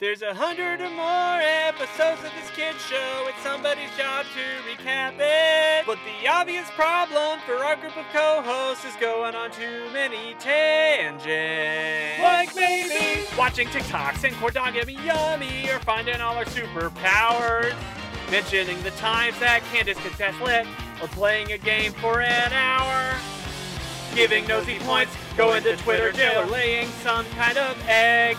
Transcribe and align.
There's 0.00 0.22
a 0.22 0.32
hundred 0.32 0.80
or 0.80 0.88
more 0.88 1.40
episodes 1.42 2.24
of 2.24 2.32
this 2.32 2.48
kid's 2.56 2.80
show. 2.86 3.26
It's 3.28 3.42
somebody's 3.42 3.94
job 3.98 4.24
to 4.32 4.40
recap 4.64 5.16
it. 5.18 5.84
But 5.84 5.98
the 6.06 6.26
obvious 6.26 6.70
problem 6.70 7.38
for 7.40 7.56
our 7.56 7.76
group 7.76 7.94
of 7.98 8.06
co-hosts 8.10 8.86
is 8.86 8.94
going 8.96 9.34
on 9.34 9.50
too 9.50 9.90
many 9.92 10.34
tangents. 10.38 12.22
Like 12.22 12.56
maybe 12.56 13.26
watching 13.36 13.68
TikToks 13.68 14.24
and 14.24 14.34
Cordogamy 14.36 15.04
Yummy 15.04 15.68
or 15.68 15.78
finding 15.80 16.18
all 16.22 16.34
our 16.34 16.46
superpowers. 16.46 17.74
Mentioning 18.30 18.82
the 18.82 18.92
times 18.92 19.38
that 19.40 19.60
Candace 19.70 19.98
could 19.98 20.12
test 20.12 20.40
lit 20.40 20.66
or 21.02 21.08
playing 21.08 21.52
a 21.52 21.58
game 21.58 21.92
for 21.92 22.22
an 22.22 22.52
hour. 22.54 23.14
Giving 24.14 24.46
nosy 24.48 24.78
points, 24.78 25.12
going 25.36 25.62
to 25.64 25.76
Twitter 25.76 26.10
jail 26.10 26.40
or 26.40 26.46
laying 26.46 26.88
some 27.02 27.26
kind 27.36 27.58
of 27.58 27.76
egg. 27.86 28.38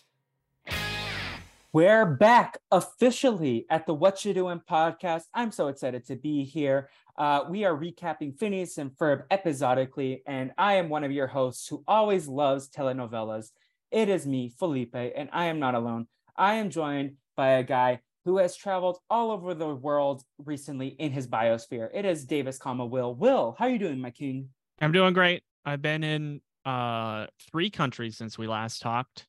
We're 1.73 2.05
back 2.05 2.57
officially 2.69 3.65
at 3.69 3.85
the 3.85 3.93
What 3.93 4.25
You 4.25 4.33
Doing 4.33 4.59
podcast. 4.69 5.23
I'm 5.33 5.53
so 5.53 5.69
excited 5.69 6.05
to 6.07 6.17
be 6.17 6.43
here. 6.43 6.89
Uh, 7.17 7.45
we 7.49 7.63
are 7.63 7.73
recapping 7.73 8.37
Phineas 8.37 8.77
and 8.77 8.91
Ferb 8.91 9.23
episodically, 9.31 10.21
and 10.27 10.51
I 10.57 10.73
am 10.73 10.89
one 10.89 11.05
of 11.05 11.13
your 11.13 11.27
hosts 11.27 11.69
who 11.69 11.81
always 11.87 12.27
loves 12.27 12.67
telenovelas. 12.67 13.51
It 13.89 14.09
is 14.09 14.27
me, 14.27 14.49
Felipe, 14.49 14.95
and 14.95 15.29
I 15.31 15.45
am 15.45 15.59
not 15.59 15.75
alone. 15.75 16.07
I 16.35 16.55
am 16.55 16.71
joined 16.71 17.13
by 17.37 17.51
a 17.51 17.63
guy 17.63 18.01
who 18.25 18.39
has 18.39 18.53
traveled 18.53 18.97
all 19.09 19.31
over 19.31 19.53
the 19.53 19.73
world 19.73 20.23
recently 20.39 20.89
in 20.89 21.13
his 21.13 21.25
biosphere. 21.25 21.87
It 21.93 22.03
is 22.03 22.25
Davis, 22.25 22.57
comma 22.57 22.85
Will. 22.85 23.15
Will, 23.15 23.55
how 23.57 23.67
are 23.67 23.71
you 23.71 23.79
doing, 23.79 24.01
my 24.01 24.11
king? 24.11 24.49
I'm 24.81 24.91
doing 24.91 25.13
great. 25.13 25.43
I've 25.63 25.81
been 25.81 26.03
in 26.03 26.41
uh 26.65 27.27
three 27.49 27.69
countries 27.69 28.17
since 28.17 28.37
we 28.37 28.45
last 28.45 28.81
talked. 28.81 29.25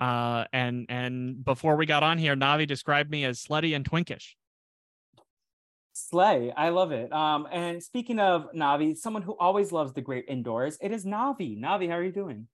Uh 0.00 0.44
and 0.52 0.86
and 0.88 1.44
before 1.44 1.76
we 1.76 1.86
got 1.86 2.02
on 2.02 2.18
here, 2.18 2.36
Navi 2.36 2.66
described 2.66 3.10
me 3.10 3.24
as 3.24 3.42
slutty 3.42 3.74
and 3.74 3.84
twinkish. 3.88 4.34
Slay, 5.92 6.52
I 6.56 6.68
love 6.68 6.92
it. 6.92 7.12
Um, 7.12 7.48
and 7.50 7.82
speaking 7.82 8.20
of 8.20 8.52
Navi, 8.52 8.96
someone 8.96 9.22
who 9.22 9.36
always 9.38 9.72
loves 9.72 9.92
the 9.92 10.00
great 10.00 10.26
indoors, 10.28 10.78
it 10.80 10.92
is 10.92 11.04
Navi. 11.04 11.58
Navi, 11.58 11.88
how 11.88 11.96
are 11.96 12.04
you 12.04 12.12
doing? 12.12 12.46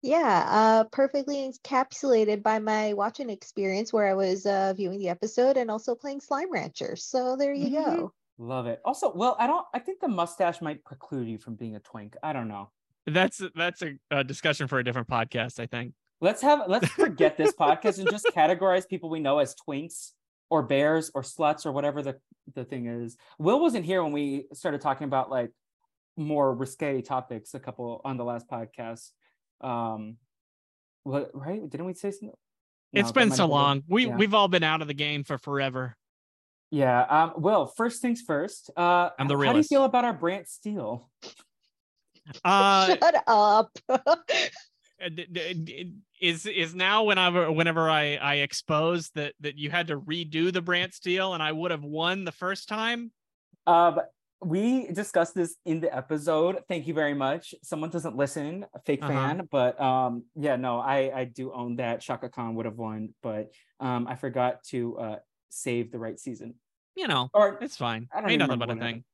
Yeah, 0.00 0.46
uh, 0.48 0.84
perfectly 0.84 1.50
encapsulated 1.50 2.42
by 2.42 2.58
my 2.58 2.94
watching 2.94 3.28
experience 3.30 3.92
where 3.92 4.06
I 4.08 4.14
was 4.14 4.46
uh, 4.46 4.72
viewing 4.74 4.98
the 4.98 5.08
episode 5.10 5.56
and 5.56 5.70
also 5.70 5.94
playing 5.94 6.20
Slime 6.20 6.50
Rancher. 6.50 6.96
So 6.96 7.36
there 7.36 7.52
you 7.52 7.68
Mhm. 7.70 7.84
go. 7.84 8.12
Love 8.38 8.66
it. 8.66 8.80
Also, 8.84 9.12
well, 9.14 9.36
I 9.38 9.46
don't. 9.46 9.64
I 9.74 9.78
think 9.78 10.00
the 10.00 10.08
mustache 10.08 10.60
might 10.60 10.84
preclude 10.84 11.28
you 11.28 11.38
from 11.38 11.54
being 11.54 11.76
a 11.76 11.80
twink. 11.80 12.16
I 12.22 12.32
don't 12.32 12.48
know. 12.48 12.70
That's 13.06 13.40
that's 13.54 13.82
a, 13.82 13.98
a 14.10 14.24
discussion 14.24 14.68
for 14.68 14.78
a 14.78 14.84
different 14.84 15.08
podcast, 15.08 15.60
I 15.60 15.66
think. 15.66 15.92
Let's 16.24 16.40
have. 16.40 16.60
Let's 16.68 16.88
forget 16.88 17.36
this 17.36 17.52
podcast 17.52 17.98
and 17.98 18.10
just 18.10 18.24
categorize 18.34 18.88
people 18.88 19.10
we 19.10 19.20
know 19.20 19.40
as 19.40 19.54
twinks 19.54 20.12
or 20.48 20.62
bears 20.62 21.10
or 21.14 21.20
sluts 21.20 21.66
or 21.66 21.72
whatever 21.72 22.00
the 22.02 22.16
the 22.54 22.64
thing 22.64 22.86
is. 22.86 23.18
Will 23.38 23.60
wasn't 23.60 23.84
here 23.84 24.02
when 24.02 24.12
we 24.12 24.46
started 24.54 24.80
talking 24.80 25.04
about 25.04 25.28
like 25.28 25.50
more 26.16 26.54
risque 26.54 27.02
topics 27.02 27.52
a 27.52 27.60
couple 27.60 28.00
on 28.06 28.16
the 28.16 28.24
last 28.24 28.48
podcast. 28.48 29.10
Um, 29.60 30.16
what 31.02 31.30
right? 31.34 31.60
Didn't 31.68 31.84
we 31.84 31.92
say 31.92 32.10
something? 32.10 32.30
It's 32.94 33.02
No, 33.02 33.06
that 33.08 33.14
been 33.14 33.30
so 33.30 33.42
have 33.42 33.48
been- 33.48 33.50
long. 33.50 33.82
We 33.86 34.06
yeah. 34.06 34.16
we've 34.16 34.32
all 34.32 34.48
been 34.48 34.62
out 34.62 34.80
of 34.80 34.88
the 34.88 34.94
game 34.94 35.24
for 35.24 35.36
forever. 35.36 35.94
Yeah. 36.70 37.02
Um. 37.02 37.34
Well, 37.36 37.66
first 37.66 38.00
things 38.00 38.22
first. 38.22 38.70
Uh, 38.74 39.10
I'm 39.18 39.28
the 39.28 39.36
realist. 39.36 39.46
How 39.48 39.52
do 39.52 39.58
you 39.58 39.64
feel 39.64 39.84
about 39.84 40.06
our 40.06 40.14
Brant 40.14 40.48
Steele? 40.48 41.10
Uh 42.42 42.86
Shut 42.98 43.24
up. 43.26 43.78
uh, 45.04 45.84
is 46.20 46.46
is 46.46 46.74
now 46.74 47.04
whenever 47.04 47.50
whenever 47.52 47.88
I 47.90 48.16
I 48.16 48.34
expose 48.36 49.10
that 49.10 49.34
that 49.40 49.56
you 49.58 49.70
had 49.70 49.88
to 49.88 50.00
redo 50.00 50.52
the 50.52 50.62
Brant 50.62 50.94
Steel 50.94 51.34
and 51.34 51.42
I 51.42 51.52
would 51.52 51.70
have 51.70 51.82
won 51.84 52.24
the 52.24 52.32
first 52.32 52.68
time. 52.68 53.12
Um, 53.66 54.00
we 54.44 54.88
discussed 54.92 55.34
this 55.34 55.56
in 55.64 55.80
the 55.80 55.94
episode. 55.94 56.62
Thank 56.68 56.86
you 56.86 56.92
very 56.94 57.14
much. 57.14 57.54
Someone 57.62 57.88
doesn't 57.90 58.16
listen, 58.16 58.66
a 58.74 58.80
fake 58.80 59.02
Uh-huh. 59.02 59.12
fan, 59.12 59.48
but 59.50 59.80
um, 59.80 60.24
yeah, 60.34 60.56
no, 60.56 60.78
I 60.78 61.10
I 61.20 61.24
do 61.24 61.52
own 61.52 61.76
that. 61.76 62.02
Shaka 62.02 62.28
Khan 62.28 62.54
would 62.56 62.66
have 62.66 62.76
won, 62.76 63.14
but 63.22 63.52
um, 63.80 64.06
I 64.06 64.16
forgot 64.16 64.62
to 64.64 64.98
uh 64.98 65.18
save 65.48 65.92
the 65.92 65.98
right 65.98 66.18
season. 66.18 66.54
You 66.94 67.08
know, 67.08 67.28
Or 67.34 67.58
it's 67.60 67.76
fine. 67.76 68.08
I 68.14 68.20
don't 68.20 68.30
Ain't 68.30 68.42
even 68.42 68.58
nothing 68.58 68.58
but 68.58 68.70
a 68.70 68.80
thing. 68.80 69.04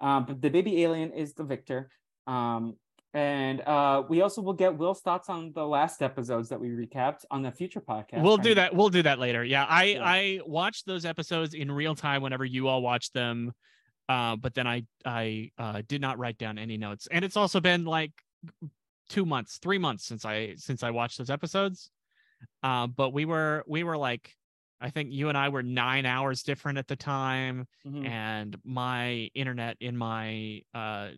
um, 0.00 0.24
but 0.26 0.40
the 0.42 0.50
baby 0.50 0.82
alien 0.84 1.12
is 1.12 1.34
the 1.34 1.44
victor. 1.44 1.88
Um, 2.26 2.76
and 3.14 3.60
uh, 3.60 4.02
we 4.08 4.20
also 4.22 4.42
will 4.42 4.52
get 4.52 4.76
Will's 4.76 5.00
thoughts 5.00 5.28
on 5.28 5.52
the 5.54 5.64
last 5.64 6.02
episodes 6.02 6.48
that 6.48 6.60
we 6.60 6.68
recapped 6.68 7.24
on 7.30 7.42
the 7.42 7.52
future 7.52 7.80
podcast. 7.80 8.22
We'll 8.22 8.36
trying 8.36 8.48
do 8.48 8.54
that. 8.56 8.74
We'll 8.74 8.88
do 8.90 9.02
that 9.04 9.18
later. 9.20 9.44
Yeah, 9.44 9.64
I 9.64 9.84
Yeah. 9.84 10.02
I 10.04 10.40
watched 10.44 10.84
those 10.86 11.04
episodes 11.04 11.54
in 11.54 11.70
real 11.70 11.94
time 11.94 12.22
whenever 12.22 12.44
you 12.44 12.66
all 12.68 12.82
watched 12.82 13.14
them, 13.14 13.52
uh, 14.08 14.34
but 14.36 14.54
then 14.54 14.66
I 14.66 14.84
I 15.04 15.52
uh, 15.56 15.82
did 15.86 16.00
not 16.00 16.18
write 16.18 16.38
down 16.38 16.58
any 16.58 16.76
notes. 16.76 17.06
And 17.10 17.24
it's 17.24 17.36
also 17.36 17.60
been 17.60 17.84
like 17.84 18.12
two 19.08 19.24
months, 19.24 19.58
three 19.58 19.78
months 19.78 20.04
since 20.06 20.24
I 20.24 20.54
since 20.56 20.82
I 20.82 20.90
watched 20.90 21.18
those 21.18 21.30
episodes. 21.30 21.90
Uh, 22.64 22.88
but 22.88 23.12
we 23.12 23.24
were 23.26 23.62
we 23.68 23.84
were 23.84 23.96
like, 23.96 24.34
I 24.80 24.90
think 24.90 25.12
you 25.12 25.28
and 25.28 25.38
I 25.38 25.50
were 25.50 25.62
nine 25.62 26.04
hours 26.04 26.42
different 26.42 26.78
at 26.78 26.88
the 26.88 26.96
time, 26.96 27.68
Mhm. 27.86 28.08
and 28.08 28.56
my 28.64 29.30
internet 29.34 29.76
in 29.80 29.96
my 29.96 30.62
uh 30.74 31.10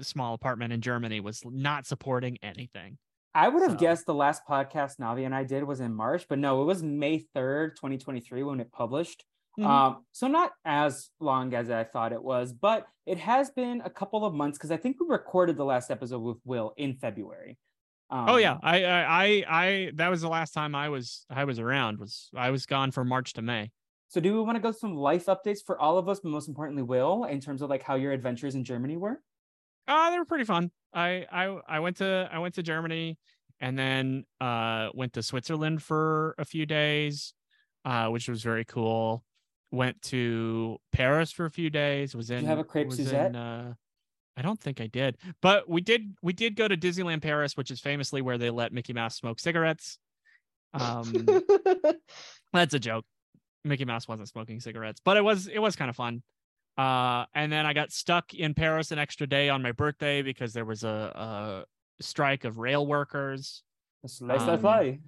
small 0.00 0.34
apartment 0.34 0.72
in 0.72 0.80
Germany 0.80 1.20
was 1.20 1.42
not 1.44 1.86
supporting 1.86 2.38
anything. 2.42 2.98
I 3.34 3.48
would 3.48 3.62
have 3.62 3.72
So- 3.72 3.78
guessed 3.78 4.06
the 4.06 4.14
last 4.14 4.42
podcast 4.48 4.98
Navi 4.98 5.24
and 5.24 5.34
I 5.34 5.44
did 5.44 5.64
was 5.64 5.80
in 5.80 5.94
March, 5.94 6.26
but 6.28 6.38
no, 6.38 6.62
it 6.62 6.66
was 6.66 6.82
May 6.82 7.18
3rd, 7.34 7.76
2023 7.76 8.42
when 8.42 8.60
it 8.60 8.70
published. 8.72 9.24
Mhm. 9.58 9.66
Um, 9.66 10.04
so 10.12 10.28
not 10.28 10.52
as 10.64 11.10
long 11.20 11.52
as 11.54 11.70
I 11.70 11.84
thought 11.84 12.12
it 12.12 12.22
was, 12.22 12.52
but 12.54 12.86
it 13.04 13.18
has 13.18 13.50
been 13.50 13.82
a 13.84 13.90
couple 13.90 14.24
of 14.24 14.32
months 14.34 14.58
because 14.58 14.70
I 14.70 14.76
think 14.78 14.98
we 15.00 15.06
recorded 15.06 15.56
the 15.56 15.64
last 15.64 15.90
episode 15.90 16.20
with 16.20 16.38
Will 16.44 16.72
in 16.76 16.94
February. 16.94 17.58
Um, 18.08 18.28
oh 18.28 18.36
yeah, 18.36 18.58
I, 18.62 18.84
I 18.84 19.02
I 19.04 19.44
I 19.48 19.90
that 19.94 20.08
was 20.10 20.20
the 20.20 20.28
last 20.28 20.52
time 20.52 20.74
I 20.74 20.88
was 20.90 21.24
I 21.30 21.44
was 21.44 21.58
around. 21.58 21.98
Was 21.98 22.30
I 22.36 22.50
was 22.50 22.66
gone 22.66 22.90
from 22.92 23.08
March 23.08 23.32
to 23.34 23.42
May. 23.42 23.72
So 24.08 24.20
do 24.20 24.34
we 24.34 24.40
want 24.42 24.56
to 24.56 24.60
go 24.60 24.72
some 24.72 24.94
life 24.94 25.26
updates 25.26 25.64
for 25.64 25.78
all 25.78 25.96
of 25.96 26.06
us, 26.10 26.20
but 26.20 26.28
most 26.30 26.46
importantly, 26.48 26.82
Will, 26.82 27.24
in 27.24 27.40
terms 27.40 27.62
of 27.62 27.70
like 27.70 27.82
how 27.82 27.94
your 27.94 28.12
adventures 28.12 28.54
in 28.54 28.64
Germany 28.64 28.98
were? 28.98 29.22
Uh 29.86 30.10
they 30.10 30.18
were 30.18 30.24
pretty 30.24 30.44
fun. 30.44 30.70
I 30.94 31.26
I 31.30 31.58
I 31.68 31.80
went 31.80 31.96
to 31.98 32.28
I 32.32 32.38
went 32.38 32.54
to 32.54 32.62
Germany 32.62 33.18
and 33.60 33.78
then 33.78 34.24
uh 34.40 34.88
went 34.94 35.14
to 35.14 35.22
Switzerland 35.22 35.82
for 35.82 36.34
a 36.38 36.44
few 36.44 36.66
days, 36.66 37.34
uh, 37.84 38.08
which 38.08 38.28
was 38.28 38.42
very 38.42 38.64
cool. 38.64 39.24
Went 39.70 40.00
to 40.02 40.76
Paris 40.92 41.32
for 41.32 41.46
a 41.46 41.50
few 41.50 41.70
days. 41.70 42.14
Was 42.14 42.30
in 42.30 42.42
you 42.42 42.46
have 42.46 42.58
a 42.58 42.64
crepe 42.64 42.92
Suzette? 42.92 43.30
in, 43.30 43.36
uh, 43.36 43.74
I 44.36 44.42
don't 44.42 44.60
think 44.60 44.80
I 44.80 44.86
did, 44.86 45.16
but 45.40 45.68
we 45.68 45.80
did 45.80 46.14
we 46.22 46.32
did 46.32 46.56
go 46.56 46.68
to 46.68 46.76
Disneyland 46.76 47.22
Paris, 47.22 47.56
which 47.56 47.70
is 47.70 47.80
famously 47.80 48.22
where 48.22 48.38
they 48.38 48.50
let 48.50 48.72
Mickey 48.72 48.92
Mouse 48.92 49.16
smoke 49.16 49.38
cigarettes. 49.38 49.98
Um, 50.74 51.12
that's 52.52 52.74
a 52.74 52.78
joke. 52.78 53.04
Mickey 53.64 53.84
Mouse 53.84 54.08
wasn't 54.08 54.28
smoking 54.28 54.60
cigarettes, 54.60 55.00
but 55.04 55.16
it 55.16 55.22
was 55.22 55.46
it 55.46 55.58
was 55.58 55.76
kind 55.76 55.88
of 55.88 55.96
fun. 55.96 56.22
Uh, 56.78 57.26
and 57.34 57.52
then 57.52 57.66
I 57.66 57.72
got 57.72 57.92
stuck 57.92 58.34
in 58.34 58.54
Paris 58.54 58.92
an 58.92 58.98
extra 58.98 59.26
day 59.26 59.48
on 59.48 59.62
my 59.62 59.72
birthday 59.72 60.22
because 60.22 60.52
there 60.52 60.64
was 60.64 60.84
a, 60.84 61.66
a 61.98 62.02
strike 62.02 62.44
of 62.44 62.58
rail 62.58 62.86
workers. 62.86 63.62
Slice, 64.06 64.40
slice, 64.40 64.48
um, 64.48 64.60
slice. 64.60 64.98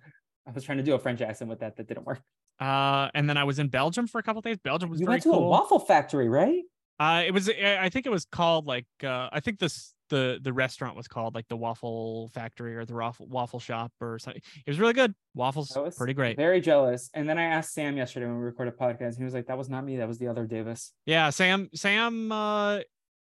I 0.46 0.50
was 0.52 0.64
trying 0.64 0.78
to 0.78 0.84
do 0.84 0.94
a 0.94 0.98
French 0.98 1.20
accent 1.20 1.48
with 1.48 1.60
that, 1.60 1.76
that 1.76 1.88
didn't 1.88 2.06
work. 2.06 2.20
Uh, 2.60 3.08
and 3.14 3.28
then 3.28 3.36
I 3.36 3.44
was 3.44 3.58
in 3.58 3.68
Belgium 3.68 4.06
for 4.06 4.18
a 4.18 4.22
couple 4.22 4.40
days. 4.42 4.58
Belgium 4.58 4.90
was 4.90 5.00
You 5.00 5.06
very 5.06 5.14
went 5.14 5.22
to 5.24 5.32
a 5.32 5.40
waffle 5.40 5.78
factory, 5.80 6.28
right? 6.28 6.62
Uh, 7.00 7.24
it 7.26 7.32
was 7.32 7.48
I 7.48 7.78
I 7.82 7.88
think 7.88 8.06
it 8.06 8.10
was 8.10 8.24
called 8.24 8.66
like 8.66 8.86
uh, 9.02 9.28
I 9.32 9.40
think 9.40 9.58
this 9.58 9.92
the 10.14 10.38
the 10.40 10.52
restaurant 10.52 10.96
was 10.96 11.08
called 11.08 11.34
like 11.34 11.48
the 11.48 11.56
Waffle 11.56 12.30
Factory 12.34 12.76
or 12.76 12.84
the 12.84 12.94
Waffle 12.94 13.26
Waffle 13.28 13.58
Shop 13.60 13.90
or 14.00 14.18
something. 14.18 14.40
It 14.66 14.70
was 14.70 14.78
really 14.78 14.92
good. 14.92 15.14
Waffles, 15.34 15.76
pretty 15.96 16.14
great. 16.14 16.36
Very 16.36 16.60
jealous. 16.60 17.10
And 17.14 17.28
then 17.28 17.38
I 17.38 17.44
asked 17.44 17.74
Sam 17.74 17.96
yesterday 17.96 18.26
when 18.26 18.36
we 18.38 18.44
recorded 18.44 18.74
a 18.74 18.76
podcast, 18.76 19.08
and 19.14 19.18
he 19.18 19.24
was 19.24 19.34
like, 19.34 19.46
"That 19.46 19.58
was 19.58 19.68
not 19.68 19.84
me. 19.84 19.96
That 19.96 20.06
was 20.08 20.18
the 20.18 20.28
other 20.28 20.46
Davis." 20.46 20.92
Yeah, 21.06 21.30
Sam 21.30 21.68
Sam 21.74 22.30
uh 22.30 22.80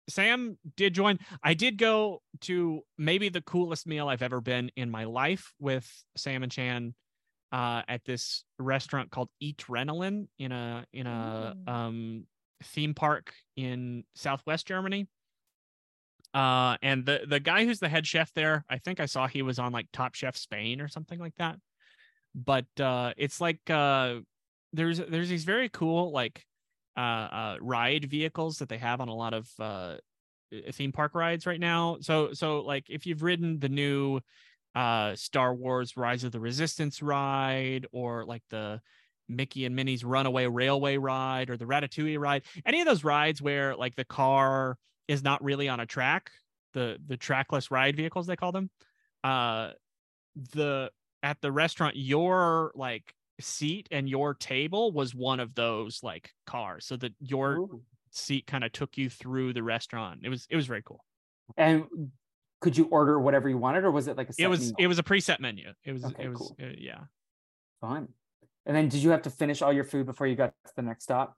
Sam 0.09 0.57
did 0.75 0.93
join. 0.95 1.19
I 1.43 1.53
did 1.53 1.77
go 1.77 2.21
to 2.41 2.81
maybe 2.97 3.29
the 3.29 3.41
coolest 3.41 3.85
meal 3.85 4.07
I've 4.07 4.23
ever 4.23 4.41
been 4.41 4.71
in 4.75 4.89
my 4.89 5.03
life 5.03 5.53
with 5.59 5.87
Sam 6.15 6.43
and 6.43 6.51
Chan 6.51 6.95
uh 7.51 7.81
at 7.87 8.05
this 8.05 8.43
restaurant 8.57 9.11
called 9.11 9.29
Eatrenalin 9.43 10.27
in 10.37 10.51
a 10.51 10.85
in 10.93 11.07
a 11.07 11.55
Mm. 11.67 11.69
um 11.69 12.27
theme 12.63 12.93
park 12.93 13.33
in 13.55 14.03
southwest 14.15 14.67
Germany. 14.67 15.07
Uh, 16.33 16.77
and 16.81 17.05
the 17.05 17.21
the 17.27 17.39
guy 17.39 17.65
who's 17.65 17.79
the 17.79 17.89
head 17.89 18.05
chef 18.05 18.31
there, 18.33 18.63
I 18.69 18.77
think 18.77 18.99
I 18.99 19.07
saw 19.07 19.27
he 19.27 19.41
was 19.41 19.57
on 19.57 19.71
like 19.71 19.87
Top 19.91 20.13
Chef 20.13 20.37
Spain 20.37 20.79
or 20.81 20.87
something 20.87 21.19
like 21.19 21.35
that. 21.37 21.57
But 22.35 22.67
uh, 22.79 23.13
it's 23.17 23.41
like 23.41 23.67
uh, 23.69 24.19
there's 24.73 24.99
there's 24.99 25.29
these 25.29 25.43
very 25.43 25.69
cool 25.69 26.11
like 26.11 26.45
uh, 26.95 26.99
uh, 26.99 27.57
ride 27.61 28.05
vehicles 28.05 28.59
that 28.59 28.69
they 28.69 28.77
have 28.77 29.01
on 29.01 29.07
a 29.07 29.15
lot 29.15 29.33
of 29.33 29.49
uh, 29.59 29.95
theme 30.71 30.91
park 30.91 31.15
rides 31.15 31.47
right 31.47 31.59
now. 31.59 31.97
So 32.01 32.33
so 32.33 32.61
like 32.61 32.85
if 32.89 33.05
you've 33.05 33.23
ridden 33.23 33.59
the 33.59 33.69
new 33.69 34.19
uh 34.75 35.15
Star 35.15 35.55
Wars 35.55 35.97
Rise 35.97 36.23
of 36.23 36.31
the 36.31 36.39
Resistance 36.39 37.01
ride 37.01 37.87
or 37.91 38.23
like 38.25 38.43
the 38.51 38.81
Mickey 39.27 39.65
and 39.65 39.75
Minnie's 39.75 40.03
Runaway 40.03 40.45
Railway 40.45 40.97
ride 40.97 41.49
or 41.49 41.57
the 41.57 41.65
Ratatouille 41.65 42.19
ride, 42.19 42.43
any 42.65 42.81
of 42.81 42.87
those 42.87 43.03
rides 43.03 43.41
where 43.41 43.75
like 43.75 43.95
the 43.95 44.05
car 44.05 44.77
is 45.09 45.23
not 45.23 45.43
really 45.43 45.67
on 45.67 45.81
a 45.81 45.85
track, 45.85 46.31
the 46.73 46.97
the 47.05 47.17
trackless 47.17 47.71
ride 47.71 47.97
vehicles 47.97 48.27
they 48.27 48.37
call 48.37 48.53
them. 48.53 48.69
Uh 49.23 49.71
the 50.53 50.91
at 51.23 51.41
the 51.41 51.51
restaurant 51.51 51.97
your 51.97 52.71
like 52.75 53.13
seat 53.41 53.87
and 53.91 54.07
your 54.07 54.33
table 54.33 54.91
was 54.91 55.13
one 55.15 55.39
of 55.39 55.55
those 55.55 56.01
like 56.03 56.31
cars 56.45 56.85
so 56.85 56.95
that 56.95 57.13
your 57.19 57.57
Ooh. 57.57 57.81
seat 58.11 58.45
kind 58.47 58.63
of 58.63 58.71
took 58.71 58.97
you 58.97 59.09
through 59.09 59.51
the 59.53 59.63
restaurant. 59.63 60.21
It 60.23 60.29
was 60.29 60.47
it 60.49 60.55
was 60.55 60.67
very 60.67 60.83
cool. 60.83 61.03
And 61.57 61.85
could 62.61 62.77
you 62.77 62.85
order 62.85 63.19
whatever 63.19 63.49
you 63.49 63.57
wanted, 63.57 63.83
or 63.85 63.91
was 63.91 64.07
it 64.07 64.17
like 64.17 64.29
a? 64.29 64.33
It 64.37 64.47
was 64.47 64.67
meal? 64.67 64.75
it 64.79 64.87
was 64.87 64.99
a 64.99 65.03
preset 65.03 65.39
menu. 65.39 65.71
It 65.83 65.93
was 65.93 66.03
Okay, 66.05 66.25
it 66.25 66.29
was 66.29 66.37
cool. 66.37 66.55
uh, 66.61 66.67
yeah. 66.77 67.01
fun. 67.81 68.09
And 68.65 68.75
then, 68.75 68.89
did 68.89 69.01
you 69.01 69.09
have 69.11 69.23
to 69.23 69.29
finish 69.29 69.61
all 69.61 69.73
your 69.73 69.85
food 69.85 70.05
before 70.05 70.27
you 70.27 70.35
got 70.35 70.53
to 70.67 70.73
the 70.75 70.81
next 70.83 71.03
stop? 71.03 71.37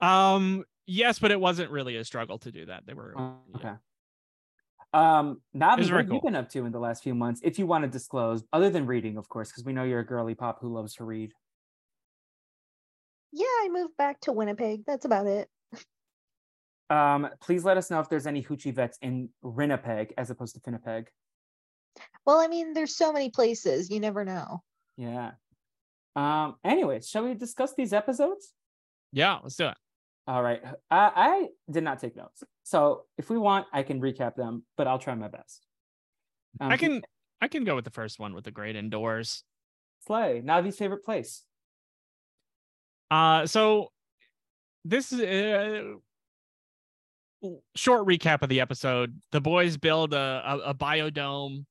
Um 0.00 0.64
yes, 0.86 1.18
but 1.18 1.30
it 1.30 1.40
wasn't 1.40 1.70
really 1.70 1.96
a 1.96 2.04
struggle 2.04 2.38
to 2.40 2.52
do 2.52 2.66
that. 2.66 2.86
They 2.86 2.94
were 2.94 3.14
Oh, 3.16 3.36
yeah. 3.50 3.56
okay. 3.56 3.74
Um, 4.92 5.42
Navi, 5.56 5.78
was 5.78 5.86
what 5.86 5.94
very 5.94 6.04
have 6.04 6.12
you 6.12 6.20
been 6.22 6.36
up 6.36 6.48
to 6.50 6.64
in 6.66 6.70
the 6.72 6.78
last 6.78 7.02
few 7.02 7.14
months, 7.16 7.40
if 7.42 7.58
you 7.58 7.66
want 7.66 7.82
to 7.82 7.90
disclose, 7.90 8.44
other 8.52 8.70
than 8.70 8.86
reading, 8.86 9.16
of 9.16 9.28
course, 9.28 9.48
because 9.50 9.64
we 9.64 9.72
know 9.72 9.82
you're 9.82 10.00
a 10.00 10.06
girly 10.06 10.36
pop 10.36 10.60
who 10.60 10.72
loves 10.72 10.94
to 10.94 11.04
read. 11.04 11.32
Yeah, 13.32 13.46
I 13.46 13.68
moved 13.72 13.96
back 13.96 14.20
to 14.20 14.32
Winnipeg. 14.32 14.84
That's 14.86 15.04
about 15.04 15.26
it. 15.26 15.48
Um, 16.90 17.28
please 17.40 17.64
let 17.64 17.76
us 17.76 17.90
know 17.90 17.98
if 17.98 18.08
there's 18.08 18.26
any 18.26 18.42
hoochie 18.42 18.72
vets 18.72 18.98
in 19.02 19.30
Winnipeg 19.42 20.14
as 20.16 20.30
opposed 20.30 20.54
to 20.54 20.60
Winnipeg. 20.64 21.08
Well, 22.24 22.38
I 22.38 22.46
mean, 22.46 22.72
there's 22.72 22.96
so 22.96 23.12
many 23.12 23.30
places. 23.30 23.90
You 23.90 23.98
never 23.98 24.24
know. 24.24 24.62
Yeah. 24.96 25.32
Um. 26.14 26.54
Anyways, 26.62 27.08
shall 27.08 27.24
we 27.24 27.34
discuss 27.34 27.74
these 27.74 27.92
episodes? 27.92 28.52
Yeah, 29.12 29.38
let's 29.42 29.56
do 29.56 29.66
it. 29.68 29.76
All 30.26 30.42
right. 30.42 30.62
I, 30.90 31.10
I 31.14 31.48
did 31.70 31.84
not 31.84 31.98
take 32.00 32.16
notes, 32.16 32.42
so 32.62 33.02
if 33.18 33.28
we 33.28 33.36
want, 33.38 33.66
I 33.72 33.82
can 33.82 34.00
recap 34.00 34.34
them, 34.36 34.64
but 34.76 34.86
I'll 34.86 34.98
try 34.98 35.14
my 35.14 35.28
best. 35.28 35.66
Um, 36.60 36.70
I 36.72 36.76
can 36.76 37.02
I 37.40 37.48
can 37.48 37.64
go 37.64 37.74
with 37.74 37.84
the 37.84 37.90
first 37.90 38.18
one 38.18 38.32
with 38.34 38.44
the 38.44 38.50
great 38.50 38.74
indoors. 38.76 39.42
Slay 40.06 40.40
Navi's 40.44 40.76
favorite 40.78 41.04
place. 41.04 41.42
Uh 43.10 43.46
so 43.46 43.90
this 44.84 45.12
is 45.12 45.20
uh, 45.20 45.94
short 47.74 48.06
recap 48.06 48.42
of 48.42 48.48
the 48.48 48.60
episode. 48.60 49.20
The 49.32 49.40
boys 49.40 49.76
build 49.76 50.14
a 50.14 50.42
a, 50.46 50.58
a 50.70 50.74
biodome, 50.74 51.64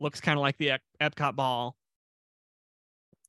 looks 0.00 0.20
kind 0.20 0.38
of 0.38 0.42
like 0.42 0.56
the 0.58 0.70
Ep- 0.72 0.82
Epcot 1.00 1.36
ball. 1.36 1.76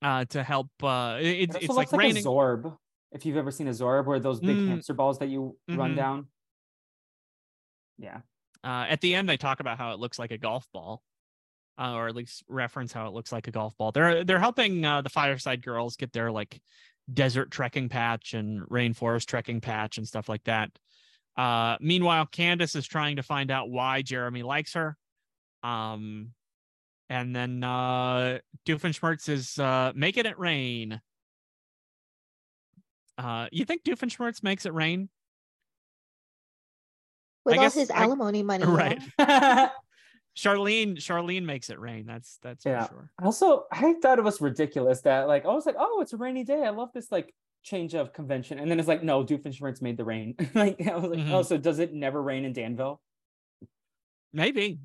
Uh, 0.01 0.25
to 0.25 0.44
help, 0.44 0.68
uh, 0.83 1.18
it- 1.19 1.25
It 1.50 1.56
it's 1.56 1.68
like 1.69 1.91
like, 1.91 2.00
raining. 2.00 2.23
Zorb. 2.23 2.77
If 3.15 3.25
you've 3.25 3.38
ever 3.38 3.50
seen 3.50 3.69
a 3.69 3.71
Zorb, 3.71 4.06
where 4.06 4.19
those 4.19 4.41
big 4.41 4.57
Mm. 4.57 4.67
hamster 4.67 4.94
balls 4.94 5.19
that 5.19 5.29
you 5.29 5.57
run 5.69 5.94
Mhm. 5.94 5.95
down. 5.95 6.27
Yeah. 7.97 8.21
Uh, 8.62 8.85
at 8.89 9.00
the 9.00 9.15
end, 9.15 9.29
they 9.29 9.38
talk 9.38 9.62
about 9.62 9.77
how 9.77 9.94
it 9.94 10.00
looks 10.00 10.19
like 10.19 10.31
a 10.31 10.38
golf 10.38 10.69
ball, 10.73 11.01
uh, 11.77 11.94
or 11.94 12.09
at 12.09 12.15
least 12.15 12.44
reference 12.50 12.91
how 12.91 13.07
it 13.07 13.13
looks 13.13 13.31
like 13.31 13.47
a 13.47 13.51
golf 13.51 13.77
ball. 13.77 13.94
They're 13.94 14.25
they're 14.25 14.39
helping 14.39 14.83
uh, 14.83 15.01
the 15.01 15.09
Fireside 15.09 15.62
Girls 15.63 15.95
get 15.95 16.12
their 16.12 16.29
like 16.29 16.62
desert 17.12 17.51
trekking 17.51 17.88
patch 17.88 18.33
and 18.33 18.62
rainforest 18.63 19.27
trekking 19.27 19.61
patch 19.61 19.97
and 19.97 20.06
stuff 20.06 20.27
like 20.27 20.44
that. 20.44 20.77
Uh, 21.38 21.77
meanwhile, 21.79 22.25
Candace 22.25 22.75
is 22.75 22.85
trying 22.85 23.15
to 23.15 23.23
find 23.23 23.50
out 23.50 23.69
why 23.69 24.01
Jeremy 24.01 24.44
likes 24.44 24.73
her. 24.73 24.97
Um, 25.63 26.33
and 27.09 27.33
then 27.33 27.63
uh, 27.63 28.39
Doofenshmirtz 28.65 29.29
is 29.29 29.57
uh, 29.57 29.94
making 29.95 30.25
it 30.25 30.38
rain. 30.38 31.01
Uh, 33.17 33.47
you 33.51 33.65
think 33.65 33.83
Doofenshmirtz 33.83 34.44
makes 34.44 34.65
it 34.65 34.73
rain? 34.73 35.09
With 37.45 37.57
all 37.57 37.63
guess 37.63 37.75
his 37.75 37.91
I- 37.91 38.03
alimony 38.03 38.44
money. 38.44 38.65
right. 38.67 39.01
yeah. 39.19 39.69
Charlene, 40.38 40.97
Charlene 40.97 41.45
makes 41.45 41.69
it 41.69 41.79
rain. 41.79 42.06
That's 42.06 42.39
that's 42.41 42.63
for 42.63 42.69
Yeah. 42.69 42.89
sure. 42.89 43.09
Also, 43.23 43.65
I 43.71 43.94
thought 44.01 44.19
it 44.19 44.23
was 44.23 44.41
ridiculous 44.41 45.00
that 45.01 45.27
like 45.29 45.45
I 45.45 45.50
was 45.50 45.65
like, 45.65 45.75
oh, 45.79 46.01
it's 46.01 46.12
a 46.12 46.17
rainy 46.17 46.44
day. 46.44 46.63
I 46.65 46.71
love 46.71 46.89
this 46.94 47.09
like 47.09 47.33
change 47.63 47.95
of 47.95 48.12
convention, 48.12 48.59
and 48.59 48.69
then 48.69 48.77
it's 48.77 48.88
like, 48.88 49.01
no, 49.01 49.23
Doofenshmirtz 49.23 49.81
made 49.81 49.95
the 49.95 50.03
rain. 50.03 50.35
like 50.53 50.85
I 50.85 50.95
was 50.95 51.03
like, 51.09 51.19
oh, 51.31 51.39
Mhm. 51.41 51.45
so 51.45 51.57
does 51.57 51.79
it 51.79 51.94
never 51.94 52.21
rain 52.21 52.44
in 52.44 52.51
Danville? 52.51 53.00
Maybe. 54.33 54.79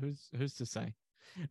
Who's 0.00 0.28
who's 0.36 0.54
to 0.56 0.66
say? 0.66 0.92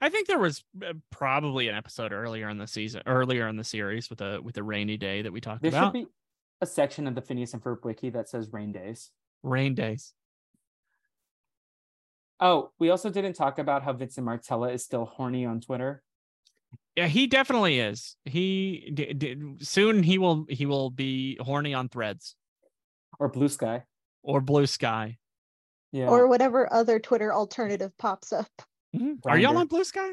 I 0.01 0.09
think 0.09 0.27
there 0.27 0.39
was 0.39 0.63
uh, 0.85 0.93
probably 1.11 1.67
an 1.67 1.75
episode 1.75 2.11
earlier 2.11 2.49
in 2.49 2.57
the 2.57 2.67
season, 2.67 3.01
earlier 3.05 3.47
in 3.47 3.55
the 3.57 3.63
series 3.63 4.09
with 4.09 4.21
a 4.21 4.41
with 4.41 4.57
a 4.57 4.63
rainy 4.63 4.97
day 4.97 5.21
that 5.21 5.31
we 5.31 5.41
talked 5.41 5.61
There 5.61 5.69
about. 5.69 5.93
There 5.93 6.01
should 6.01 6.07
be 6.07 6.13
a 6.61 6.65
section 6.65 7.07
of 7.07 7.15
the 7.15 7.21
Phineas 7.21 7.53
and 7.53 7.63
Ferb 7.63 7.83
wiki 7.83 8.09
that 8.11 8.29
says 8.29 8.51
rain 8.51 8.71
days. 8.71 9.11
Rain 9.43 9.75
days. 9.75 10.13
Oh, 12.39 12.71
we 12.79 12.89
also 12.89 13.09
didn't 13.09 13.33
talk 13.33 13.59
about 13.59 13.83
how 13.83 13.93
Vincent 13.93 14.25
Martella 14.25 14.69
is 14.69 14.83
still 14.83 15.05
horny 15.05 15.45
on 15.45 15.61
Twitter. 15.61 16.03
Yeah, 16.95 17.07
he 17.07 17.27
definitely 17.27 17.79
is. 17.79 18.15
He 18.25 18.91
d- 18.93 19.13
d- 19.13 19.55
soon 19.59 20.03
he 20.03 20.17
will 20.17 20.45
he 20.49 20.65
will 20.65 20.89
be 20.89 21.37
horny 21.39 21.73
on 21.73 21.89
Threads 21.89 22.35
Or 23.19 23.29
Blue 23.29 23.49
Sky. 23.49 23.83
or 24.23 24.41
Blue 24.41 24.65
Sky. 24.65 25.17
Yeah. 25.91 26.07
Or 26.07 26.27
whatever 26.27 26.71
other 26.73 26.99
Twitter 26.99 27.33
alternative 27.33 27.91
pops 27.97 28.33
up. 28.33 28.49
Mhm. 28.95 29.19
Are 29.25 29.37
y'all 29.37 29.57
on 29.57 29.67
Blue 29.67 29.83
Sky? 29.83 30.11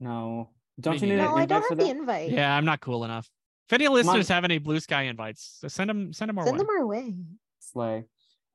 no. 0.00 0.50
Don't 0.78 1.00
you 1.00 1.06
need 1.08 1.16
neither. 1.16 1.22
an 1.22 1.30
No, 1.30 1.36
I 1.38 1.42
invite 1.42 1.48
don't 1.48 1.62
for 1.62 1.68
have 1.70 1.78
the 1.78 1.84
that? 1.84 1.96
invite. 1.96 2.30
Yeah, 2.30 2.54
I'm 2.54 2.66
not 2.66 2.80
cool 2.82 3.04
enough. 3.04 3.26
If 3.68 3.72
any 3.72 3.88
listeners 3.88 4.28
have 4.28 4.44
any 4.44 4.58
Blue 4.58 4.78
Sky 4.78 5.04
invites, 5.04 5.56
so 5.60 5.68
send 5.68 5.88
them 5.88 6.12
send 6.12 6.28
them 6.28 6.38
our 6.38 6.44
Send 6.44 6.58
way. 6.58 6.64
them 6.64 6.68
our 6.70 6.86
way. 6.86 7.14
Slay. 7.60 8.04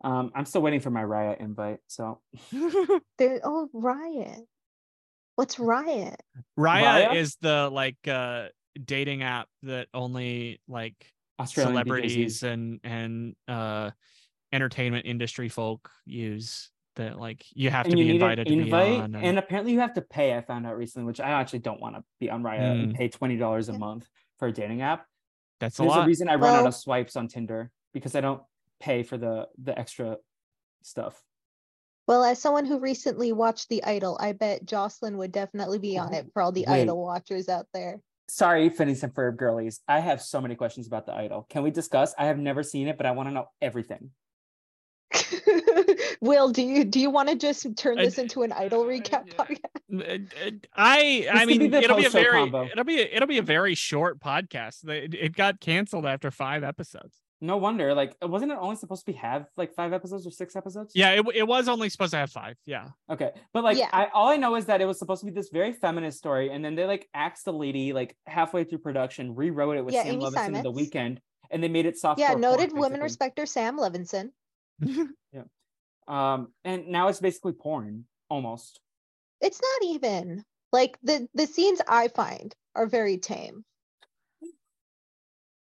Um, 0.04 0.32
I'm 0.36 0.46
still 0.46 0.62
waiting 0.62 0.80
for 0.82 0.92
my 0.92 1.02
Raya 1.04 1.40
invite. 1.40 1.80
So 1.88 2.22
They're, 3.18 3.42
oh, 3.44 3.70
Raya. 3.74 4.38
What's 5.36 5.56
Raya? 5.56 6.16
Riot 6.56 7.10
Raya? 7.12 7.16
is 7.16 7.38
the 7.42 7.70
like 7.72 7.98
uh 8.08 8.50
dating 8.86 9.24
app 9.24 9.48
that 9.64 9.88
only 9.94 10.62
like 10.68 10.94
Australian 11.40 11.74
celebrities 11.74 12.42
BJs. 12.42 12.52
and 12.52 12.80
and 12.84 13.36
uh 13.48 13.90
entertainment 14.54 15.06
industry 15.08 15.50
folk 15.50 15.90
use 16.06 16.70
that 17.02 17.20
like 17.20 17.46
you 17.54 17.70
have 17.70 17.86
to 17.86 17.92
and 17.92 18.00
you 18.00 18.06
be 18.06 18.12
invited 18.12 18.48
to 18.48 18.54
invite, 18.54 18.90
be 18.90 18.96
on. 19.00 19.16
and 19.16 19.38
apparently 19.38 19.74
you 19.74 19.80
have 19.80 19.94
to 19.96 20.02
pay. 20.02 20.36
I 20.36 20.42
found 20.42 20.66
out 20.66 20.78
recently, 20.78 21.06
which 21.06 21.20
I 21.20 21.30
actually 21.32 21.60
don't 21.60 21.82
want 21.82 21.96
to 21.96 22.04
be 22.20 22.30
on 22.30 22.44
Raya 22.44 22.72
and 22.72 22.94
Mm. 22.94 22.96
pay 22.96 23.10
twenty 23.10 23.38
dollars 23.38 23.70
a 23.70 23.74
month 23.74 24.08
for 24.40 24.48
a 24.48 24.52
dating 24.52 24.82
app. 24.82 25.06
that's 25.60 25.78
a 25.80 25.84
There's 25.84 25.96
a 25.96 26.06
reason 26.06 26.30
I 26.30 26.36
run 26.36 26.56
out 26.56 26.66
of 26.68 26.76
swipes 26.76 27.16
on 27.16 27.28
Tinder 27.28 27.72
because 27.94 28.16
I 28.16 28.22
don't 28.22 28.42
pay 28.80 29.04
for 29.04 29.18
the 29.18 29.48
the 29.62 29.78
extra 29.78 30.18
stuff. 30.84 31.22
Well, 32.08 32.24
as 32.24 32.40
someone 32.40 32.66
who 32.66 32.80
recently 32.80 33.32
watched 33.32 33.70
The 33.70 33.84
Idol, 33.84 34.18
I 34.20 34.32
bet 34.34 34.66
Jocelyn 34.66 35.18
would 35.20 35.32
definitely 35.32 35.78
be 35.80 35.98
on 35.98 36.14
it 36.14 36.28
for 36.34 36.42
all 36.42 36.52
the 36.52 36.66
Wait. 36.68 36.82
Idol 36.82 37.02
watchers 37.02 37.48
out 37.48 37.68
there. 37.74 38.02
Sorry, 38.28 38.70
Phineas 38.70 39.04
and 39.04 39.14
Ferb 39.14 39.38
girlies. 39.38 39.82
I 39.88 40.00
have 40.00 40.22
so 40.22 40.42
many 40.42 40.56
questions 40.56 40.88
about 40.88 41.06
the 41.06 41.14
Idol. 41.14 41.46
Can 41.50 41.64
we 41.64 41.70
discuss? 41.72 42.14
I 42.18 42.26
have 42.26 42.40
never 42.40 42.64
seen 42.64 42.88
it, 42.88 42.98
but 42.98 43.06
I 43.06 43.12
want 43.12 43.30
to 43.30 43.34
know 43.34 43.46
everything. 43.62 44.10
Will, 46.22 46.50
do 46.50 46.62
you 46.62 46.84
do 46.84 47.00
you 47.00 47.10
want 47.10 47.30
to 47.30 47.36
just 47.36 47.66
turn 47.78 47.98
this 47.98 48.18
into 48.18 48.44
an 48.44 48.52
Idol 48.52 48.82
uh, 48.82 48.86
recap 48.86 49.30
podcast? 49.34 49.60
Uh, 49.94 50.48
uh, 50.48 50.52
I 50.76 51.28
I 51.32 51.40
could 51.40 51.48
be 51.48 51.60
mean 51.60 51.74
it'll 51.74 51.98
be 51.98 52.06
a 52.06 52.10
very 52.10 52.32
combo. 52.40 52.66
it'll 52.66 52.84
be 52.84 53.00
a, 53.02 53.06
it'll 53.16 53.28
be 53.28 53.38
a 53.38 53.44
very 53.44 53.76
short 53.76 54.20
podcast. 54.20 54.88
It, 54.88 55.14
it 55.14 55.36
got 55.36 55.60
canceled 55.60 56.06
after 56.06 56.32
five 56.32 56.64
episodes. 56.64 57.16
No 57.44 57.58
wonder. 57.58 57.96
Like, 57.96 58.16
wasn't 58.22 58.52
it 58.52 58.58
only 58.62 58.76
supposed 58.76 59.04
to 59.06 59.12
be 59.12 59.18
have 59.18 59.48
like 59.58 59.74
five 59.74 59.94
episodes 59.94 60.28
or 60.28 60.32
six 60.32 60.56
episodes? 60.56 60.92
Yeah, 60.94 61.12
it, 61.14 61.26
it 61.34 61.48
was 61.48 61.68
only 61.68 61.90
supposed 61.90 62.12
to 62.12 62.18
have 62.18 62.32
five. 62.32 62.56
Yeah. 62.68 62.90
Okay, 63.10 63.32
but 63.52 63.64
like, 63.64 63.78
Yeah. 63.80 63.90
I 63.92 64.10
all 64.14 64.30
I 64.30 64.38
know 64.38 64.56
is 64.56 64.68
that 64.68 64.80
it 64.80 64.86
was 64.86 65.00
supposed 65.00 65.22
to 65.22 65.26
be 65.26 65.32
this 65.32 65.50
very 65.50 65.74
feminist 65.74 66.20
story, 66.20 66.52
and 66.52 66.64
then 66.64 66.76
they 66.76 66.86
like 66.86 67.10
axed 67.16 67.46
the 67.46 67.54
lady 67.54 67.94
like 67.94 68.16
halfway 68.28 68.64
through 68.64 68.78
production, 68.78 69.34
rewrote 69.34 69.78
it 69.78 69.84
with 69.84 69.96
Yeah, 69.96 70.04
Sam 70.04 70.14
Amy 70.16 70.26
Levinson 70.26 70.56
in 70.58 70.64
the 70.64 70.72
Weeknd, 70.72 71.18
and 71.50 71.64
they 71.64 71.68
made 71.68 71.88
it 71.88 71.98
soft. 71.98 72.20
yeah, 72.20 72.36
noted 72.36 72.74
women 72.74 73.02
respecter 73.02 73.48
Sam 73.48 73.78
Levinson. 73.78 74.30
Um, 76.12 76.50
and 76.66 76.90
now 76.90 77.08
it's 77.08 77.22
basically 77.22 77.54
porn 77.54 78.04
almost. 78.30 78.82
It's 79.40 79.62
not 79.62 79.90
even 79.92 80.44
like 80.74 80.98
the 81.02 81.28
the 81.34 81.48
scenes 81.48 81.82
I 81.88 82.10
find 82.10 82.54
are 82.76 82.86
very 82.86 83.18
tame. 83.18 83.64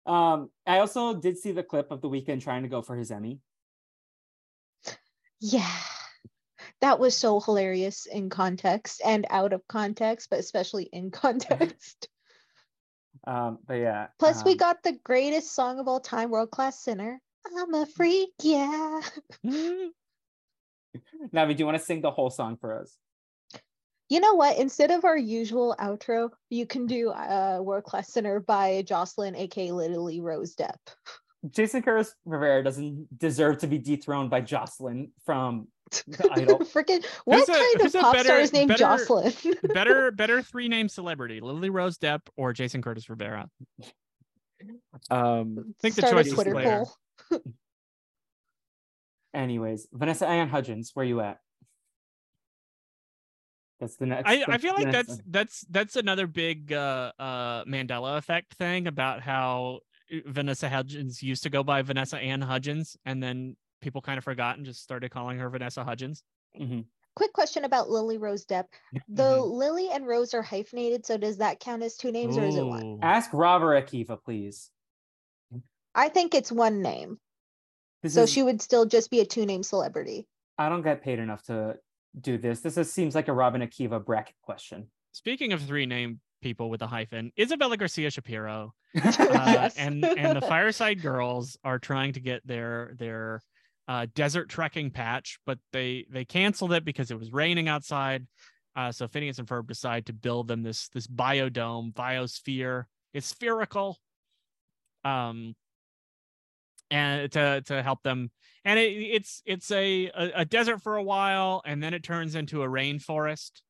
Um, 0.06 0.50
I 0.66 0.78
also 0.78 1.14
did 1.14 1.38
see 1.38 1.52
the 1.52 1.62
clip 1.62 1.90
of 1.90 2.00
the 2.00 2.08
Weeknd 2.08 2.42
trying 2.42 2.62
to 2.62 2.68
go 2.68 2.80
for 2.80 2.96
his 2.96 3.10
Emmy. 3.10 3.40
Yeah. 5.38 5.70
That 6.80 6.98
was 6.98 7.16
so 7.16 7.38
hilarious 7.38 8.06
in 8.06 8.30
context 8.30 9.02
and 9.04 9.26
out 9.30 9.52
of 9.52 9.62
context, 9.68 10.30
but 10.30 10.40
especially 10.40 10.84
in 10.84 11.10
context. 11.22 12.08
Um, 13.24 13.58
but 13.68 13.74
yeah. 13.74 14.08
Plus, 14.18 14.42
we 14.42 14.52
um, 14.52 14.56
got 14.56 14.82
the 14.82 14.98
greatest 15.04 15.54
song 15.54 15.78
of 15.78 15.86
all 15.86 16.00
time, 16.00 16.30
World 16.30 16.50
Class 16.50 16.82
Sinner. 16.82 17.20
I'm 17.56 17.72
a 17.72 17.86
freak, 17.86 18.30
yeah. 18.42 19.00
Navi, 21.34 21.56
do 21.56 21.60
you 21.60 21.66
want 21.66 21.78
to 21.78 21.84
sing 21.84 22.00
the 22.00 22.10
whole 22.10 22.30
song 22.30 22.56
for 22.60 22.78
us? 22.80 22.96
You 24.08 24.20
know 24.20 24.34
what? 24.34 24.58
Instead 24.58 24.90
of 24.90 25.04
our 25.04 25.16
usual 25.16 25.74
outro, 25.80 26.30
you 26.50 26.66
can 26.66 26.86
do 26.86 27.10
uh, 27.10 27.58
World 27.62 27.84
Class 27.84 28.12
Sinner 28.12 28.40
by 28.40 28.82
Jocelyn, 28.82 29.34
aka 29.36 29.72
Literally 29.72 30.20
Rose 30.20 30.54
Depp. 30.54 30.76
Jason 31.50 31.82
Curtis 31.82 32.14
Rivera 32.24 32.62
doesn't 32.62 33.18
deserve 33.18 33.58
to 33.58 33.66
be 33.66 33.78
dethroned 33.78 34.28
by 34.30 34.40
Jocelyn 34.42 35.10
from 35.24 35.66
The 36.06 36.28
Idol. 36.32 36.58
Freaking 36.60 37.04
what 37.24 37.38
Who's 37.38 37.48
a- 37.48 37.52
kind 37.52 37.80
who's 37.80 37.94
of 37.94 38.00
pop 38.02 38.12
better- 38.14 38.24
star 38.24 38.40
is 38.40 38.52
named 38.52 38.68
better- 38.68 38.78
Jocelyn? 38.78 39.32
better 39.74 40.10
better 40.12 40.40
three 40.42 40.68
name 40.68 40.88
celebrity 40.88 41.40
lily 41.40 41.68
rose 41.70 41.98
depp 41.98 42.20
or 42.36 42.52
jason 42.52 42.80
curtis 42.80 43.10
rivera 43.10 43.48
Um. 45.10 45.74
think 45.80 45.94
the 45.96 46.02
Start 46.02 46.12
a 46.12 46.16
choice 46.16 46.26
is 46.28 46.34
Twitter 46.34 46.52
clear. 46.52 46.84
poll. 47.30 47.42
Anyways, 49.34 49.88
Vanessa 49.92 50.26
Ann 50.26 50.48
Hudgens, 50.48 50.90
where 50.94 51.06
you 51.06 51.20
at? 51.20 51.38
That's 53.80 53.96
the 53.96 54.06
next. 54.06 54.28
I, 54.28 54.44
I 54.48 54.58
feel 54.58 54.74
like 54.74 54.86
next 54.86 55.08
that's 55.08 55.20
that's 55.26 55.60
that's 55.70 55.96
another 55.96 56.26
big 56.28 56.72
uh 56.72 57.10
uh 57.18 57.64
mandela 57.64 58.16
effect 58.16 58.54
thing 58.54 58.86
about 58.86 59.22
how 59.22 59.80
uh, 60.12 60.18
vanessa 60.26 60.68
hudgens 60.68 61.20
used 61.20 61.42
to 61.42 61.50
go 61.50 61.64
by 61.64 61.82
vanessa 61.82 62.16
ann 62.16 62.40
hudgens 62.42 62.96
and 63.04 63.20
then 63.20 63.56
people 63.80 64.00
kind 64.00 64.18
of 64.18 64.24
forgot 64.24 64.56
and 64.56 64.64
just 64.64 64.82
started 64.84 65.10
calling 65.10 65.38
her 65.38 65.48
vanessa 65.50 65.82
hudgens 65.82 66.22
Mhm. 66.60 66.84
Quick 67.16 67.32
question 67.32 67.64
about 67.64 67.90
Lily 67.90 68.18
Rose 68.18 68.44
Depp. 68.46 68.66
The 69.08 69.22
Mhm. 69.22 69.50
Lily 69.52 69.88
and 69.90 70.06
Rose 70.06 70.32
are 70.34 70.42
hyphenated, 70.42 71.04
so 71.04 71.16
does 71.16 71.38
that 71.38 71.60
count 71.60 71.82
as 71.82 71.96
two 71.96 72.12
names 72.12 72.38
or 72.38 72.44
is 72.44 72.56
it 72.56 72.62
one? 72.64 72.98
Ask 73.02 73.30
Robert 73.32 73.74
Akiva, 73.74 74.22
please. 74.22 74.70
I 75.94 76.08
think 76.08 76.34
it's 76.34 76.52
one 76.52 76.82
name. 76.82 77.18
This 78.02 78.14
So 78.14 78.22
is, 78.22 78.32
she 78.32 78.42
would 78.42 78.60
still 78.62 78.84
just 78.86 79.10
be 79.10 79.20
a 79.20 79.24
two 79.24 79.46
name 79.46 79.62
celebrity. 79.62 80.26
I 80.58 80.68
don't 80.68 80.82
get 80.82 81.02
paid 81.02 81.18
enough 81.18 81.42
to 81.44 81.76
do 82.20 82.36
this. 82.38 82.60
This 82.60 82.76
is, 82.76 82.92
seems 82.92 83.14
like 83.14 83.28
a 83.28 83.32
Robin 83.32 83.62
Akiva 83.62 84.04
bracket 84.04 84.34
question. 84.42 84.88
speaking 85.12 85.52
of 85.52 85.62
three 85.62 85.86
name 85.86 86.20
people 86.42 86.68
with 86.70 86.82
a 86.82 86.86
hyphen 86.88 87.30
isabella 87.38 87.76
garcia 87.76 88.10
shapiro 88.10 88.74
uh, 88.96 89.12
Yes. 89.16 89.76
and 89.76 90.04
and 90.04 90.36
the 90.36 90.40
fireside 90.40 91.00
girls 91.00 91.56
are 91.62 91.78
trying 91.78 92.12
to 92.14 92.20
get 92.20 92.44
their 92.44 92.94
their 92.98 93.40
uh, 93.86 94.06
desert 94.16 94.48
trekking 94.48 94.90
patch 94.90 95.38
but 95.46 95.58
they 95.72 96.04
they 96.10 96.24
canceled 96.24 96.72
it 96.72 96.84
because 96.84 97.12
it 97.12 97.18
was 97.18 97.32
raining 97.32 97.68
outside 97.68 98.26
uh, 98.74 98.90
so 98.90 99.06
phineas 99.06 99.38
and 99.38 99.46
ferb 99.46 99.68
decide 99.68 100.04
to 100.06 100.12
build 100.12 100.48
them 100.48 100.62
this 100.64 100.88
this 100.88 101.06
biodome 101.06 101.92
biosphere 101.94 102.84
it's 103.14 103.28
spherical 103.28 103.96
um 105.04 105.54
and 106.92 107.32
to 107.32 107.62
to 107.62 107.82
help 107.82 108.02
them 108.02 108.30
and 108.64 108.78
it, 108.78 108.92
it's 108.92 109.42
it's 109.46 109.70
a, 109.72 110.10
a 110.14 110.44
desert 110.44 110.80
for 110.82 110.96
a 110.96 111.02
while 111.02 111.62
and 111.64 111.82
then 111.82 111.94
it 111.94 112.02
turns 112.04 112.34
into 112.34 112.62
a 112.62 112.68
rainforest 112.68 113.62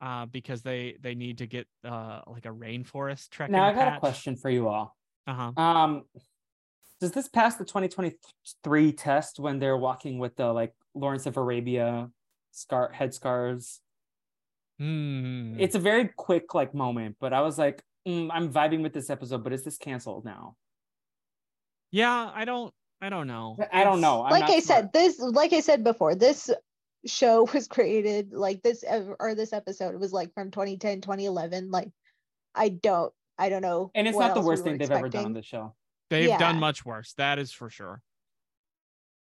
uh 0.00 0.26
because 0.26 0.62
they 0.62 0.96
they 1.00 1.14
need 1.14 1.38
to 1.38 1.46
get 1.46 1.68
uh 1.84 2.20
like 2.26 2.46
a 2.46 2.50
rainforest 2.50 3.28
trekking 3.30 3.52
now 3.52 3.64
I 3.64 3.72
got 3.72 3.88
patch. 3.88 3.96
a 3.98 4.00
question 4.00 4.36
for 4.36 4.50
you 4.50 4.68
all. 4.68 4.96
uh-huh 5.26 5.52
Um, 5.62 6.04
does 7.00 7.12
this 7.12 7.28
pass 7.28 7.56
the 7.56 7.64
2023 7.64 8.92
test 8.92 9.38
when 9.38 9.58
they're 9.58 9.76
walking 9.76 10.18
with 10.18 10.36
the 10.36 10.52
like 10.52 10.74
Lawrence 10.94 11.26
of 11.26 11.36
Arabia 11.36 12.10
scar 12.50 12.90
head 12.92 13.14
scars? 13.14 13.80
Hmm. 14.78 15.56
It's 15.58 15.74
a 15.74 15.78
very 15.78 16.10
quick 16.16 16.54
like 16.54 16.74
moment, 16.74 17.16
but 17.20 17.32
I 17.32 17.42
was 17.42 17.58
like, 17.58 17.82
mm, 18.06 18.28
I'm 18.32 18.52
vibing 18.52 18.82
with 18.82 18.92
this 18.92 19.10
episode, 19.10 19.44
but 19.44 19.52
is 19.52 19.64
this 19.64 19.78
canceled 19.78 20.24
now? 20.24 20.56
Yeah 21.90 22.30
i 22.34 22.44
don't 22.44 22.72
i 23.00 23.08
don't 23.08 23.26
know 23.26 23.56
I 23.72 23.84
don't 23.84 24.00
know. 24.00 24.22
I'm 24.24 24.30
like 24.30 24.44
I 24.44 24.60
smart. 24.60 24.64
said, 24.64 24.92
this 24.92 25.18
like 25.18 25.52
I 25.52 25.60
said 25.60 25.82
before, 25.84 26.14
this 26.14 26.50
show 27.06 27.44
was 27.54 27.66
created 27.66 28.32
like 28.32 28.62
this 28.62 28.84
or 29.18 29.34
this 29.34 29.52
episode 29.52 29.98
was 29.98 30.12
like 30.12 30.34
from 30.34 30.50
2010, 30.50 31.00
2011. 31.00 31.70
Like 31.70 31.88
I 32.54 32.68
don't 32.68 33.12
I 33.38 33.48
don't 33.48 33.62
know. 33.62 33.90
and 33.94 34.06
it's 34.06 34.18
not 34.18 34.34
the 34.34 34.40
else 34.40 34.44
we 34.44 34.48
worst 34.48 34.64
were 34.64 34.70
thing 34.70 34.78
they've 34.78 34.90
ever 34.90 35.08
done 35.08 35.24
on 35.26 35.32
the 35.32 35.42
show. 35.42 35.74
they've 36.10 36.38
done 36.38 36.58
much 36.60 36.84
worse 36.84 37.14
that 37.16 37.38
is 37.38 37.52
for 37.52 37.70
sure 37.70 38.02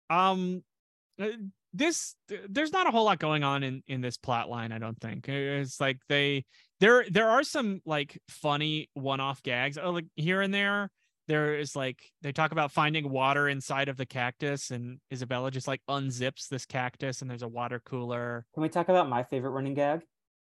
um 0.09 0.63
uh, 1.21 1.27
this 1.73 2.15
there's 2.49 2.71
not 2.71 2.87
a 2.87 2.91
whole 2.91 3.03
lot 3.05 3.19
going 3.19 3.43
on 3.43 3.61
in 3.61 3.83
in 3.87 4.01
this 4.01 4.17
plot 4.17 4.49
line 4.49 4.71
i 4.71 4.79
don't 4.79 4.99
think 4.99 5.27
it's 5.27 5.79
like 5.79 5.99
they 6.07 6.45
there 6.79 7.05
there 7.11 7.29
are 7.29 7.43
some 7.43 7.81
like 7.85 8.17
funny 8.29 8.89
one-off 8.93 9.43
gags 9.43 9.77
oh 9.77 9.91
like 9.91 10.05
here 10.15 10.41
and 10.41 10.53
there 10.53 10.89
there 11.27 11.57
is 11.57 11.75
like 11.75 11.99
they 12.21 12.31
talk 12.31 12.51
about 12.51 12.71
finding 12.71 13.09
water 13.09 13.47
inside 13.49 13.89
of 13.89 13.97
the 13.97 14.05
cactus 14.05 14.71
and 14.71 14.99
isabella 15.11 15.51
just 15.51 15.67
like 15.67 15.81
unzips 15.89 16.47
this 16.49 16.65
cactus 16.65 17.21
and 17.21 17.29
there's 17.29 17.43
a 17.43 17.47
water 17.47 17.81
cooler 17.85 18.45
Can 18.53 18.63
we 18.63 18.69
talk 18.69 18.89
about 18.89 19.09
my 19.09 19.23
favorite 19.23 19.51
running 19.51 19.73
gag? 19.73 20.01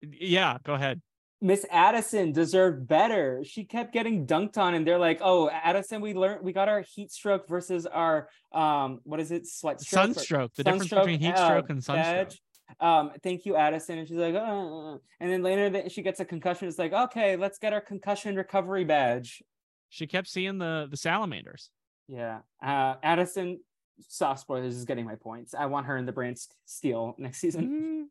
yeah 0.02 0.58
go 0.64 0.74
ahead 0.74 1.00
Miss 1.42 1.64
Addison 1.70 2.32
deserved 2.32 2.86
better. 2.86 3.42
She 3.44 3.64
kept 3.64 3.94
getting 3.94 4.26
dunked 4.26 4.58
on, 4.58 4.74
and 4.74 4.86
they're 4.86 4.98
like, 4.98 5.20
"Oh, 5.22 5.48
Addison, 5.48 6.02
we 6.02 6.12
learned 6.12 6.44
we 6.44 6.52
got 6.52 6.68
our 6.68 6.82
heat 6.82 7.10
stroke 7.10 7.48
versus 7.48 7.86
our 7.86 8.28
um, 8.52 9.00
what 9.04 9.20
is 9.20 9.30
it, 9.30 9.46
sweat 9.46 9.80
stroke? 9.80 10.14
sunstroke 10.14 10.54
the 10.54 10.64
difference 10.64 10.90
between 10.90 11.18
heat 11.18 11.32
uh, 11.34 11.46
stroke 11.46 11.70
and 11.70 11.82
sunstroke 11.82 12.28
badge. 12.28 12.42
Um, 12.78 13.12
thank 13.22 13.46
you, 13.46 13.56
Addison. 13.56 13.98
And 13.98 14.06
she's 14.06 14.18
like, 14.18 14.34
uh, 14.34 14.98
and 15.18 15.32
then 15.32 15.42
later 15.42 15.70
that 15.70 15.90
she 15.90 16.02
gets 16.02 16.20
a 16.20 16.24
concussion. 16.24 16.68
It's 16.68 16.78
like, 16.78 16.92
okay, 16.92 17.36
let's 17.36 17.58
get 17.58 17.72
our 17.72 17.80
concussion 17.80 18.36
recovery 18.36 18.84
badge. 18.84 19.42
She 19.90 20.06
kept 20.06 20.28
seeing 20.28 20.56
the 20.58 20.88
the 20.90 20.96
salamanders 20.96 21.70
Yeah, 22.08 22.38
uh, 22.64 22.94
Addison. 23.02 23.60
Soft 24.08 24.40
spoilers 24.40 24.74
is 24.76 24.86
getting 24.86 25.04
my 25.04 25.16
points. 25.16 25.52
I 25.52 25.66
want 25.66 25.84
her 25.86 25.96
in 25.98 26.06
the 26.06 26.12
brand 26.12 26.38
steel 26.64 27.14
next 27.18 27.38
season. 27.38 28.08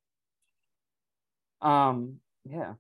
Mm. 1.64 1.68
Um, 1.68 2.18
yeah. 2.46 2.74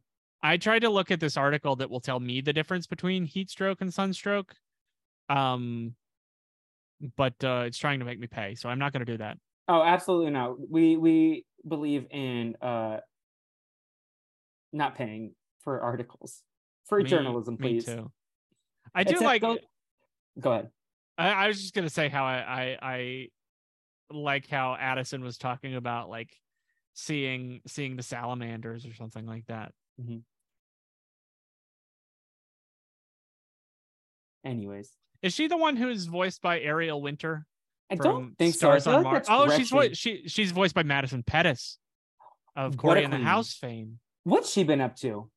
I 0.44 0.58
tried 0.58 0.80
to 0.84 0.90
look 0.90 1.10
at 1.10 1.20
this 1.20 1.36
article 1.36 1.76
that 1.78 1.90
will 1.90 2.00
tell 2.00 2.20
me 2.20 2.40
the 2.42 2.54
difference 2.54 2.86
between 2.86 3.26
heat 3.26 3.50
stroke 3.50 3.82
and 3.82 3.92
sunstroke. 3.92 4.54
Um, 5.28 5.96
but 7.18 7.34
uh, 7.44 7.64
it's 7.66 7.78
trying 7.80 8.00
to 8.00 8.06
make 8.06 8.20
me 8.20 8.28
pay, 8.28 8.54
so 8.56 8.70
I'm 8.70 8.80
not 8.80 8.94
going 8.94 9.06
to 9.06 9.12
do 9.12 9.18
that. 9.18 9.38
Oh, 9.68 9.82
absolutely 9.84 10.32
not. 10.32 10.56
We 10.70 10.96
we 10.98 11.46
believe 11.68 12.06
in 12.12 12.56
uh 12.62 12.98
not 14.72 14.96
paying 14.96 15.34
for 15.64 15.82
articles 15.82 16.42
for 16.88 17.00
Me- 17.00 17.04
journalism, 17.10 17.58
me 17.60 17.74
please. 17.74 17.86
too. 17.86 18.12
I 18.96 19.04
do 19.04 19.12
Except 19.12 19.26
like. 19.26 19.42
those- 19.42 19.60
Go 20.40 20.52
ahead. 20.54 20.70
I, 21.18 21.30
I 21.32 21.48
was 21.48 21.60
just 21.62 21.74
gonna 21.74 21.90
say 21.90 22.08
how 22.08 22.24
I, 22.24 22.38
I 22.38 22.78
I 22.82 23.28
like 24.12 24.48
how 24.48 24.76
Addison 24.80 25.22
was 25.24 25.38
talking 25.38 25.76
about 25.76 26.10
like 26.10 26.34
seeing 26.94 27.62
seeing 27.68 27.96
the 27.98 28.04
salamanders 28.04 28.86
or 28.86 28.94
something 28.94 29.26
like 29.26 29.46
that. 29.48 29.74
Anyways, 34.46 34.90
Is 35.22 35.34
she 35.34 35.48
the 35.48 35.58
one 35.58 35.76
who's 35.76 36.06
voiced 36.06 36.42
by 36.42 36.60
Ariel 36.62 37.02
Winter? 37.02 37.46
I 37.92 37.96
don't 37.96 38.38
think 38.38 38.56
Stars 38.56 38.86
feel 38.86 38.96
on 38.96 39.04
like 39.04 39.14
Mars? 39.14 39.28
Oh, 39.30 39.58
she's 39.58 39.70
vo- 39.70 39.94
she 39.94 40.24
she's 40.28 40.52
voiced 40.52 40.76
by 40.76 40.84
Madison 40.84 41.24
Pettis 41.24 41.78
of 42.56 42.78
Cory 42.78 43.04
and 43.04 43.12
the. 43.12 43.18
House 43.18 43.54
fame. 43.56 44.00
What's 44.24 44.52
she 44.52 44.64
been 44.64 44.80
up 44.80 44.96
to? 44.98 45.30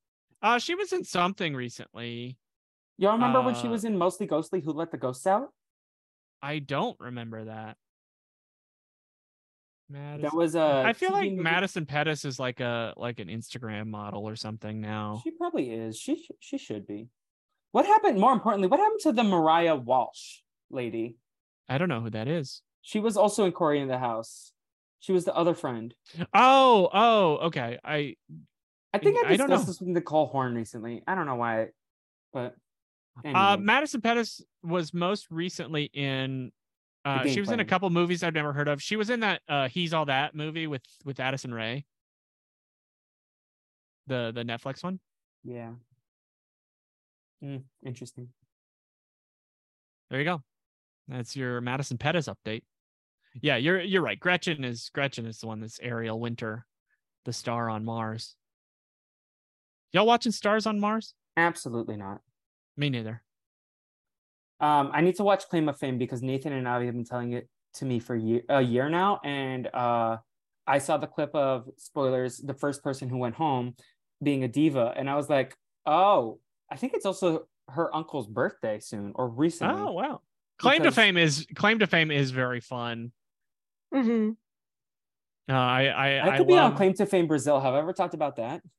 Uh, 0.42 0.58
she 0.58 0.74
was 0.74 0.92
in 0.92 1.02
something 1.04 1.54
recently. 1.54 2.36
Y'all 2.98 3.12
remember 3.12 3.40
when 3.42 3.54
she 3.54 3.66
Uh, 3.68 3.70
was 3.70 3.84
in 3.84 3.96
Mostly 3.98 4.26
Ghostly? 4.26 4.60
Who 4.60 4.72
let 4.72 4.90
the 4.90 4.98
ghosts 4.98 5.26
out? 5.26 5.50
I 6.42 6.58
don't 6.58 6.98
remember 7.00 7.44
that. 7.44 7.76
Madison. 9.88 10.22
That 10.22 10.34
was 10.34 10.54
a. 10.54 10.82
I 10.86 10.92
feel 10.92 11.10
TV 11.10 11.12
like 11.12 11.30
movie- 11.32 11.42
Madison 11.42 11.86
Pettis 11.86 12.24
is 12.24 12.38
like 12.38 12.60
a 12.60 12.94
like 12.96 13.18
an 13.18 13.28
Instagram 13.28 13.88
model 13.88 14.26
or 14.28 14.36
something 14.36 14.80
now. 14.80 15.20
She 15.22 15.30
probably 15.32 15.70
is. 15.70 15.98
She 15.98 16.16
sh- 16.16 16.30
she 16.40 16.58
should 16.58 16.86
be. 16.86 17.08
What 17.72 17.86
happened? 17.86 18.18
More 18.18 18.32
importantly, 18.32 18.68
what 18.68 18.80
happened 18.80 19.00
to 19.02 19.12
the 19.12 19.22
Maiara 19.22 19.82
Walsh 19.82 20.40
lady? 20.70 21.16
I 21.68 21.78
don't 21.78 21.88
know 21.88 22.00
who 22.00 22.10
that 22.10 22.28
is. 22.28 22.62
She 22.80 23.00
was 23.00 23.16
also 23.16 23.44
in 23.44 23.52
Cory 23.52 23.80
in 23.80 23.88
the 23.88 23.98
House. 23.98 24.52
She 25.00 25.12
was 25.12 25.24
the 25.24 25.34
other 25.34 25.54
friend. 25.54 25.94
Oh, 26.32 26.88
oh, 26.92 27.36
okay. 27.48 27.78
I 27.84 28.16
I 28.94 28.98
think 28.98 29.16
I 29.24 29.30
I 29.32 29.36
don't 29.36 29.48
discussed 29.48 29.66
know. 29.66 29.72
this 29.72 29.80
with 29.80 29.88
Nicole 29.90 30.26
Horn 30.26 30.54
recently. 30.54 31.02
I 31.06 31.14
don't 31.14 31.26
know 31.26 31.34
why, 31.36 31.68
but 32.32 32.54
uh. 33.24 33.56
Madison 33.60 34.00
Pettis 34.00 34.42
was 34.62 34.92
most 34.94 35.26
recently 35.30 35.84
in 35.92 36.52
uh 37.04 37.26
she 37.26 37.40
was 37.40 37.50
in 37.50 37.60
a 37.60 37.64
couple 37.64 37.90
movies 37.90 38.22
I've 38.22 38.34
never 38.34 38.52
heard 38.52 38.68
of. 38.68 38.82
She 38.82 38.96
was 38.96 39.10
in 39.10 39.20
that 39.20 39.40
uh 39.48 39.68
He's 39.68 39.92
All 39.92 40.06
That 40.06 40.34
movie 40.34 40.66
with 40.66 40.82
with 41.04 41.20
Addison 41.20 41.52
Rae. 41.52 41.84
The 44.06 44.32
the 44.34 44.44
Netflix 44.44 44.82
one. 44.82 45.00
yeah. 45.44 45.70
Hmm, 47.40 47.56
interesting. 47.84 48.28
There 50.10 50.20
you 50.20 50.24
go. 50.24 50.42
That's 51.08 51.34
your 51.34 51.60
Madison 51.60 51.98
Pettis 51.98 52.28
update. 52.28 52.62
Yeah, 53.40 53.56
you're 53.56 53.80
you're 53.80 54.02
right. 54.02 54.20
Gretchen 54.20 54.62
is 54.62 54.90
Gretchen 54.94 55.26
is 55.26 55.38
the 55.38 55.48
one 55.48 55.60
that's 55.60 55.80
Ariel 55.82 56.20
Winter, 56.20 56.66
the 57.24 57.32
star 57.32 57.68
on 57.68 57.84
Mars. 57.84 58.36
Y'all 59.92 60.06
watching 60.06 60.32
Stars 60.32 60.66
on 60.66 60.78
Mars? 60.80 61.14
Absolutely 61.36 61.96
not. 61.96 62.20
Me 62.76 62.90
neither. 62.90 63.22
Um, 64.60 64.90
I 64.92 65.00
need 65.00 65.16
to 65.16 65.24
watch 65.24 65.48
Claim 65.48 65.68
of 65.68 65.78
Fame 65.78 65.98
because 65.98 66.22
Nathan 66.22 66.52
and 66.52 66.68
Avi 66.68 66.86
have 66.86 66.94
been 66.94 67.04
telling 67.04 67.32
it 67.32 67.48
to 67.74 67.84
me 67.84 67.98
for 67.98 68.14
year, 68.14 68.42
a 68.48 68.60
year 68.60 68.88
now, 68.88 69.20
and 69.24 69.66
uh, 69.74 70.18
I 70.66 70.78
saw 70.78 70.96
the 70.98 71.06
clip 71.06 71.34
of 71.34 71.68
spoilers. 71.78 72.38
The 72.38 72.54
first 72.54 72.82
person 72.84 73.08
who 73.08 73.18
went 73.18 73.34
home 73.34 73.74
being 74.22 74.44
a 74.44 74.48
diva, 74.48 74.94
and 74.96 75.10
I 75.10 75.16
was 75.16 75.28
like, 75.28 75.56
oh, 75.84 76.38
I 76.70 76.76
think 76.76 76.94
it's 76.94 77.06
also 77.06 77.48
her 77.68 77.94
uncle's 77.94 78.28
birthday 78.28 78.78
soon 78.78 79.12
or 79.16 79.28
recently. 79.28 79.74
Oh 79.82 79.92
wow. 79.92 80.20
Claim 80.58 80.82
to 80.84 80.92
fame 80.92 81.16
is 81.16 81.46
claim 81.54 81.80
to 81.80 81.86
fame 81.86 82.10
is 82.10 82.30
very 82.30 82.60
fun. 82.60 83.10
hmm 83.92 84.30
Uh, 85.48 85.54
I 85.54 85.86
I 85.86 86.08
I 86.18 86.34
I, 86.34 86.38
could 86.38 86.46
be 86.46 86.54
love, 86.54 86.72
on 86.72 86.76
Claim 86.76 86.94
to 86.94 87.06
Fame 87.06 87.26
Brazil. 87.26 87.58
Have 87.60 87.74
I 87.74 87.78
ever 87.78 87.92
talked 87.92 88.14
about 88.14 88.36
that? 88.36 88.62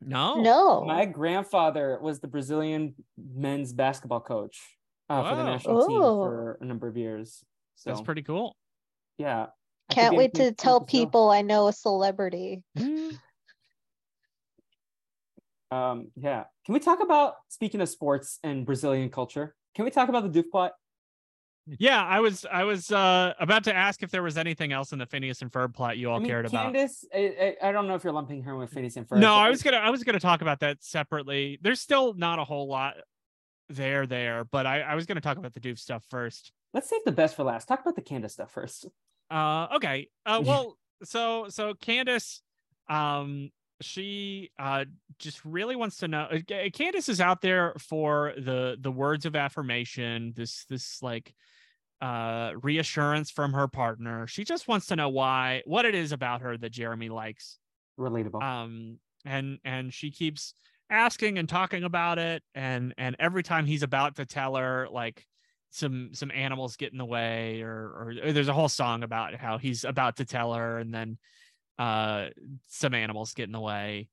No. 0.00 0.40
No. 0.40 0.84
My 0.84 1.04
grandfather 1.04 1.98
was 2.00 2.20
the 2.20 2.28
Brazilian 2.28 2.94
men's 3.18 3.72
basketball 3.72 4.20
coach 4.20 4.76
uh, 5.10 5.22
for 5.28 5.34
the 5.36 5.42
Wow. 5.42 5.46
national 5.52 5.86
team 5.88 6.00
Oh. 6.02 6.24
for 6.24 6.58
a 6.60 6.64
number 6.64 6.86
of 6.86 6.96
years. 6.96 7.42
So 7.74 7.90
That's 7.90 8.02
pretty 8.02 8.22
cool. 8.22 8.56
yeah. 9.18 9.46
I 9.90 9.94
Can't 9.94 10.16
wait 10.16 10.34
to 10.34 10.52
tell 10.52 10.80
Brazil. 10.80 11.00
people 11.00 11.30
I 11.30 11.42
know 11.42 11.66
a 11.68 11.72
celebrity. 11.72 12.62
Um, 15.72 16.12
yeah. 16.16 16.44
Can 16.64 16.74
we 16.74 16.78
talk 16.80 17.00
about 17.02 17.34
speaking 17.48 17.80
of 17.80 17.88
sports 17.88 18.38
and 18.44 18.64
Brazilian 18.64 19.10
culture? 19.10 19.54
Can 19.74 19.84
we 19.84 19.90
talk 19.90 20.08
about 20.08 20.32
the 20.32 20.42
Doof 20.42 20.50
plot? 20.50 20.72
Yeah, 21.66 22.04
I 22.04 22.20
was 22.20 22.46
I 22.50 22.62
was 22.62 22.92
uh 22.92 23.34
about 23.40 23.64
to 23.64 23.74
ask 23.74 24.02
if 24.02 24.10
there 24.10 24.22
was 24.22 24.38
anything 24.38 24.72
else 24.72 24.92
in 24.92 25.00
the 25.00 25.06
Phineas 25.06 25.42
and 25.42 25.50
Ferb 25.50 25.74
plot 25.74 25.98
you 25.98 26.10
all 26.10 26.16
I 26.16 26.18
mean, 26.20 26.28
cared 26.28 26.46
about. 26.46 26.72
Candace, 26.72 27.04
I, 27.12 27.56
I, 27.60 27.72
don't 27.72 27.88
know 27.88 27.96
if 27.96 28.04
you're 28.04 28.12
lumping 28.12 28.42
her 28.44 28.56
with 28.56 28.70
Phineas 28.70 28.96
and 28.96 29.06
Ferb. 29.06 29.18
No, 29.18 29.34
I 29.34 29.50
was 29.50 29.62
gonna 29.64 29.78
I 29.78 29.90
was 29.90 30.04
gonna 30.04 30.20
talk 30.20 30.42
about 30.42 30.60
that 30.60 30.84
separately. 30.84 31.58
There's 31.60 31.80
still 31.80 32.14
not 32.14 32.38
a 32.38 32.44
whole 32.44 32.68
lot 32.68 32.94
there 33.68 34.06
there, 34.06 34.44
but 34.44 34.64
I, 34.64 34.82
I 34.82 34.94
was 34.94 35.06
gonna 35.06 35.20
talk 35.20 35.38
about 35.38 35.54
the 35.54 35.60
Doof 35.60 35.78
stuff 35.78 36.04
first. 36.08 36.52
Let's 36.72 36.88
save 36.88 37.00
the 37.04 37.12
best 37.12 37.34
for 37.34 37.42
last. 37.42 37.66
Talk 37.66 37.80
about 37.80 37.96
the 37.96 38.02
Candace 38.02 38.34
stuff 38.34 38.52
first. 38.52 38.86
Uh 39.28 39.66
okay. 39.74 40.08
Uh 40.24 40.42
well 40.46 40.76
so 41.02 41.46
so 41.48 41.74
Candace 41.74 42.42
um 42.88 43.50
she 43.80 44.50
uh 44.58 44.84
just 45.18 45.44
really 45.44 45.74
wants 45.74 45.98
to 45.98 46.08
know 46.08 46.28
Candace 46.72 47.08
is 47.08 47.20
out 47.20 47.40
there 47.40 47.74
for 47.78 48.34
the 48.38 48.76
the 48.80 48.92
words 48.92 49.26
of 49.26 49.34
affirmation, 49.34 50.32
this 50.36 50.64
this 50.66 51.02
like 51.02 51.34
uh 52.00 52.52
reassurance 52.62 53.30
from 53.30 53.52
her 53.54 53.68
partner. 53.68 54.26
She 54.26 54.44
just 54.44 54.68
wants 54.68 54.86
to 54.86 54.96
know 54.96 55.08
why 55.08 55.62
what 55.64 55.84
it 55.84 55.94
is 55.94 56.12
about 56.12 56.42
her 56.42 56.56
that 56.58 56.70
Jeremy 56.70 57.08
likes. 57.08 57.58
Relatable. 57.98 58.42
um 58.42 58.98
and 59.24 59.58
and 59.64 59.92
she 59.92 60.10
keeps 60.10 60.54
asking 60.90 61.38
and 61.38 61.48
talking 61.48 61.82
about 61.82 62.18
it 62.18 62.42
and 62.54 62.94
and 62.98 63.16
every 63.18 63.42
time 63.42 63.66
he's 63.66 63.82
about 63.82 64.16
to 64.16 64.24
tell 64.26 64.54
her 64.54 64.86
like 64.92 65.26
some 65.70 66.10
some 66.12 66.30
animals 66.30 66.76
get 66.76 66.92
in 66.92 66.98
the 66.98 67.04
way 67.04 67.60
or 67.62 68.14
or 68.24 68.32
there's 68.32 68.48
a 68.48 68.52
whole 68.52 68.68
song 68.68 69.02
about 69.02 69.34
how 69.34 69.58
he's 69.58 69.84
about 69.84 70.16
to 70.18 70.24
tell 70.24 70.54
her 70.54 70.78
and 70.78 70.94
then 70.94 71.18
uh 71.78 72.26
some 72.68 72.94
animals 72.94 73.32
get 73.34 73.46
in 73.46 73.52
the 73.52 73.60
way 73.60 74.08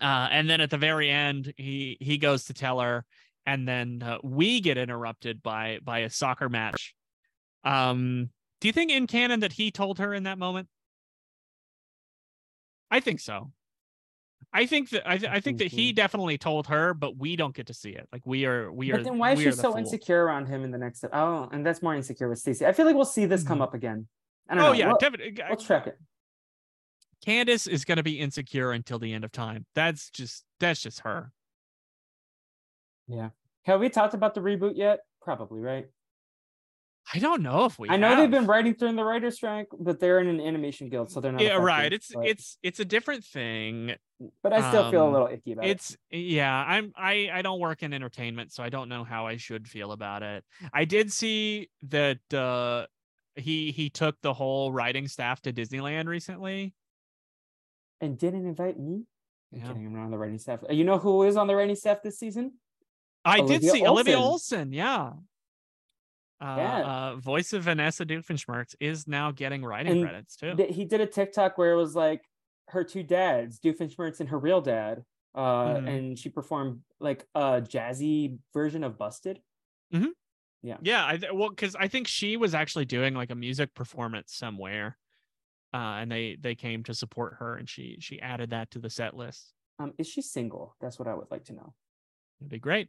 uh 0.00 0.28
and 0.30 0.48
then 0.48 0.60
at 0.60 0.70
the 0.70 0.78
very 0.78 1.10
end 1.10 1.52
he 1.56 1.96
he 2.00 2.16
goes 2.16 2.44
to 2.44 2.54
tell 2.54 2.78
her 2.78 3.04
and 3.50 3.66
then 3.66 4.02
uh, 4.02 4.18
we 4.22 4.60
get 4.60 4.78
interrupted 4.78 5.42
by 5.42 5.78
by 5.82 6.00
a 6.00 6.10
soccer 6.10 6.48
match 6.48 6.94
um 7.64 8.30
do 8.60 8.68
you 8.68 8.72
think 8.72 8.90
in 8.92 9.06
canon 9.06 9.40
that 9.40 9.52
he 9.52 9.70
told 9.70 9.98
her 9.98 10.14
in 10.14 10.22
that 10.22 10.38
moment 10.38 10.68
I 12.92 12.98
think 12.98 13.20
so. 13.20 13.52
I 14.52 14.66
think 14.66 14.90
that 14.90 15.08
I, 15.08 15.16
th- 15.16 15.30
I 15.30 15.38
think 15.38 15.58
that 15.58 15.68
he 15.68 15.92
Mhm. 15.92 15.94
definitely 15.94 16.38
told 16.38 16.66
her, 16.66 16.92
but 16.92 17.16
we 17.16 17.36
don't 17.36 17.54
get 17.54 17.68
to 17.68 17.74
see 17.74 17.90
it. 17.90 18.08
Like 18.12 18.22
we 18.26 18.46
are 18.46 18.72
we 18.72 18.90
are. 18.90 18.96
but 18.96 19.04
then 19.04 19.16
why 19.16 19.30
is 19.32 19.40
she 19.40 19.52
so 19.52 19.70
fool. 19.70 19.76
insecure 19.78 20.24
around 20.24 20.46
him 20.46 20.64
in 20.64 20.72
the 20.72 20.78
next? 20.78 21.04
Oh, 21.12 21.48
and 21.52 21.64
that's 21.64 21.82
more 21.82 21.94
insecure 21.94 22.28
with 22.28 22.40
Stacey. 22.40 22.66
I 22.66 22.72
feel 22.72 22.86
like 22.86 22.96
we'll 22.96 23.04
see 23.04 23.26
this 23.26 23.44
come 23.44 23.58
Mhm. 23.58 23.62
up 23.62 23.74
again. 23.74 24.08
I 24.48 24.56
don't 24.56 24.64
Oh 24.64 24.72
know. 24.72 24.78
yeah, 24.78 24.88
We'll, 24.88 24.98
definitely. 24.98 25.38
we'll 25.48 25.56
track 25.56 25.86
it. 25.86 25.98
Candace 27.24 27.68
is 27.68 27.84
going 27.84 27.98
to 27.98 28.02
be 28.02 28.18
insecure 28.18 28.72
until 28.72 28.98
the 28.98 29.12
end 29.12 29.24
of 29.24 29.30
time. 29.30 29.66
That's 29.76 30.10
just 30.10 30.44
that's 30.58 30.82
just 30.82 31.00
her. 31.00 31.32
Have 33.64 33.80
we 33.80 33.88
talked 33.88 34.14
about 34.14 34.34
the 34.34 34.40
reboot 34.40 34.76
yet? 34.76 35.00
Probably, 35.22 35.60
right? 35.60 35.86
I 37.12 37.18
don't 37.18 37.42
know 37.42 37.64
if 37.64 37.78
we. 37.78 37.88
I 37.88 37.96
know 37.96 38.14
they've 38.14 38.30
been 38.30 38.46
writing 38.46 38.74
during 38.74 38.94
the 38.94 39.04
writer's 39.04 39.34
strike, 39.34 39.66
but 39.78 39.98
they're 39.98 40.20
in 40.20 40.28
an 40.28 40.40
animation 40.40 40.88
guild, 40.88 41.10
so 41.10 41.20
they're 41.20 41.32
not. 41.32 41.40
Yeah, 41.40 41.56
right. 41.56 41.92
It's 41.92 42.14
but, 42.14 42.26
it's 42.26 42.58
it's 42.62 42.78
a 42.78 42.84
different 42.84 43.24
thing. 43.24 43.94
But 44.42 44.52
I 44.52 44.68
still 44.68 44.90
feel 44.90 45.02
a 45.02 45.06
um, 45.06 45.12
little 45.12 45.26
icky 45.28 45.52
about 45.52 45.64
it. 45.64 45.70
It's 45.70 45.96
yeah. 46.10 46.54
I'm 46.54 46.92
I 46.96 47.30
I 47.32 47.42
don't 47.42 47.58
work 47.58 47.82
in 47.82 47.92
entertainment, 47.92 48.52
so 48.52 48.62
I 48.62 48.68
don't 48.68 48.88
know 48.88 49.02
how 49.02 49.26
I 49.26 49.38
should 49.38 49.66
feel 49.66 49.92
about 49.92 50.22
it. 50.22 50.44
I 50.72 50.84
did 50.84 51.12
see 51.12 51.70
that 51.88 52.32
uh 52.32 52.86
he 53.34 53.72
he 53.72 53.90
took 53.90 54.20
the 54.20 54.34
whole 54.34 54.72
writing 54.72 55.08
staff 55.08 55.40
to 55.42 55.52
Disneyland 55.52 56.06
recently. 56.06 56.74
And 58.00 58.18
didn't 58.18 58.46
invite 58.46 58.78
me. 58.78 59.04
I'm 59.52 59.58
Yeah. 59.58 59.66
kidding. 59.66 59.86
I'm 59.86 59.94
not 59.94 60.04
on 60.04 60.10
the 60.10 60.18
writing 60.18 60.38
staff. 60.38 60.60
You 60.70 60.84
know 60.84 60.98
who 60.98 61.24
is 61.24 61.36
on 61.36 61.48
the 61.48 61.56
writing 61.56 61.76
staff 61.76 62.02
this 62.02 62.18
season? 62.18 62.52
I 63.24 63.38
did 63.38 63.44
Olivia 63.62 63.70
see 63.70 63.86
Olivia 63.86 64.18
Olson, 64.18 64.72
yeah. 64.72 65.12
Uh, 66.40 66.56
Yeah. 66.56 66.80
uh, 67.12 67.16
voice 67.16 67.52
of 67.52 67.64
Vanessa 67.64 68.06
Doofenshmirtz 68.06 68.74
is 68.80 69.06
now 69.06 69.30
getting 69.30 69.62
writing 69.62 69.92
And 69.92 70.02
credits 70.02 70.36
too. 70.36 70.54
Th- 70.56 70.74
He 70.74 70.84
did 70.86 71.00
a 71.02 71.06
TikTok 71.06 71.58
where 71.58 71.72
it 71.72 71.76
was 71.76 71.94
like 71.94 72.24
her 72.68 72.82
two 72.84 73.02
dads, 73.02 73.60
Doofenshmirtz 73.60 74.20
and 74.20 74.28
her 74.30 74.38
real 74.38 74.62
dad, 74.62 75.04
uh, 75.34 75.74
Mhm. 75.74 75.88
and 75.88 76.18
she 76.18 76.30
performed 76.30 76.82
like 76.98 77.26
a 77.34 77.60
jazzy 77.60 78.38
version 78.54 78.84
of 78.84 78.96
Busted. 78.96 79.42
yeah, 80.62 80.76
yeah. 80.82 81.06
I 81.06 81.16
th- 81.18 81.32
well, 81.32 81.50
because 81.50 81.74
I 81.74 81.88
think 81.88 82.06
she 82.08 82.36
was 82.36 82.54
actually 82.54 82.84
doing 82.86 83.14
like 83.14 83.30
a 83.30 83.34
music 83.34 83.74
performance 83.74 84.34
somewhere, 84.34 84.98
uh, 85.74 85.76
and 86.00 86.10
they 86.10 86.36
they 86.36 86.54
came 86.54 86.84
to 86.84 86.94
support 86.94 87.34
her, 87.38 87.56
and 87.56 87.68
she 87.68 87.96
she 88.00 88.20
added 88.20 88.50
that 88.50 88.70
to 88.72 88.78
the 88.78 88.90
set 88.90 89.14
list. 89.14 89.52
Um, 89.78 89.92
is 89.98 90.06
she 90.06 90.22
single? 90.22 90.76
That's 90.80 90.98
what 90.98 91.08
I 91.08 91.14
would 91.14 91.30
like 91.30 91.44
to 91.46 91.52
know. 91.54 91.74
It'd 92.40 92.50
be 92.50 92.58
great. 92.58 92.88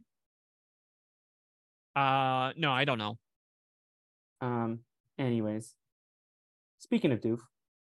Uh, 1.94 2.52
no, 2.56 2.72
I 2.72 2.84
don't 2.84 2.98
know. 2.98 3.18
Um, 4.40 4.80
anyways, 5.18 5.74
speaking 6.78 7.12
of 7.12 7.20
Doof, 7.20 7.40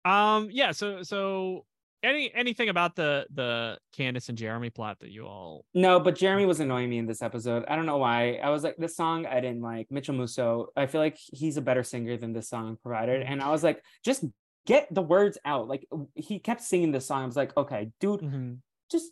Um, 0.06 0.50
yeah. 0.52 0.72
So 0.72 1.04
so 1.04 1.66
any 2.04 2.34
anything 2.34 2.70
about 2.70 2.96
the 2.96 3.26
the 3.34 3.78
Candace 3.94 4.30
and 4.30 4.38
Jeremy 4.38 4.70
plot 4.70 5.00
that 5.00 5.10
you 5.10 5.26
all 5.26 5.64
no, 5.74 6.00
but 6.00 6.16
Jeremy 6.16 6.46
was 6.46 6.60
annoying 6.60 6.90
me 6.90 6.98
in 6.98 7.06
this 7.06 7.22
episode. 7.22 7.64
I 7.68 7.76
don't 7.76 7.86
know 7.86 7.98
why. 7.98 8.40
I 8.44 8.50
was 8.50 8.64
like, 8.64 8.76
this 8.78 8.96
song 8.96 9.26
I 9.26 9.40
didn't 9.40 9.62
like. 9.62 9.88
Mitchel 9.90 10.16
Musso. 10.16 10.68
I 10.76 10.86
feel 10.88 11.00
like 11.00 11.18
he's 11.18 11.58
a 11.58 11.62
better 11.62 11.84
singer 11.84 12.18
than 12.18 12.34
this 12.34 12.50
song 12.50 12.78
provided, 12.82 13.22
and 13.22 13.42
I 13.42 13.50
was 13.52 13.64
like, 13.64 13.82
just 14.04 14.26
get 14.66 14.94
the 14.94 15.02
words 15.02 15.38
out. 15.46 15.68
Like 15.68 15.88
he 16.16 16.40
kept 16.40 16.62
singing 16.62 16.92
this 16.92 17.06
song. 17.06 17.24
I 17.24 17.26
was 17.26 17.38
like, 17.38 17.56
okay, 17.56 17.92
dude, 18.02 18.60
just 18.92 19.12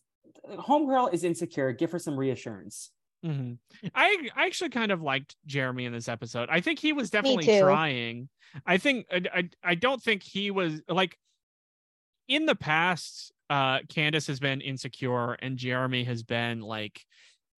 homegirl 0.50 1.14
is 1.14 1.24
insecure. 1.24 1.72
Give 1.72 1.92
her 1.92 2.00
some 2.00 2.18
reassurance. 2.18 2.92
Hmm 3.24 3.54
I 3.94 4.30
I 4.36 4.46
actually 4.46 4.70
kind 4.70 4.92
of 4.92 5.02
liked 5.02 5.36
Jeremy 5.46 5.86
in 5.86 5.94
this 5.94 6.08
episode. 6.08 6.50
I 6.50 6.62
think 6.62 6.80
he 6.80 6.94
was 6.94 7.10
definitely 7.10 7.46
trying. 7.62 8.30
I 8.66 8.78
think 8.78 9.06
I, 9.12 9.22
I 9.34 9.50
I 9.64 9.76
don't 9.76 10.02
think 10.02 10.24
he 10.24 10.52
was 10.52 10.82
like 10.88 11.18
in 12.28 12.46
the 12.46 12.56
past. 12.56 13.32
Uh, 13.50 13.80
Candace 13.90 14.28
has 14.28 14.40
been 14.40 14.62
insecure, 14.62 15.34
and 15.34 15.58
Jeremy 15.58 16.06
has 16.06 16.24
been 16.24 16.62
like 16.62 17.02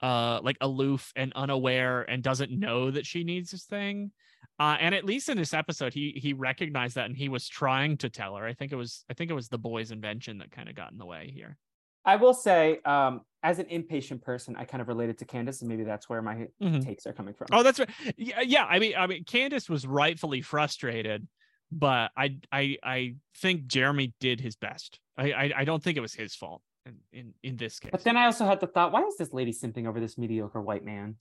uh 0.02 0.42
like 0.44 0.58
aloof 0.60 1.14
and 1.16 1.32
unaware 1.34 2.02
and 2.02 2.22
doesn't 2.22 2.52
know 2.52 2.92
that 2.92 3.06
she 3.06 3.24
needs 3.24 3.52
this 3.52 3.64
thing. 3.64 4.12
Uh, 4.60 4.78
and 4.80 4.94
at 4.94 5.06
least 5.06 5.30
in 5.30 5.38
this 5.38 5.54
episode, 5.54 5.94
he 5.94 6.14
he 6.16 6.34
recognized 6.34 6.96
that 6.96 7.06
and 7.06 7.18
he 7.18 7.30
was 7.30 7.48
trying 7.48 7.98
to 7.98 8.10
tell 8.10 8.36
her. 8.36 8.46
I 8.46 8.54
think 8.54 8.72
it 8.72 8.76
was 8.76 9.06
I 9.10 9.14
think 9.14 9.32
it 9.32 9.36
was 9.36 9.50
the 9.50 9.58
boy's 9.58 9.92
invention 9.92 10.40
that 10.40 10.52
kind 10.52 10.70
of 10.70 10.76
got 10.76 10.92
in 10.92 10.98
the 10.98 11.06
way 11.06 11.32
here. 11.34 11.58
I 12.06 12.18
will 12.18 12.34
say, 12.34 12.80
um, 12.86 13.22
as 13.44 13.60
an 13.60 13.66
impatient 13.68 14.22
person, 14.22 14.56
I 14.56 14.66
kind 14.66 14.82
of 14.82 14.88
related 14.88 15.18
to 15.20 15.26
Candace, 15.26 15.62
and 15.62 15.70
maybe 15.70 15.84
that's 15.84 16.08
where 16.10 16.22
my 16.22 16.48
Mhm. 16.62 16.84
takes 16.84 17.06
are 17.06 17.14
coming 17.14 17.34
from. 17.34 17.48
Oh, 17.52 17.64
that's 17.64 17.80
right. 17.80 17.90
Yeah, 18.18 18.42
yeah. 18.42 18.66
I 18.66 18.80
mean, 18.80 18.94
I 18.98 19.08
mean, 19.08 19.24
Candace 19.26 19.70
was 19.70 19.86
rightfully 19.86 20.42
frustrated, 20.42 21.28
but 21.72 22.12
I, 22.16 22.38
I, 22.52 22.78
I 22.84 23.16
think 23.38 23.68
Jeremy 23.68 24.14
did 24.20 24.40
his 24.40 24.56
best. 24.56 25.00
I, 25.18 25.32
I, 25.34 25.54
I 25.58 25.66
don't 25.66 25.84
think 25.84 25.98
it 25.98 26.02
was 26.02 26.14
his 26.14 26.36
fault 26.36 26.62
in, 26.86 26.96
in, 27.12 27.34
in 27.44 27.58
this 27.58 27.80
case. 27.80 27.92
But 27.92 28.04
then 28.04 28.16
I 28.18 28.26
also 28.26 28.46
had 28.46 28.60
the 28.60 28.68
thought, 28.68 28.92
why 28.92 29.02
is 29.04 29.18
this 29.18 29.34
lady 29.34 29.52
simping 29.52 29.88
over 29.88 30.00
this 30.00 30.18
mediocre 30.18 30.62
white 30.62 30.86
man? 30.86 31.16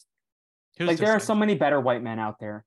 He 0.76 0.84
was 0.84 0.92
Like 0.92 0.98
there 0.98 1.12
are 1.12 1.20
so 1.20 1.34
many 1.34 1.54
better 1.54 1.80
white 1.80 2.02
men 2.02 2.18
out 2.18 2.38
there. 2.38 2.64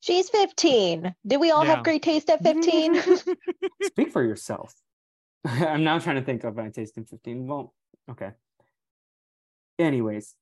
She's 0.00 0.28
15. 0.28 1.14
Do 1.26 1.38
we 1.38 1.50
all 1.50 1.64
Yeah. 1.64 1.76
have 1.76 1.84
great 1.84 2.02
taste 2.02 2.28
at 2.28 2.42
15? 2.42 3.00
Speak 3.82 4.12
for 4.12 4.22
yourself. 4.22 4.74
I'm 5.68 5.84
now 5.84 5.98
trying 5.98 6.16
to 6.16 6.22
think 6.22 6.44
of 6.44 6.56
my 6.56 6.68
taste 6.70 6.96
in 6.96 7.04
15. 7.04 7.46
Well, 7.46 7.74
okay. 8.10 8.30
Anyways, 9.78 10.34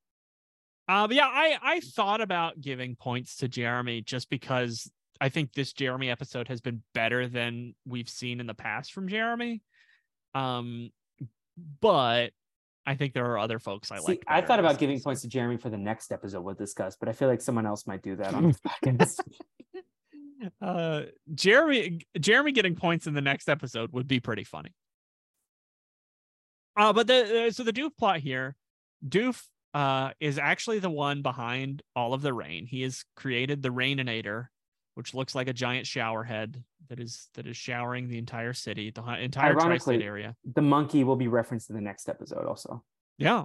Uh, 0.88 1.08
yeah, 1.10 1.26
I 1.26 1.56
I 1.62 1.80
thought 1.80 2.20
about 2.20 2.60
giving 2.60 2.96
points 2.96 3.36
to 3.36 3.48
Jeremy 3.48 4.02
just 4.02 4.28
because 4.28 4.90
I 5.20 5.28
think 5.30 5.52
this 5.54 5.72
Jeremy 5.72 6.10
episode 6.10 6.48
has 6.48 6.60
been 6.60 6.82
better 6.94 7.28
than 7.28 7.74
we've 7.86 8.08
seen 8.08 8.40
in 8.40 8.46
the 8.46 8.54
past 8.54 8.92
from 8.92 9.08
Jeremy. 9.08 9.62
Um, 10.34 10.90
but 11.80 12.32
I 12.84 12.94
think 12.96 13.14
there 13.14 13.26
are 13.26 13.38
other 13.38 13.58
folks 13.58 13.90
I 13.90 13.98
See, 13.98 14.04
like. 14.08 14.24
I 14.26 14.40
thought 14.42 14.58
about 14.58 14.78
giving 14.78 15.00
points 15.00 15.22
to 15.22 15.28
Jeremy 15.28 15.56
for 15.56 15.70
the 15.70 15.78
next 15.78 16.10
episode 16.12 16.42
we'll 16.42 16.54
discuss, 16.54 16.96
but 16.98 17.08
I 17.08 17.12
feel 17.12 17.28
like 17.28 17.40
someone 17.40 17.64
else 17.64 17.86
might 17.86 18.02
do 18.02 18.16
that 18.16 18.34
on 18.34 18.48
this 18.48 18.60
podcast. 18.66 19.20
uh 20.60 21.02
jeremy 21.32 22.00
jeremy 22.18 22.50
getting 22.50 22.74
points 22.74 23.06
in 23.06 23.14
the 23.14 23.20
next 23.20 23.48
episode 23.48 23.92
would 23.92 24.08
be 24.08 24.18
pretty 24.18 24.42
funny 24.42 24.72
uh 26.76 26.92
but 26.92 27.06
the 27.06 27.46
uh, 27.46 27.50
so 27.50 27.62
the 27.62 27.72
doof 27.72 27.90
plot 27.98 28.20
here 28.20 28.56
doof 29.06 29.42
uh 29.74 30.10
is 30.20 30.38
actually 30.38 30.78
the 30.78 30.90
one 30.90 31.22
behind 31.22 31.82
all 31.96 32.12
of 32.14 32.22
the 32.22 32.32
rain. 32.32 32.66
He 32.66 32.82
has 32.82 33.04
created 33.16 33.62
the 33.62 33.70
raininator 33.70 34.46
which 34.94 35.14
looks 35.14 35.34
like 35.34 35.48
a 35.48 35.52
giant 35.54 35.86
shower 35.86 36.22
head 36.22 36.62
that 36.90 37.00
is 37.00 37.28
that 37.34 37.46
is 37.46 37.56
showering 37.56 38.08
the 38.08 38.18
entire 38.18 38.52
city 38.52 38.90
the 38.90 39.02
entire 39.18 39.52
Ironically- 39.58 40.04
area. 40.04 40.36
the 40.44 40.60
monkey 40.62 41.04
will 41.04 41.16
be 41.16 41.28
referenced 41.28 41.70
in 41.70 41.76
the 41.76 41.80
next 41.82 42.08
episode 42.08 42.46
also. 42.46 42.84
yeah 43.18 43.44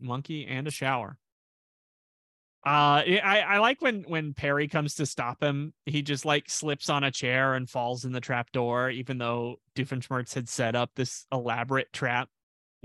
monkey 0.00 0.46
and 0.46 0.66
a 0.66 0.70
shower. 0.70 1.18
Uh 2.64 3.02
I, 3.06 3.20
I 3.24 3.38
I 3.40 3.58
like 3.58 3.80
when 3.82 4.02
when 4.02 4.34
perry 4.34 4.68
comes 4.68 4.94
to 4.96 5.06
stop 5.06 5.42
him. 5.42 5.74
He 5.86 6.00
just 6.02 6.24
like 6.24 6.48
slips 6.48 6.88
on 6.88 7.02
a 7.02 7.10
chair 7.10 7.54
and 7.54 7.68
falls 7.68 8.04
in 8.04 8.12
the 8.12 8.20
trap 8.20 8.52
door 8.52 8.88
even 8.90 9.18
though 9.18 9.56
doofenshmirtz 9.76 10.34
had 10.34 10.48
set 10.48 10.76
up 10.76 10.90
this 10.94 11.26
elaborate 11.32 11.92
trap 11.92 12.28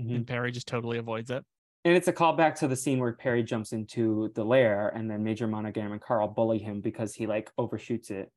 Mhm. 0.00 0.14
and 0.16 0.26
perry 0.26 0.50
just 0.52 0.68
totally 0.68 0.98
avoids 0.98 1.30
it 1.30 1.44
And 1.84 1.96
it's 1.96 2.08
a 2.08 2.12
callback 2.12 2.54
to 2.56 2.68
the 2.68 2.76
scene 2.76 2.98
where 2.98 3.12
Perry 3.12 3.42
jumps 3.44 3.72
into 3.72 4.30
the 4.34 4.44
lair 4.44 4.88
and 4.88 5.08
then 5.10 5.22
Major 5.22 5.46
Monogram 5.46 5.92
and 5.92 6.00
Carl 6.00 6.26
bully 6.28 6.58
him 6.58 6.80
because 6.80 7.14
he 7.14 7.26
like 7.26 7.50
overshoots 7.56 8.10
it, 8.10 8.32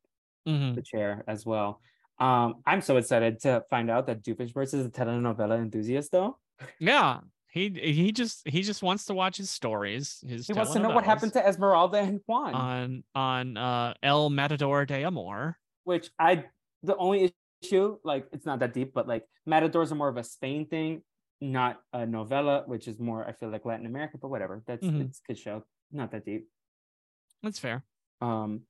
Mhm. 0.47 0.75
the 0.75 0.81
chair 0.83 1.23
as 1.27 1.45
well. 1.45 1.81
Um, 2.19 2.61
I'm 2.67 2.81
so 2.81 2.97
excited 2.97 3.39
to 3.41 3.65
find 3.69 3.89
out 3.89 4.05
that 4.07 4.23
Doofenshmirtz 4.23 4.73
is 4.75 4.85
a 4.85 4.89
telenovela 4.91 5.57
enthusiast 5.59 6.11
though. 6.11 6.37
yeah 6.79 7.21
he 7.49 7.69
he 7.69 8.11
just 8.11 8.47
he 8.47 8.61
just 8.61 8.81
wants 8.83 9.05
to 9.05 9.13
watch 9.15 9.37
his 9.37 9.49
stories 9.49 10.23
his 10.27 10.47
He 10.47 10.53
wants 10.53 10.71
to 10.73 10.79
know 10.79 10.89
what 10.91 11.03
happened 11.03 11.33
to 11.33 11.45
Esmeralda 11.45 11.97
and 11.97 12.21
Juan. 12.27 12.53
on 12.53 13.03
on 13.15 13.57
uh 13.57 13.93
el 14.03 14.29
matador 14.29 14.85
de 14.85 15.03
amor 15.03 15.57
which 15.83 16.11
I 16.19 16.45
the 16.83 16.95
only 16.95 17.33
issue, 17.63 17.97
like 18.03 18.27
it's 18.31 18.45
not 18.45 18.59
that 18.59 18.73
deep, 18.73 18.93
but 18.93 19.07
like 19.07 19.25
Matadors 19.47 19.91
are 19.91 19.95
more 19.95 20.07
of 20.09 20.17
a 20.17 20.23
Spain 20.23 20.67
thing, 20.67 21.01
not 21.41 21.81
a 21.93 22.05
novella, 22.05 22.63
which 22.67 22.87
is 22.87 22.99
more 22.99 23.27
I 23.27 23.33
feel 23.33 23.49
like 23.49 23.65
Latin 23.65 23.85
America, 23.87 24.17
but 24.21 24.29
whatever. 24.29 24.63
That's 24.67 24.85
Mhm. 24.85 25.01
it's 25.09 25.19
a 25.19 25.27
good 25.27 25.39
show. 25.39 25.63
Not 25.91 26.11
that 26.11 26.23
deep. 26.25 26.47
that's 27.43 27.59
fair 27.59 27.83
Um 28.21 28.61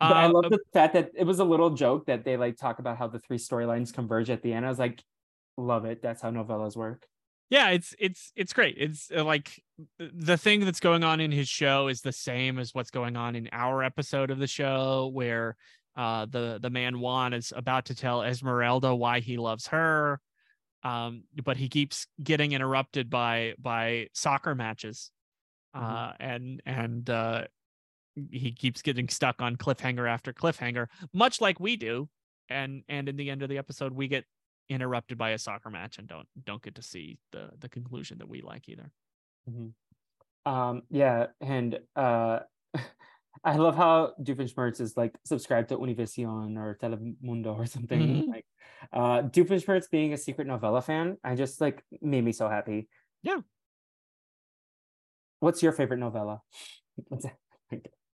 but 0.00 0.16
I 0.16 0.24
Uh, 0.26 0.32
love 0.32 0.50
the 0.50 0.58
fact 0.72 0.94
that 0.94 1.10
it 1.14 1.24
was 1.24 1.38
a 1.38 1.44
little 1.44 1.70
joke 1.70 2.06
that 2.06 2.24
they 2.24 2.36
like 2.36 2.56
talk 2.56 2.78
about 2.80 2.96
how 2.98 3.06
the 3.08 3.20
three 3.20 3.38
storylines 3.38 3.92
converge 3.94 4.30
at 4.30 4.42
the 4.42 4.52
end. 4.52 4.66
I 4.66 4.68
was 4.68 4.78
like, 4.80 5.02
love 5.56 5.84
it. 5.84 6.02
That's 6.02 6.20
how 6.22 6.30
novellas 6.30 6.76
work. 6.76 7.06
yeah 7.50 7.68
it's 7.70 7.94
it's 7.98 8.32
it's 8.34 8.52
great 8.54 8.76
it's 8.78 9.10
uh, 9.14 9.22
like 9.24 9.62
the 9.98 10.38
thing 10.38 10.60
that's 10.64 10.80
going 10.80 11.04
on 11.04 11.20
in 11.20 11.30
his 11.30 11.48
show 11.48 11.88
is 11.88 12.00
the 12.00 12.12
same 12.12 12.58
as 12.58 12.74
what's 12.74 12.90
going 12.90 13.14
on 13.16 13.36
in 13.36 13.48
our 13.52 13.82
episode 13.84 14.30
of 14.30 14.38
the 14.38 14.46
show 14.46 15.10
where 15.12 15.56
uh 15.96 16.24
the 16.26 16.58
the 16.62 16.70
man 16.70 16.98
juan 17.00 17.32
is 17.34 17.52
about 17.54 17.84
to 17.84 17.94
tell 17.94 18.22
esmeralda 18.22 18.94
why 18.94 19.20
he 19.20 19.36
loves 19.36 19.66
her 19.66 20.18
um 20.82 21.24
but 21.44 21.56
he 21.56 21.68
keeps 21.68 22.06
getting 22.22 22.52
interrupted 22.52 23.08
by 23.10 23.54
by 23.58 24.08
soccer 24.12 24.54
matches 24.54 25.10
Mhm. 25.76 25.82
uh 25.82 26.12
and 26.20 26.62
and 26.66 27.08
uh 27.10 27.44
he 28.30 28.52
keeps 28.52 28.82
getting 28.82 29.08
stuck 29.08 29.40
on 29.40 29.56
cliffhanger 29.56 30.08
after 30.08 30.32
cliffhanger 30.32 30.88
much 31.14 31.40
like 31.40 31.58
we 31.60 31.76
do 31.76 32.08
and 32.48 32.82
and 32.88 33.08
in 33.08 33.16
the 33.16 33.30
end 33.30 33.42
of 33.42 33.48
the 33.48 33.58
episode 33.58 33.92
we 33.92 34.08
get 34.08 34.24
interrupted 34.68 35.16
by 35.18 35.30
a 35.30 35.38
soccer 35.38 35.70
match 35.70 35.98
and 35.98 36.08
don't 36.08 36.28
don't 36.44 36.62
get 36.62 36.74
to 36.74 36.82
see 36.82 37.18
the 37.32 37.50
the 37.58 37.68
conclusion 37.68 38.18
that 38.18 38.28
we 38.28 38.42
like 38.42 38.68
either 38.68 38.90
Um, 40.44 40.82
yeah, 40.90 41.28
and 41.40 41.78
uh 41.94 42.40
I 43.44 43.56
love 43.56 43.74
how 43.76 44.12
Doofenshmirtz 44.22 44.80
is 44.80 44.96
like 44.96 45.16
subscribed 45.24 45.70
to 45.70 45.76
Univision 45.78 46.56
or 46.56 46.78
Telemundo 46.80 47.56
or 47.58 47.66
something. 47.66 48.00
Mhm. 48.00 48.28
Like 48.28 48.46
uh 48.92 49.22
Doofenshmirtz 49.22 49.90
being 49.90 50.12
a 50.12 50.16
secret 50.18 50.46
novella 50.46 50.80
fan, 50.82 51.16
I 51.24 51.34
just 51.34 51.60
like 51.60 51.82
made 52.00 52.24
me 52.24 52.32
so 52.32 52.48
happy. 52.48 52.88
Yeah. 53.22 53.40
What's 55.40 55.62
your 55.62 55.72
favorite 55.72 55.98
novella? 55.98 56.42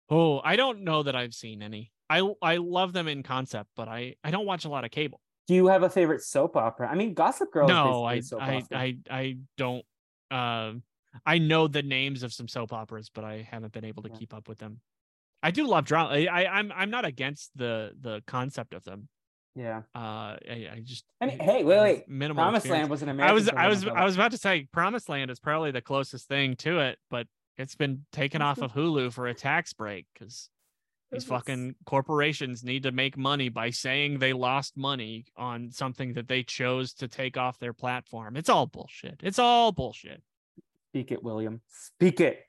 Oh 0.10 0.40
i 0.46 0.56
don't 0.56 0.84
know 0.84 1.04
that 1.04 1.16
i've 1.16 1.34
seen 1.34 1.62
any 1.62 1.92
i 2.10 2.22
i 2.42 2.56
love 2.58 2.94
them 2.94 3.08
in 3.10 3.24
concept 3.24 3.70
but 3.76 3.90
i 3.90 4.16
i 4.24 4.32
don't 4.32 4.46
watch 4.46 4.63
a 4.63 4.70
lot 4.70 4.86
of 4.86 4.92
cable 4.92 5.20
Do 5.48 5.56
you 5.56 5.68
have 5.68 5.84
a 5.84 5.90
favorite 5.90 6.22
soap 6.22 6.56
opera? 6.56 6.88
I 6.88 6.96
mean, 6.96 7.13
Gossip 7.13 7.52
Girl. 7.52 7.68
no 7.68 8.06
i 8.06 8.22
i, 8.40 8.56
opera. 8.56 8.63
I 8.72 8.98
i 9.10 9.38
don't 9.58 9.84
um 10.32 10.84
i 11.26 11.40
know 11.40 11.68
the 11.68 11.84
names 11.84 12.24
of 12.24 12.32
some 12.32 12.48
soap 12.48 12.72
operas 12.72 13.10
but 13.13 13.26
i 13.26 13.42
haven't 13.50 13.74
been 13.74 13.84
able 13.84 14.04
to 14.04 14.10
Yeah. 14.10 14.18
keep 14.20 14.34
up 14.34 14.48
with 14.48 14.60
them 14.60 14.80
i 15.43 15.52
do 15.52 15.67
love 15.67 15.86
drama 15.86 16.13
I, 16.13 16.26
I 16.26 16.45
i'm 16.60 16.71
i'm 16.76 16.89
not 16.89 17.06
against 17.06 17.52
the 17.56 17.91
the 18.00 18.21
concept 18.28 18.73
of 18.73 18.84
them 18.84 19.08
yeah. 19.56 19.82
uh 19.95 20.38
i, 20.50 20.69
I 20.73 20.82
just 20.84 21.06
I 21.19 21.26
mean, 21.26 21.39
hey, 21.39 21.63
wait, 21.63 21.80
wait. 21.80 22.10
minimal 22.10 22.43
Promised 22.43 22.65
experience. 22.65 22.84
Land 22.84 22.91
was 22.91 23.02
an 23.02 23.10
American. 23.10 23.32
I 23.32 23.34
was 23.34 23.50
I 23.50 23.67
was. 23.67 23.88
I 23.88 24.06
was 24.06 24.13
about 24.13 24.32
to 24.32 24.38
say 24.38 24.67
Promised 24.71 25.10
Land 25.10 25.32
is 25.32 25.39
probably 25.39 25.71
the 25.71 25.82
closest 25.82 26.28
thing 26.28 26.56
to 26.58 26.80
it, 26.80 27.00
but 27.10 27.26
it's 27.58 27.73
been 27.73 28.06
taken 28.12 28.43
off 28.43 28.60
of 28.60 28.73
Hulu 28.73 29.12
for 29.12 29.28
a 29.28 29.34
tax 29.34 29.73
break 29.73 30.06
because 30.13 30.50
these 31.12 31.23
fucking 31.23 31.76
corporations 31.86 32.63
need 32.63 32.84
to 32.84 32.91
make 32.91 33.17
money 33.17 33.50
by 33.50 33.69
saying 33.69 34.19
they 34.19 34.34
lost 34.34 34.76
money 34.76 35.26
on 35.38 35.71
something 35.71 36.13
that 36.13 36.28
they 36.28 36.43
chose 36.43 36.93
to 36.95 37.08
take 37.08 37.38
off 37.38 37.58
their 37.60 37.73
platform. 37.73 38.36
It's 38.36 38.50
all 38.50 38.65
bullshit. 38.65 39.21
It's 39.23 39.39
all 39.39 39.71
bullshit. 39.71 40.21
Speak 40.91 41.12
it, 41.12 41.23
William. 41.23 41.62
Speak 41.69 42.19
it. 42.19 42.41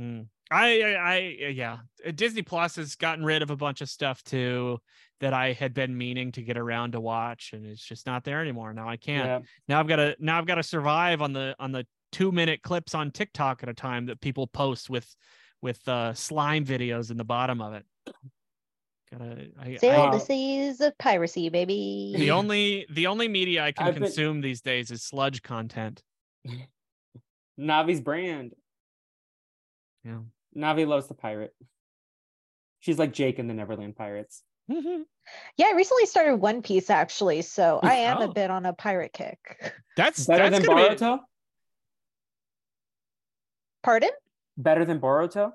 Mm. 0.00 0.26
I, 0.50 0.80
I, 0.82 0.94
I, 0.94 1.18
yeah. 1.52 1.78
Uh, 2.06 2.10
Disney 2.12 2.42
Plus 2.42 2.76
has 2.76 2.96
gotten 2.96 3.24
rid 3.24 3.42
of 3.42 3.50
a 3.50 3.56
bunch 3.56 3.80
of 3.82 3.88
stuff 3.88 4.22
too 4.24 4.78
that 5.20 5.32
I 5.34 5.52
had 5.52 5.74
been 5.74 5.96
meaning 5.96 6.32
to 6.32 6.42
get 6.42 6.56
around 6.56 6.92
to 6.92 7.00
watch, 7.00 7.50
and 7.52 7.66
it's 7.66 7.84
just 7.84 8.06
not 8.06 8.24
there 8.24 8.40
anymore. 8.40 8.72
Now 8.72 8.88
I 8.88 8.96
can't. 8.96 9.26
Yeah. 9.26 9.38
now 9.68 9.78
i've 9.80 9.86
got 9.86 9.96
to 9.96 10.16
now 10.18 10.38
i've 10.38 10.46
got 10.46 10.54
to 10.56 10.62
survive 10.62 11.20
on 11.22 11.32
the 11.32 11.54
on 11.60 11.70
the 11.72 11.86
two 12.12 12.32
minute 12.32 12.62
clips 12.62 12.94
on 12.94 13.10
tiktok 13.12 13.62
at 13.62 13.68
a 13.68 13.74
time 13.74 14.06
that 14.06 14.20
people 14.20 14.46
post 14.48 14.90
with 14.90 15.14
with 15.62 15.86
uh 15.86 16.12
slime 16.14 16.64
videos 16.64 17.10
in 17.12 17.16
the 17.16 17.24
bottom 17.24 17.60
of 17.62 17.74
it 17.74 17.84
gotta 19.12 19.46
I, 19.60 19.76
Sail 19.76 20.00
I- 20.02 20.10
the 20.10 20.18
seas 20.18 20.80
of 20.80 20.96
piracy, 20.98 21.48
baby. 21.50 22.14
the 22.16 22.30
only 22.32 22.86
the 22.90 23.06
only 23.06 23.28
media 23.28 23.62
i 23.64 23.70
can 23.72 23.86
I've 23.86 23.94
been- 23.94 24.04
consume 24.04 24.40
these 24.40 24.60
days 24.60 24.90
is 24.90 25.04
sludge 25.04 25.42
content 25.42 26.02
Navi's 27.60 28.00
brand. 28.00 28.54
Yeah 30.04 30.18
Navi 30.56 30.86
loves 30.86 31.06
the 31.06 31.14
pirate. 31.14 31.54
She's 32.80 32.98
like 32.98 33.12
Jake 33.12 33.38
in 33.38 33.46
the 33.46 33.54
Neverland 33.54 33.94
Pirates. 33.94 34.42
Mm-hmm. 34.70 35.02
Yeah, 35.56 35.66
I 35.66 35.72
recently 35.72 36.06
started 36.06 36.36
One 36.36 36.62
Piece 36.62 36.90
actually, 36.90 37.42
so 37.42 37.78
I 37.82 37.94
am 37.94 38.18
Oh. 38.18 38.30
a 38.30 38.32
bit 38.32 38.50
on 38.50 38.66
a 38.66 38.72
pirate 38.72 39.12
kick. 39.12 39.38
that's 39.96 40.26
Better 40.26 40.50
that's 40.50 40.66
than 40.66 40.74
gonna 40.74 40.88
be 40.88 40.94
Boruto? 40.96 41.18
Pardon? 43.82 44.10
Better 44.56 44.84
than 44.84 45.00
Boruto? 45.00 45.52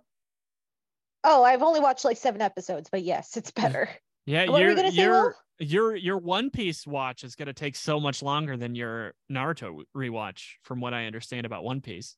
Oh, 1.24 1.44
I've 1.44 1.64
only 1.64 1.80
watched 1.80 2.06
like 2.06 2.18
seven 2.18 2.42
episodes, 2.42 2.90
but 2.90 3.04
yes, 3.04 3.36
it's 3.38 3.52
mm. 3.52 3.62
better. 3.62 3.90
yeah 4.26 4.44
What 4.46 4.54
were 4.54 4.60
you 4.60 4.66
your 4.68 4.76
gonna 4.76 4.92
say, 4.92 5.08
Will? 5.08 5.14
your 5.16 5.36
your 5.60 5.96
your 5.96 6.18
one 6.18 6.50
piece 6.50 6.86
watch 6.86 7.24
is 7.24 7.36
going 7.36 7.48
to 7.48 7.54
take 7.54 7.76
so 7.76 8.00
much 8.00 8.22
longer 8.22 8.58
than 8.58 8.76
your 8.76 9.14
naruto 9.32 9.82
rewatch 9.96 10.56
from 10.64 10.82
what 10.82 10.94
i 10.94 11.06
understand 11.06 11.46
about 11.46 11.64
one 11.64 11.80
piece 11.80 12.18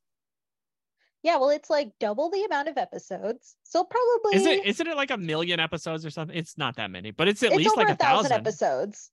Yeah, 1.23 1.37
well, 1.37 1.49
it's 1.49 1.69
like 1.69 1.91
double 1.99 2.29
the 2.29 2.43
amount 2.43 2.67
of 2.69 2.77
episodes, 2.77 3.55
so 3.63 3.83
probably 3.83 4.35
is 4.35 4.45
it 4.45 4.65
isn't 4.65 4.87
it 4.87 4.95
like 4.95 5.11
a 5.11 5.17
million 5.17 5.59
episodes 5.59 6.05
or 6.05 6.09
something 6.09 6.37
it's 6.37 6.57
not 6.57 6.75
that 6.77 6.91
many 6.91 7.11
but 7.11 7.27
it's 7.27 7.41
at 7.43 7.47
it's 7.51 7.57
least 7.57 7.71
over 7.71 7.81
like 7.81 7.89
a 7.89 7.93
a 7.93 7.95
thousand 7.95 8.29
thousand 8.29 8.37
episodes. 8.39 9.11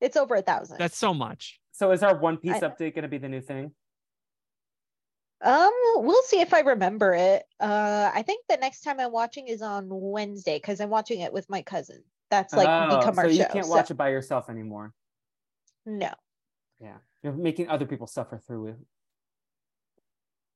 It's 0.00 0.16
over 0.16 0.34
a 0.34 0.42
thousand. 0.42 0.78
That's 0.78 0.96
so 0.98 1.14
much. 1.14 1.58
So 1.72 1.90
is 1.92 2.02
our 2.02 2.16
One 2.18 2.36
Piece 2.36 2.62
I- 2.62 2.68
update 2.68 2.94
going 2.94 3.02
to 3.02 3.08
be 3.08 3.18
the 3.18 3.28
new 3.28 3.40
thing? 3.40 3.72
Um, 5.44 5.70
we'll 5.96 6.22
see 6.22 6.40
if 6.40 6.54
I 6.54 6.60
remember 6.60 7.12
it. 7.14 7.44
Uh, 7.60 8.10
I 8.14 8.22
think 8.22 8.44
the 8.48 8.56
next 8.56 8.80
time 8.82 8.98
I'm 9.00 9.12
watching 9.12 9.48
is 9.48 9.60
on 9.62 9.86
Wednesday 9.90 10.56
because 10.56 10.80
I'm 10.80 10.88
watching 10.90 11.20
it 11.20 11.32
with 11.32 11.48
my 11.50 11.60
cousin. 11.62 12.02
That's 12.30 12.54
like 12.54 12.68
Oh, 12.68 12.98
become 12.98 13.14
so 13.14 13.20
our 13.22 13.28
you 13.28 13.42
show. 13.42 13.48
can't 13.48 13.66
so- 13.66 13.70
watch 13.70 13.90
it 13.90 13.94
by 13.94 14.08
yourself 14.10 14.48
anymore. 14.48 14.92
No. 15.84 16.10
Yeah. 16.80 16.96
You're 17.22 17.34
making 17.34 17.68
other 17.68 17.86
people 17.86 18.06
suffer 18.06 18.38
through 18.46 18.68
it. 18.68 18.76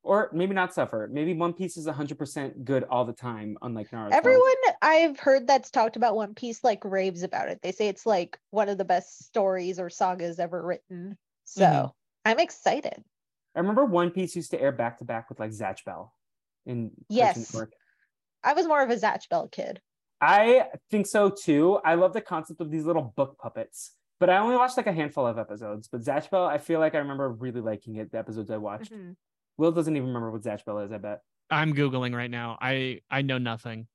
Or 0.02 0.30
maybe 0.32 0.54
not 0.54 0.72
suffer. 0.72 1.08
Maybe 1.12 1.34
One 1.34 1.52
Piece 1.52 1.76
is 1.76 1.86
100% 1.86 2.64
good 2.64 2.84
all 2.84 3.04
the 3.04 3.12
time, 3.12 3.58
unlike 3.60 3.90
Naruto. 3.90 4.12
Everyone 4.12 4.54
I've 4.80 5.18
heard 5.20 5.46
that's 5.46 5.70
talked 5.70 5.96
about 5.96 6.16
One 6.16 6.34
Piece 6.34 6.64
like 6.64 6.82
raves 6.84 7.22
about 7.22 7.48
it. 7.48 7.60
They 7.62 7.72
say 7.72 7.88
it's 7.88 8.06
like 8.06 8.38
one 8.50 8.70
of 8.70 8.78
the 8.78 8.84
best 8.84 9.24
stories 9.24 9.78
or 9.78 9.90
sagas 9.90 10.38
ever 10.38 10.62
written. 10.62 11.18
So 11.44 11.62
Mhm. 11.62 11.92
I'm 12.24 12.38
excited. 12.38 13.04
I 13.54 13.60
remember 13.60 13.84
One 13.84 14.10
Piece 14.10 14.34
used 14.34 14.52
to 14.52 14.60
air 14.60 14.72
back 14.72 14.98
to 14.98 15.04
back 15.04 15.28
with 15.28 15.38
like 15.38 15.50
Zatch 15.50 15.84
Bell 15.84 16.14
in 16.64 16.92
Yes. 17.08 17.54
I 18.42 18.54
was 18.54 18.66
more 18.66 18.82
of 18.82 18.88
a 18.88 18.96
Zatch 18.96 19.28
Bell 19.28 19.48
kid. 19.48 19.82
I 20.22 20.68
think 20.90 21.06
so 21.06 21.28
too. 21.30 21.76
I 21.84 21.94
love 21.94 22.14
the 22.14 22.20
concept 22.22 22.60
of 22.62 22.70
these 22.70 22.84
little 22.86 23.12
book 23.16 23.36
puppets, 23.38 23.96
but 24.18 24.30
I 24.30 24.38
only 24.38 24.56
watched 24.56 24.76
like 24.78 24.86
a 24.86 24.92
handful 24.92 25.26
of 25.26 25.36
episodes. 25.38 25.88
But 25.88 26.00
Zatch 26.02 26.30
Bell, 26.30 26.46
I 26.46 26.56
feel 26.56 26.80
like 26.80 26.94
I 26.94 26.98
remember 26.98 27.28
really 27.30 27.60
liking 27.60 27.96
it. 27.96 28.10
The 28.12 28.18
episodes 28.18 28.50
I 28.50 28.56
watched. 28.56 28.92
Mhm. 28.92 29.16
Will 29.60 29.70
doesn't 29.72 29.94
even 29.94 30.08
remember 30.08 30.30
what 30.32 30.42
Zatch 30.42 30.64
Bell 30.64 30.78
is. 30.80 30.90
I 30.90 30.98
bet 30.98 31.20
I'm 31.50 31.74
googling 31.74 32.16
right 32.16 32.30
now. 32.30 32.58
I 32.60 33.00
I 33.10 33.22
know 33.22 33.38
nothing. 33.38 33.86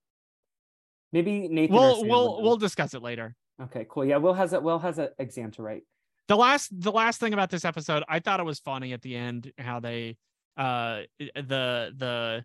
maybe 1.12 1.47
Nathan. 1.47 1.75
We'll 1.75 2.06
we'll 2.06 2.41
we'll 2.41 2.58
discuss 2.58 2.93
it 2.93 3.01
later. 3.01 3.36
Okay, 3.62 3.86
cool. 3.89 4.06
Yeah, 4.06 4.17
Will 4.17 4.34
has 4.34 4.54
a 4.54 4.60
Will 4.62 4.80
has 4.80 4.97
an 4.99 5.10
exam 5.19 5.51
to 5.51 5.62
write. 5.63 5.84
the 6.28 6.36
last 6.36 6.69
the 6.82 6.91
last 6.91 7.19
thing 7.19 7.34
about 7.34 7.49
this 7.51 7.63
episode 7.65 8.04
i 8.10 8.19
thought 8.19 8.39
it 8.39 8.45
was 8.45 8.60
funny 8.60 8.93
at 8.93 9.01
the 9.04 9.15
end 9.15 9.51
how 9.60 9.80
they 9.80 10.17
uh 10.58 11.01
the 11.36 11.93
the 11.95 12.43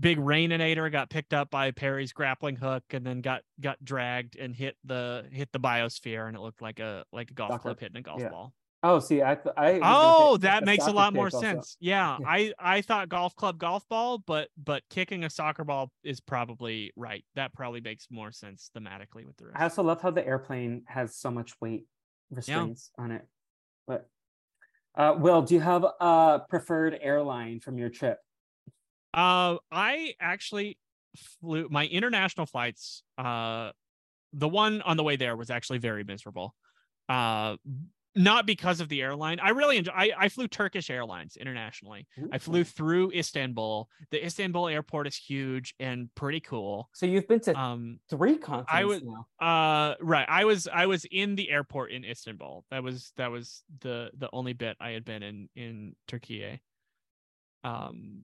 big 0.00 0.16
raininator 0.18 0.90
got 0.90 1.10
picked 1.10 1.34
up 1.34 1.50
by 1.50 1.70
perry's 1.70 2.14
grappling 2.14 2.56
hook 2.56 2.82
and 2.92 3.04
then 3.06 3.20
got 3.20 3.42
got 3.60 3.76
dragged 3.84 4.36
and 4.36 4.56
hit 4.56 4.74
the 4.84 5.22
hit 5.30 5.50
the 5.52 5.60
biosphere 5.60 6.26
and 6.28 6.34
it 6.36 6.40
looked 6.40 6.62
like 6.62 6.80
a 6.80 7.04
like 7.12 7.30
a 7.30 7.34
golf 7.34 7.50
Soccer. 7.50 7.62
club 7.62 7.80
hitting 7.80 7.98
a 7.98 8.02
golf 8.02 8.20
Yeah. 8.22 8.30
ball 8.30 8.54
Oh, 8.84 8.98
see, 8.98 9.22
I 9.22 9.36
th- 9.36 9.54
I. 9.56 9.78
oh 9.82 10.36
that 10.38 10.64
makes 10.64 10.86
a 10.86 10.90
lot 10.90 11.14
more 11.14 11.26
also. 11.26 11.40
sense 11.40 11.76
yeah, 11.78 12.16
Yeah. 12.20 12.26
i 12.28 12.52
i 12.58 12.80
thought 12.80 13.08
golf 13.08 13.34
club 13.36 13.58
golf 13.58 13.88
ball 13.88 14.18
but 14.18 14.48
but 14.56 14.82
kicking 14.90 15.22
a 15.24 15.30
soccer 15.30 15.62
ball 15.62 15.92
is 16.02 16.18
probably 16.20 16.92
right 16.96 17.24
that 17.36 17.54
probably 17.54 17.80
makes 17.80 18.08
more 18.10 18.32
sense 18.32 18.70
thematically 18.76 19.24
with 19.24 19.36
the 19.36 19.46
rest 19.46 19.56
I 19.58 19.62
also 19.64 19.82
love 19.84 20.02
how 20.02 20.10
the 20.10 20.26
airplane 20.26 20.82
has 20.86 21.14
so 21.14 21.30
much 21.30 21.52
weight 21.60 21.86
restraints 22.30 22.90
on 22.98 23.12
it. 23.12 23.22
But 23.86 24.08
uh, 24.96 25.14
Will, 25.18 25.42
do 25.42 25.54
you 25.54 25.60
have 25.60 25.84
a 25.84 26.42
preferred 26.48 26.98
airline 27.00 27.60
from 27.60 27.78
your 27.78 27.88
trip? 27.88 28.18
Uh, 29.14 29.56
I 29.70 30.14
actually 30.20 30.78
flew 31.40 31.68
my 31.70 31.86
international 31.86 32.46
flights. 32.46 33.02
Uh, 33.18 33.70
the 34.32 34.48
one 34.48 34.82
on 34.82 34.96
the 34.96 35.02
way 35.02 35.16
there 35.16 35.36
was 35.36 35.50
actually 35.50 35.78
very 35.78 36.04
miserable. 36.04 36.54
Uh, 37.08 37.56
not 38.14 38.44
because 38.46 38.80
of 38.80 38.88
the 38.88 39.00
airline. 39.02 39.40
I 39.40 39.50
really 39.50 39.78
enjoy. 39.78 39.92
I, 39.94 40.10
I 40.18 40.28
flew 40.28 40.46
Turkish 40.48 40.90
Airlines 40.90 41.36
internationally. 41.36 42.06
I 42.30 42.38
flew 42.38 42.62
through 42.64 43.10
Istanbul. 43.12 43.88
The 44.10 44.24
Istanbul 44.24 44.68
airport 44.68 45.06
is 45.06 45.16
huge 45.16 45.74
and 45.80 46.08
pretty 46.14 46.40
cool. 46.40 46.88
So 46.92 47.06
you've 47.06 47.26
been 47.26 47.40
to 47.40 47.58
Um, 47.58 48.00
three 48.10 48.36
continents 48.36 48.86
would- 48.86 49.04
now. 49.04 49.26
uh, 49.46 49.94
right. 50.00 50.26
I 50.28 50.44
was 50.44 50.68
I 50.68 50.86
was 50.86 51.04
in 51.10 51.36
the 51.36 51.50
airport 51.50 51.90
in 51.92 52.04
Istanbul. 52.04 52.64
That 52.70 52.82
was 52.82 53.12
that 53.16 53.30
was 53.30 53.62
the 53.80 54.10
the 54.16 54.28
only 54.32 54.52
bit 54.52 54.76
I 54.80 54.90
had 54.90 55.04
been 55.04 55.22
in 55.22 55.48
in 55.56 55.96
Turkey. 56.08 56.60
Um, 57.64 58.22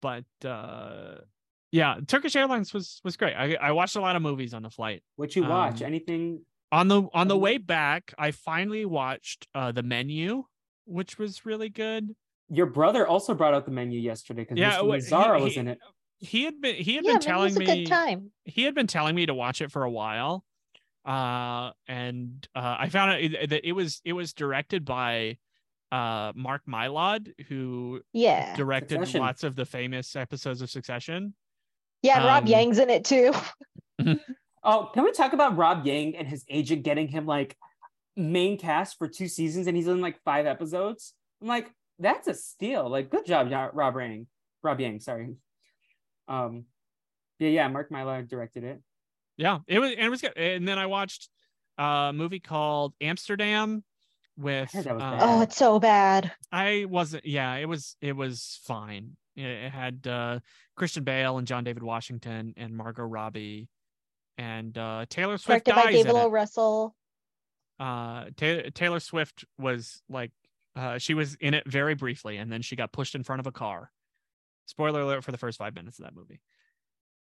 but 0.00 0.24
uh, 0.44 1.16
yeah, 1.70 1.96
Turkish 2.06 2.34
Airlines 2.36 2.72
was 2.74 3.00
was 3.04 3.16
great. 3.16 3.34
I 3.34 3.54
I 3.54 3.72
watched 3.72 3.96
a 3.96 4.00
lot 4.00 4.16
of 4.16 4.22
movies 4.22 4.54
on 4.54 4.62
the 4.62 4.70
flight. 4.70 5.02
What 5.16 5.36
you 5.36 5.42
watch? 5.44 5.80
um, 5.82 5.86
Anything? 5.86 6.44
On 6.72 6.88
the 6.88 7.02
on 7.12 7.28
the 7.28 7.36
Mhm. 7.36 7.40
way 7.40 7.58
back, 7.58 8.14
I 8.18 8.30
finally 8.30 8.84
watched 8.86 9.46
uh 9.54 9.72
the 9.72 9.82
menu, 9.82 10.44
which 10.86 11.18
was 11.18 11.44
really 11.44 11.68
good. 11.68 12.16
Your 12.48 12.66
brother 12.66 13.06
also 13.06 13.34
brought 13.34 13.54
out 13.54 13.66
the 13.66 13.70
menu 13.70 14.00
yesterday 14.00 14.42
because 14.42 14.58
Yeah, 14.58 14.78
Mr. 14.78 14.88
wait, 14.88 15.04
he- 15.04 15.10
Mazzara 15.10 15.40
was 15.40 15.52
he- 15.54 15.60
in 15.60 15.68
it. 15.68 15.78
He 16.18 16.44
had 16.44 16.60
been 16.60 16.76
he 16.76 16.96
had 16.96 17.04
Yeah, 17.04 17.12
been 17.12 17.20
telling 17.20 17.54
me 17.54 17.84
time. 17.86 18.32
he 18.44 18.62
had 18.62 18.74
been 18.74 18.86
telling 18.86 19.14
me 19.14 19.26
to 19.26 19.34
watch 19.34 19.60
it 19.60 19.70
for 19.70 19.84
a 19.84 19.90
while 19.90 20.44
uh 21.04 21.72
and 21.88 22.46
uh 22.54 22.76
i 22.78 22.88
found 22.88 23.10
out 23.10 23.48
that 23.48 23.66
it 23.68 23.72
was 23.72 24.00
it 24.04 24.12
was 24.12 24.32
directed 24.32 24.84
by 24.84 25.36
uh 25.90 26.32
mark 26.36 26.62
mylod 26.68 27.32
who 27.48 28.00
Yeah. 28.12 28.54
directed 28.54 29.00
Succession. 29.00 29.20
lots 29.20 29.42
of 29.42 29.56
the 29.56 29.66
famous 29.66 30.14
episodes 30.14 30.62
of 30.62 30.70
succession 30.70 31.34
Yeah, 32.02 32.18
and 32.18 32.24
Rob 32.26 32.44
um, 32.44 32.48
Yang's 32.48 32.78
in 32.78 32.88
it 32.88 33.04
too. 33.04 33.32
Oh, 34.64 34.90
can 34.92 35.04
we 35.04 35.12
talk 35.12 35.32
about 35.32 35.56
Rob 35.56 35.84
Yang 35.86 36.16
and 36.16 36.28
his 36.28 36.44
agent 36.48 36.82
getting 36.84 37.08
him 37.08 37.26
like 37.26 37.56
main 38.16 38.58
cast 38.58 38.98
for 38.98 39.08
two 39.08 39.28
seasons 39.28 39.66
and 39.66 39.76
he's 39.76 39.88
in 39.88 40.00
like 40.00 40.20
five 40.24 40.46
episodes? 40.46 41.14
I'm 41.40 41.48
like, 41.48 41.70
that's 41.98 42.28
a 42.28 42.34
steal. 42.34 42.88
Like, 42.88 43.10
good 43.10 43.26
job, 43.26 43.50
Rob 43.74 43.96
Yang. 43.96 44.26
Rob 44.62 44.80
Yang, 44.80 45.00
sorry. 45.00 45.34
Um, 46.28 46.64
yeah, 47.38 47.48
yeah. 47.48 47.68
Mark 47.68 47.90
Mylod 47.90 48.28
directed 48.28 48.62
it. 48.64 48.80
yeah 49.36 49.58
it 49.66 49.78
was 49.78 49.90
and 49.90 50.00
it 50.00 50.10
was 50.10 50.20
good 50.20 50.36
and 50.36 50.68
then 50.68 50.78
i 50.78 50.86
watched 50.86 51.28
uh, 51.80 52.10
a 52.10 52.12
movie 52.12 52.38
called 52.38 52.92
amsterdam 53.00 53.82
with 54.36 54.70
heard 54.72 54.84
that 54.84 54.94
was 54.94 55.02
uh. 55.02 55.18
Oh, 55.20 55.40
it's 55.42 55.56
so 55.56 55.78
bad. 55.78 56.32
I 56.50 56.86
wasn't. 56.88 57.26
Yeah, 57.26 57.54
it 57.56 57.66
was. 57.66 57.96
It 58.00 58.16
was 58.16 58.60
fine. 58.64 59.16
It, 59.36 59.44
it 59.44 59.70
had 59.70 60.06
uh, 60.06 60.40
Christian 60.74 61.04
Bale 61.04 61.36
and 61.38 61.46
John 61.46 61.64
David 61.64 61.82
Washington 61.82 62.54
and 62.56 62.74
Margot 62.74 63.02
Robbie, 63.04 63.68
and 64.38 64.76
uh, 64.76 65.06
Taylor 65.08 65.38
Swift 65.38 65.64
Directed 65.66 65.74
by 65.74 65.82
dies 65.92 65.94
David 66.04 66.10
in 66.10 66.16
O. 66.16 66.28
Russell. 66.28 66.94
Uh, 67.80 68.26
Ta- 68.36 68.70
Taylor 68.74 69.00
Swift 69.00 69.44
was 69.58 70.02
like, 70.08 70.30
uh, 70.76 70.98
she 70.98 71.14
was 71.14 71.34
in 71.36 71.54
it 71.54 71.66
very 71.66 71.94
briefly, 71.94 72.36
and 72.36 72.50
then 72.50 72.62
she 72.62 72.76
got 72.76 72.92
pushed 72.92 73.14
in 73.14 73.22
front 73.24 73.40
of 73.40 73.46
a 73.46 73.52
car. 73.52 73.90
Spoiler 74.66 75.00
alert 75.02 75.24
for 75.24 75.32
the 75.32 75.38
first 75.38 75.58
five 75.58 75.74
minutes 75.74 75.98
of 75.98 76.04
that 76.04 76.14
movie. 76.14 76.40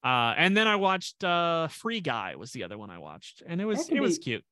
Uh, 0.03 0.33
and 0.37 0.55
then 0.55 0.67
I 0.67 0.77
watched 0.77 1.23
uh, 1.23 1.67
Free 1.67 1.99
Guy 2.01 2.35
was 2.35 2.51
the 2.51 2.63
other 2.63 2.77
one 2.77 2.89
I 2.89 2.97
watched, 2.97 3.43
and 3.45 3.59
it 3.61 3.65
was 3.65 3.85
can 3.87 3.97
it 3.97 3.99
was 3.99 4.17
cute. 4.17 4.43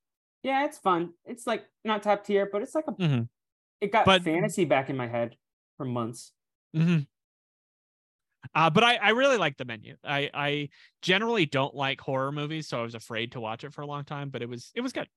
Yeah, 0.44 0.66
it's 0.66 0.78
fun. 0.78 1.14
It's 1.26 1.46
like 1.48 1.66
not 1.84 2.04
top 2.04 2.24
tier, 2.26 2.48
but 2.52 2.62
it's 2.62 2.76
like 2.76 2.86
a. 2.88 2.92
Mhm. 2.92 3.30
It 3.82 3.92
got 3.92 4.06
But- 4.06 4.24
fantasy 4.24 4.66
back 4.66 4.90
in 4.90 4.98
my 4.98 5.08
head 5.08 5.38
for 5.78 5.86
months. 5.86 6.34
hmm 6.74 7.00
Uh, 8.56 8.70
but 8.70 8.84
I, 8.84 8.96
I 8.96 9.10
really 9.10 9.38
like 9.38 9.58
the 9.58 9.66
menu. 9.66 9.96
I, 10.04 10.30
I 10.34 10.70
generally 11.02 11.46
don't 11.46 11.76
like 11.76 12.00
horror 12.02 12.32
movies, 12.32 12.68
so 12.68 12.80
I 12.80 12.84
was 12.84 12.96
afraid 12.96 13.34
to 13.34 13.40
watch 13.42 13.64
it 13.64 13.74
for 13.74 13.82
a 13.82 13.86
long 13.86 14.04
time. 14.06 14.30
But 14.30 14.42
it 14.42 14.50
was 14.50 14.72
it 14.76 14.82
was 14.82 14.94
good. 14.94 15.08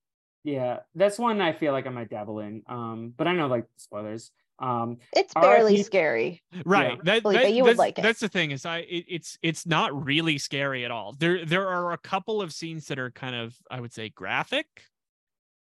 Yeah, 0.45 0.81
that's 0.95 1.19
one 1.19 1.41
I 1.41 1.53
feel 1.53 1.73
like 1.73 1.87
I 1.87 1.91
might 1.91 2.11
dabble 2.11 2.41
in. 2.41 2.63
Um, 2.67 3.15
but 3.17 3.29
I 3.29 3.33
know 3.35 3.47
like 3.47 3.67
spoilers. 3.77 4.31
Um, 4.59 4.99
It's 5.15 5.33
R.I.P. 5.35 5.49
barely 5.57 5.83
scary. 5.83 6.43
Right. 6.65 7.03
That, 7.05 7.23
Felipe, 7.23 7.43
that- 7.43 7.53
you 7.53 7.63
would 7.65 7.71
that's, 7.71 7.79
like 7.79 7.99
it. 7.99 8.03
that's 8.03 8.21
the 8.21 8.29
thing 8.29 8.51
is 8.51 8.67
I 8.67 8.79
it, 8.79 9.05
it's 9.09 9.39
it's 9.43 9.67
not 9.67 10.05
really 10.05 10.39
scary 10.39 10.85
at 10.85 10.91
all. 10.91 11.15
There 11.19 11.45
there 11.45 11.69
are 11.69 11.93
a 11.93 11.99
couple 11.99 12.43
of 12.43 12.53
scenes 12.53 12.87
that 12.89 12.99
are 12.99 13.11
kind 13.11 13.35
of 13.35 13.57
I 13.71 13.81
would 13.81 13.93
say 13.93 14.09
graphic, 14.11 14.67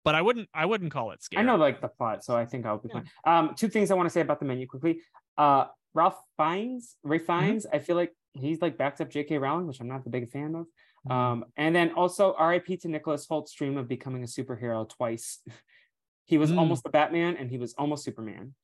but 0.04 0.14
I 0.14 0.22
wouldn't 0.22 0.48
I 0.52 0.66
wouldn't 0.66 0.92
call 0.92 1.12
it 1.12 1.22
scary. 1.22 1.42
I 1.42 1.46
know 1.46 1.56
like 1.56 1.80
the 1.80 1.88
plot, 1.88 2.24
so 2.24 2.36
I 2.36 2.44
think 2.44 2.66
I'll 2.66 2.78
be 2.78 2.90
Yeah. 2.92 3.02
fine. 3.24 3.48
Um, 3.48 3.54
two 3.56 3.68
things 3.68 3.90
I 3.90 3.94
want 3.94 4.06
to 4.06 4.10
say 4.10 4.20
about 4.20 4.40
the 4.40 4.46
menu 4.46 4.66
quickly. 4.66 5.00
Uh, 5.38 5.66
Ralph 5.94 6.18
Fiennes, 6.36 6.96
Ray 7.02 7.18
Mm-hmm. 7.18 7.26
Fiennes, 7.40 7.66
I 7.72 7.78
feel 7.78 7.96
like 7.96 8.12
he's 8.34 8.60
like 8.62 8.78
backed 8.78 9.00
up 9.00 9.10
J.K. 9.10 9.38
Rowling, 9.38 9.66
which 9.66 9.80
I'm 9.80 9.88
not 9.88 10.04
the 10.04 10.10
big 10.10 10.30
fan 10.30 10.54
of. 10.54 10.66
Mhm. 11.08 11.12
Um, 11.12 11.44
and 11.56 11.74
then 11.74 11.92
also 11.94 12.34
R.I.P. 12.34 12.76
to 12.78 12.88
Nicholas 12.88 13.26
Hoult's 13.26 13.52
dream 13.52 13.76
of 13.76 13.88
becoming 13.88 14.22
a 14.22 14.26
superhero 14.26 14.88
twice. 14.88 15.40
he 16.24 16.38
was 16.38 16.50
Mm. 16.52 16.58
almost 16.58 16.82
the 16.84 16.90
Batman, 16.90 17.36
and 17.36 17.50
he 17.50 17.58
was 17.58 17.74
almost 17.74 18.04
Superman. 18.04 18.54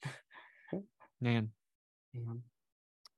Man. 1.20 1.50
Damn. 2.14 2.42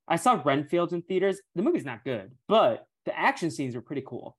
I 0.08 0.16
saw 0.16 0.40
Renfield 0.44 0.92
in 0.92 1.02
theaters. 1.02 1.40
The 1.54 1.62
movie's 1.62 1.84
not 1.84 2.02
good, 2.02 2.32
but 2.48 2.86
the 3.04 3.16
action 3.16 3.50
scenes 3.50 3.74
were 3.76 3.82
pretty 3.82 4.02
cool. 4.04 4.36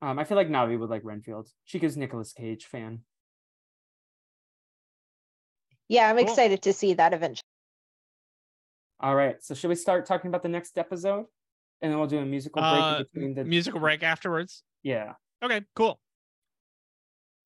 Um, 0.00 0.18
I 0.18 0.24
feel 0.24 0.36
like 0.36 0.48
Navi 0.48 0.78
would 0.78 0.88
like 0.88 1.04
Renfield. 1.04 1.48
She 1.64 1.78
gives 1.78 1.96
Nicolas 1.96 2.32
Cage 2.32 2.64
fan. 2.64 3.00
Yeah, 5.88 6.08
I'm 6.08 6.16
Cool. 6.16 6.24
excited 6.24 6.62
to 6.62 6.72
see 6.72 6.94
that 6.94 7.12
eventually. 7.12 7.44
All 9.00 9.14
right. 9.14 9.42
So 9.42 9.54
should 9.54 9.68
we 9.68 9.74
start 9.76 10.06
talking 10.06 10.28
about 10.28 10.42
the 10.42 10.48
next 10.48 10.76
episode? 10.78 11.26
And 11.82 11.90
then 11.90 11.98
we'll 11.98 12.08
do 12.08 12.18
a 12.18 12.24
musical 12.26 12.60
break 12.60 12.72
Uh, 12.82 12.98
between 13.12 13.34
the 13.34 13.44
musical 13.44 13.80
break 13.80 14.02
afterwards. 14.02 14.62
Yeah. 14.82 15.14
Okay, 15.42 15.62
cool. 15.74 15.98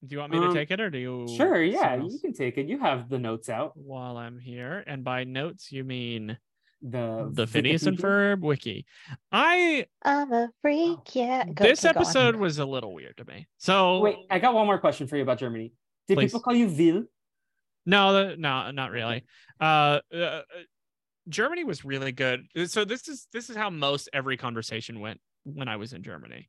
Do 0.05 0.15
you 0.15 0.19
want 0.19 0.33
me 0.33 0.41
to 0.41 0.47
Um, 0.47 0.55
take 0.55 0.71
it 0.71 0.81
or 0.81 0.91
do 0.91 0.99
you 0.99 1.27
Sure, 1.37 1.63
yeah, 1.63 1.95
you 1.95 2.19
can 2.21 2.33
take 2.33 2.59
it. 2.59 2.67
You 2.67 2.79
have 2.81 3.09
the 3.09 3.19
notes 3.19 3.49
out. 3.49 3.73
while 3.77 4.17
I'm 4.17 4.39
here? 4.39 4.83
And 4.87 5.05
by 5.05 5.25
notes 5.25 5.71
you 5.73 5.85
mean 5.85 6.37
The 6.83 7.31
the 7.33 7.47
Phineas 7.47 7.87
and 7.87 7.97
Ferb 7.97 8.41
wiki. 8.41 8.85
I 9.33 9.87
I'm 10.03 10.33
a 10.33 10.51
freak. 10.61 11.15
Yeah. 11.15 11.45
Go, 11.45 11.65
this 11.65 11.81
keep 11.83 11.91
episode 11.97 12.37
was 12.37 12.59
a 12.59 12.67
little 12.67 12.93
weird 12.93 13.17
to 13.19 13.25
me. 13.25 13.47
So 13.57 14.01
Wait, 14.01 14.17
I 14.29 14.39
got 14.41 14.53
one 14.53 14.67
more 14.67 14.79
question 14.79 15.07
for 15.07 15.17
you 15.17 15.23
about 15.23 15.39
Germany. 15.39 15.73
Did 16.09 16.19
Please. 16.19 16.27
people 16.33 16.41
call 16.41 16.55
you 16.55 16.69
Ville? 16.69 17.05
No, 17.87 18.35
no, 18.35 18.71
not 18.73 18.91
really. 18.91 19.25
Uh, 19.61 20.01
uh, 20.15 20.43
Germany 21.29 21.65
was 21.65 21.85
really 21.85 22.13
good. 22.13 22.47
So 22.67 22.85
this 22.85 23.09
is 23.09 23.27
this 23.33 23.51
is 23.51 23.57
how 23.57 23.71
most 23.71 24.09
every 24.13 24.37
conversation 24.37 25.01
went 25.01 25.21
when 25.45 25.69
I 25.69 25.77
was 25.77 25.93
in 25.93 26.03
Germany. 26.03 26.49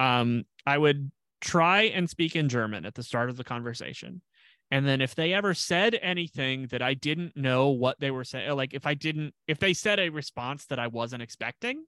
Um, 0.00 0.44
I 0.66 0.76
would 0.78 1.10
try 1.40 1.82
and 1.82 2.08
speak 2.08 2.36
in 2.36 2.48
German 2.48 2.84
at 2.84 2.94
the 2.94 3.02
start 3.02 3.30
of 3.30 3.36
the 3.36 3.44
conversation, 3.44 4.22
and 4.70 4.86
then 4.86 5.00
if 5.00 5.14
they 5.14 5.32
ever 5.32 5.54
said 5.54 5.98
anything 6.00 6.66
that 6.68 6.82
I 6.82 6.94
didn't 6.94 7.36
know 7.36 7.68
what 7.68 8.00
they 8.00 8.10
were 8.10 8.24
saying, 8.24 8.54
like 8.56 8.74
if 8.74 8.86
I 8.86 8.94
didn't, 8.94 9.34
if 9.46 9.58
they 9.58 9.72
said 9.74 9.98
a 9.98 10.08
response 10.10 10.66
that 10.66 10.78
I 10.78 10.88
wasn't 10.88 11.22
expecting, 11.22 11.84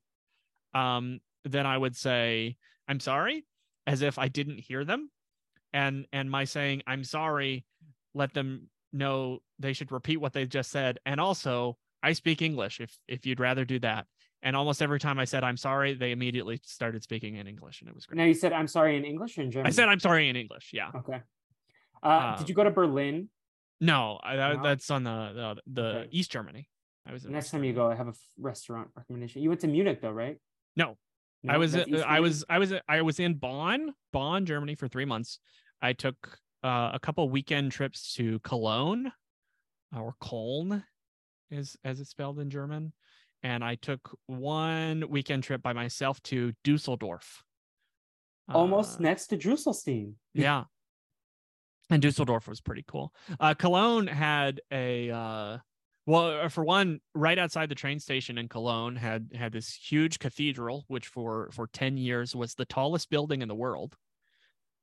um, 0.75 1.21
then 1.45 1.67
I 1.67 1.77
would 1.77 1.97
say 1.97 2.57
I'm 2.89 3.01
sorry, 3.01 3.45
as 3.87 4.03
if 4.03 4.19
I 4.19 4.29
didn't 4.29 4.61
hear 4.61 4.85
them, 4.85 5.11
and 5.73 6.07
and 6.13 6.31
my 6.31 6.45
saying 6.45 6.83
I'm 6.87 7.05
sorry 7.05 7.65
let 8.15 8.33
them 8.33 8.69
know 8.93 9.41
they 9.59 9.73
should 9.73 9.93
repeat 9.93 10.19
what 10.19 10.33
they 10.33 10.47
just 10.47 10.71
said. 10.71 10.99
And 11.05 11.21
also, 11.21 11.77
I 12.05 12.13
speak 12.13 12.43
English 12.43 12.81
if 12.81 12.97
if 13.09 13.25
you'd 13.27 13.41
rather 13.41 13.65
do 13.65 13.79
that. 13.81 14.07
And 14.43 14.55
almost 14.55 14.83
every 14.83 15.01
time 15.01 15.19
I 15.19 15.25
said 15.25 15.43
I'm 15.43 15.57
sorry, 15.57 15.95
they 15.95 16.13
immediately 16.13 16.61
started 16.65 17.03
speaking 17.03 17.37
in 17.37 17.47
English, 17.47 17.81
and 17.81 17.89
it 17.89 17.95
was 17.95 18.05
great. 18.05 18.19
Now 18.19 18.25
you 18.25 18.35
said 18.35 18.53
I'm 18.53 18.69
sorry 18.69 18.97
in 18.99 19.05
English 19.05 19.39
or 19.39 19.43
in 19.43 19.51
German. 19.51 19.67
I 19.67 19.71
said 19.71 19.89
I'm 19.89 20.01
sorry 20.01 20.29
in 20.29 20.37
English. 20.37 20.71
Yeah. 20.73 20.91
okay. 20.95 21.23
Uh, 22.03 22.37
did 22.37 22.49
you 22.51 22.53
Um, 22.53 22.57
go 22.57 22.65
to 22.65 22.71
Berlin? 22.71 23.31
No, 23.81 24.21
I, 24.23 24.37
No? 24.37 24.63
that's 24.63 24.91
on 24.91 25.03
the 25.05 25.19
the, 25.41 25.63
the 25.81 25.89
Okay. 26.01 26.09
East 26.13 26.31
Germany. 26.31 26.69
I 27.07 27.13
was 27.13 27.25
Next 27.25 27.51
time 27.51 27.65
you 27.65 27.73
go, 27.73 27.91
I 27.91 27.95
have 27.95 28.07
a 28.07 28.11
f- 28.11 28.19
restaurant 28.39 28.89
recommendation. 28.97 29.43
You 29.43 29.49
went 29.51 29.61
to 29.63 29.69
Munich 29.69 30.01
though, 30.03 30.11
right? 30.13 30.37
No, 30.77 30.97
I 31.49 31.57
was 31.59 31.75
uh, 31.75 31.85
I 32.07 32.21
was 32.21 32.45
I 32.49 32.59
was 32.59 32.73
I 32.89 33.01
was 33.03 33.21
in 33.21 33.35
Bonn, 33.35 33.95
Bonn, 34.13 34.45
Germany 34.47 34.75
for 34.75 34.89
three 34.89 35.05
months. 35.07 35.39
I 35.81 35.93
took 35.95 36.39
uh, 36.63 36.91
a 36.95 36.99
couple 37.01 37.29
weekend 37.31 37.73
trips 37.73 38.15
to 38.15 38.39
Cologne, 38.41 39.13
or 39.95 40.15
Köln, 40.23 40.83
is 41.51 41.77
as 41.85 42.01
it's 42.01 42.11
spelled 42.11 42.39
in 42.39 42.51
German, 42.51 42.93
and 43.43 43.63
I 43.65 43.77
took 43.77 44.17
one 44.27 45.05
weekend 45.09 45.45
trip 45.45 45.63
by 45.63 45.73
myself 45.73 46.23
to 46.25 46.53
Dusseldorf. 46.65 47.43
almost 48.49 49.01
Uh, 49.01 49.05
next 49.05 49.29
to 49.29 49.37
Drusselstein. 49.37 50.15
yeah. 50.35 50.65
And 51.91 52.01
Dusseldorf 52.01 52.49
was 52.49 52.61
pretty 52.61 52.85
cool. 52.89 53.13
Uh, 53.39 53.55
Cologne 53.55 54.07
had 54.07 54.61
a 54.71 55.11
uh, 55.11 55.59
well, 56.07 56.45
uh, 56.45 56.49
for 56.49 56.65
one, 56.65 57.01
right 57.15 57.39
outside 57.39 57.69
the 57.69 57.75
train 57.75 57.99
station 57.99 58.37
in 58.37 58.49
Cologne 58.49 58.97
had 58.97 59.31
had 59.35 59.53
this 59.53 59.73
huge 59.73 60.19
cathedral, 60.19 60.85
which 60.89 61.07
for 61.07 61.51
for 61.53 61.67
ten 61.69 61.97
years 61.97 62.35
was 62.37 62.55
the 62.55 62.67
tallest 62.67 63.11
building 63.11 63.43
in 63.43 63.49
the 63.49 63.55
world, 63.55 63.97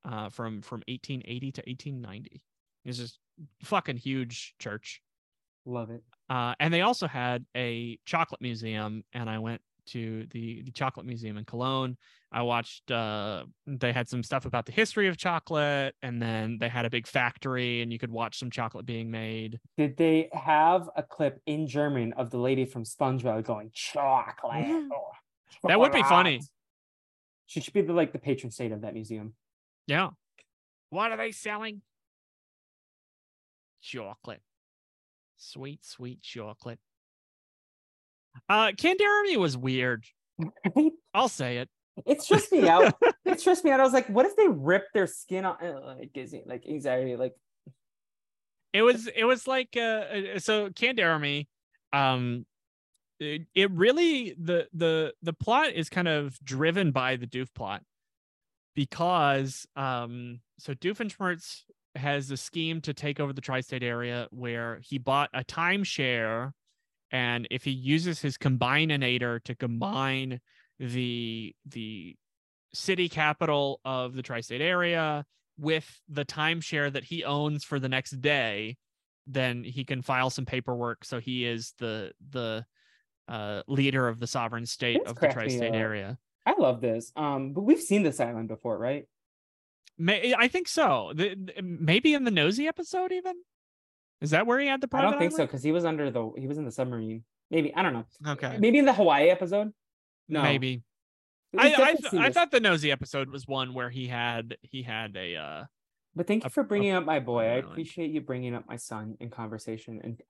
uh, 0.03 0.29
from 0.29 0.61
from 0.61 0.81
1880 0.87 1.51
to 1.51 1.61
1890. 1.61 2.41
It's 2.85 2.97
just 2.97 3.19
fucking 3.63 3.97
huge 3.97 4.55
church. 4.57 5.01
Love 5.65 5.91
it. 5.91 6.03
Uh, 6.31 6.55
and 6.61 6.73
they 6.73 6.79
also 6.79 7.07
had 7.07 7.45
a 7.57 7.99
chocolate 8.05 8.39
museum, 8.39 9.03
and 9.11 9.29
I 9.29 9.39
went 9.39 9.59
to 9.87 10.25
the, 10.31 10.61
the 10.61 10.71
chocolate 10.71 11.05
museum 11.05 11.35
in 11.35 11.43
Cologne. 11.43 11.97
I 12.31 12.43
watched. 12.43 12.89
Uh, 12.89 13.43
they 13.67 13.91
had 13.91 14.07
some 14.07 14.23
stuff 14.23 14.45
about 14.45 14.65
the 14.65 14.71
history 14.71 15.09
of 15.09 15.17
chocolate, 15.17 15.93
and 16.01 16.21
then 16.21 16.57
they 16.57 16.69
had 16.69 16.85
a 16.85 16.89
big 16.89 17.05
factory, 17.05 17.81
and 17.81 17.91
you 17.91 17.99
could 17.99 18.11
watch 18.11 18.39
some 18.39 18.49
chocolate 18.49 18.85
being 18.85 19.11
made. 19.11 19.59
Did 19.77 19.97
they 19.97 20.29
have 20.31 20.89
a 20.95 21.03
clip 21.03 21.41
in 21.47 21.67
German 21.67 22.13
of 22.13 22.29
the 22.29 22.37
lady 22.37 22.63
from 22.63 22.85
SpongeBob 22.85 23.43
going 23.43 23.69
chocolate? 23.73 24.67
Oh, 24.69 25.09
That 25.67 25.81
would 25.81 25.91
be 25.91 26.01
funny. 26.03 26.37
chocolate." 26.37 26.49
She 27.47 27.59
should 27.59 27.73
be 27.73 27.81
the, 27.81 27.91
like 27.91 28.13
the 28.13 28.19
patron 28.19 28.51
saint 28.51 28.71
of 28.71 28.79
that 28.83 28.93
museum. 28.93 29.33
Yeah. 29.85 30.11
What 30.91 31.11
are 31.11 31.17
they 31.17 31.33
selling? 31.33 31.81
Chocolate. 33.81 34.41
Sweet, 35.41 35.83
sweet 35.83 36.21
chocolate. 36.21 36.79
Uh, 38.47 38.71
Canderemy 38.77 39.37
was 39.37 39.57
weird. 39.57 40.05
I'll 41.13 41.27
say 41.27 41.57
it. 41.57 41.69
it 42.05 42.21
stressed 42.21 42.51
me 42.51 42.67
out. 42.67 42.93
it 43.25 43.39
stressed 43.39 43.65
me 43.65 43.71
out. 43.71 43.79
I 43.79 43.83
was 43.83 43.91
like, 43.91 44.07
what 44.07 44.25
if 44.27 44.35
they 44.35 44.47
rip 44.47 44.85
their 44.93 45.07
skin 45.07 45.45
off? 45.45 45.57
Uh, 45.61 45.95
It 45.99 46.13
gives 46.13 46.31
me 46.31 46.43
like 46.45 46.65
anxiety. 46.69 47.15
Like, 47.15 47.33
it 48.71 48.83
was 48.83 49.07
it 49.07 49.25
was 49.25 49.47
like 49.47 49.75
uh 49.75 49.79
uh, 49.79 50.39
so 50.39 50.69
Canderemy 50.69 51.47
um 51.91 52.45
it, 53.19 53.41
it 53.53 53.69
really 53.71 54.33
the 54.39 54.67
the 54.73 55.13
the 55.21 55.33
plot 55.33 55.73
is 55.73 55.89
kind 55.89 56.07
of 56.07 56.37
driven 56.43 56.91
by 56.91 57.17
the 57.17 57.27
doof 57.27 57.53
plot 57.53 57.81
because 58.75 59.65
um 59.75 60.39
so 60.59 60.73
doofenshmirtz 60.73 61.63
has 61.95 62.31
a 62.31 62.37
scheme 62.37 62.81
to 62.81 62.93
take 62.93 63.19
over 63.19 63.33
the 63.33 63.41
tri-state 63.41 63.83
area 63.83 64.27
where 64.31 64.79
he 64.83 64.97
bought 64.97 65.29
a 65.33 65.43
timeshare 65.43 66.51
and 67.11 67.47
if 67.51 67.63
he 67.63 67.71
uses 67.71 68.21
his 68.21 68.37
combinator 68.37 69.43
to 69.43 69.55
combine 69.55 70.39
the 70.79 71.53
the 71.65 72.15
city 72.73 73.09
capital 73.09 73.81
of 73.83 74.13
the 74.13 74.21
tri-state 74.21 74.61
area 74.61 75.25
with 75.57 75.99
the 76.07 76.25
timeshare 76.25 76.91
that 76.91 77.03
he 77.03 77.23
owns 77.23 77.63
for 77.63 77.79
the 77.79 77.89
next 77.89 78.21
day, 78.21 78.77
then 79.27 79.63
he 79.63 79.83
can 79.83 80.01
file 80.01 80.29
some 80.29 80.45
paperwork. 80.45 81.03
So 81.03 81.19
he 81.19 81.45
is 81.45 81.73
the 81.77 82.13
the 82.29 82.65
uh, 83.27 83.61
leader 83.67 84.07
of 84.07 84.19
the 84.19 84.27
sovereign 84.27 84.65
state 84.65 84.99
This 85.03 85.11
of 85.11 85.19
the 85.19 85.27
tri-state 85.27 85.69
up. 85.69 85.75
area. 85.75 86.17
I 86.45 86.55
love 86.57 86.81
this. 86.81 87.11
Um, 87.15 87.53
but 87.53 87.61
we've 87.61 87.81
seen 87.81 88.03
this 88.03 88.19
island 88.19 88.47
before, 88.47 88.77
right? 88.77 89.05
May, 90.01 90.33
I 90.35 90.47
think 90.47 90.67
so. 90.67 91.11
The, 91.13 91.37
maybe 91.61 92.15
in 92.15 92.23
the 92.23 92.31
nosy 92.31 92.67
episode, 92.67 93.11
even 93.11 93.35
is 94.19 94.31
that 94.31 94.47
where 94.47 94.59
he 94.59 94.65
had 94.67 94.81
the 94.81 94.87
problem? 94.87 95.09
I 95.09 95.11
don't 95.11 95.19
think 95.19 95.31
so 95.33 95.45
because 95.45 95.61
he 95.61 95.71
was 95.71 95.85
under 95.85 96.09
the 96.09 96.31
he 96.37 96.47
was 96.47 96.57
in 96.57 96.65
the 96.65 96.71
submarine. 96.71 97.23
Maybe 97.51 97.73
I 97.75 97.83
don't 97.83 97.93
know. 97.93 98.05
Okay, 98.29 98.57
Maybe 98.59 98.79
in 98.79 98.85
the 98.85 98.93
Hawaii 98.93 99.29
episode. 99.29 99.71
No, 100.27 100.41
maybe. 100.41 100.81
I 101.55 101.73
I, 101.73 101.93
th- 101.95 102.13
I 102.15 102.31
thought 102.31 102.49
the 102.49 102.59
nosy 102.59 102.91
episode 102.91 103.29
was 103.29 103.45
one 103.47 103.75
where 103.75 103.89
he 103.91 104.07
had 104.07 104.57
he 104.61 104.81
had 104.81 105.15
a 105.17 105.35
uh 105.35 105.63
But 106.15 106.25
thank 106.25 106.43
you 106.43 106.47
a- 106.47 106.49
for 106.49 106.61
a 106.61 106.63
bringing 106.63 106.93
up 106.93 107.05
my 107.05 107.19
boy. 107.19 107.43
I 107.43 107.55
appreciate 107.57 108.09
you 108.09 108.21
bringing 108.21 108.55
up 108.55 108.65
my 108.67 108.77
son 108.77 109.17
in 109.19 109.29
conversation 109.29 110.01
and 110.03 110.21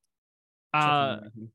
uh 0.73 0.79
checking 0.81 1.17
in 1.19 1.23
with 1.23 1.35
him. 1.35 1.51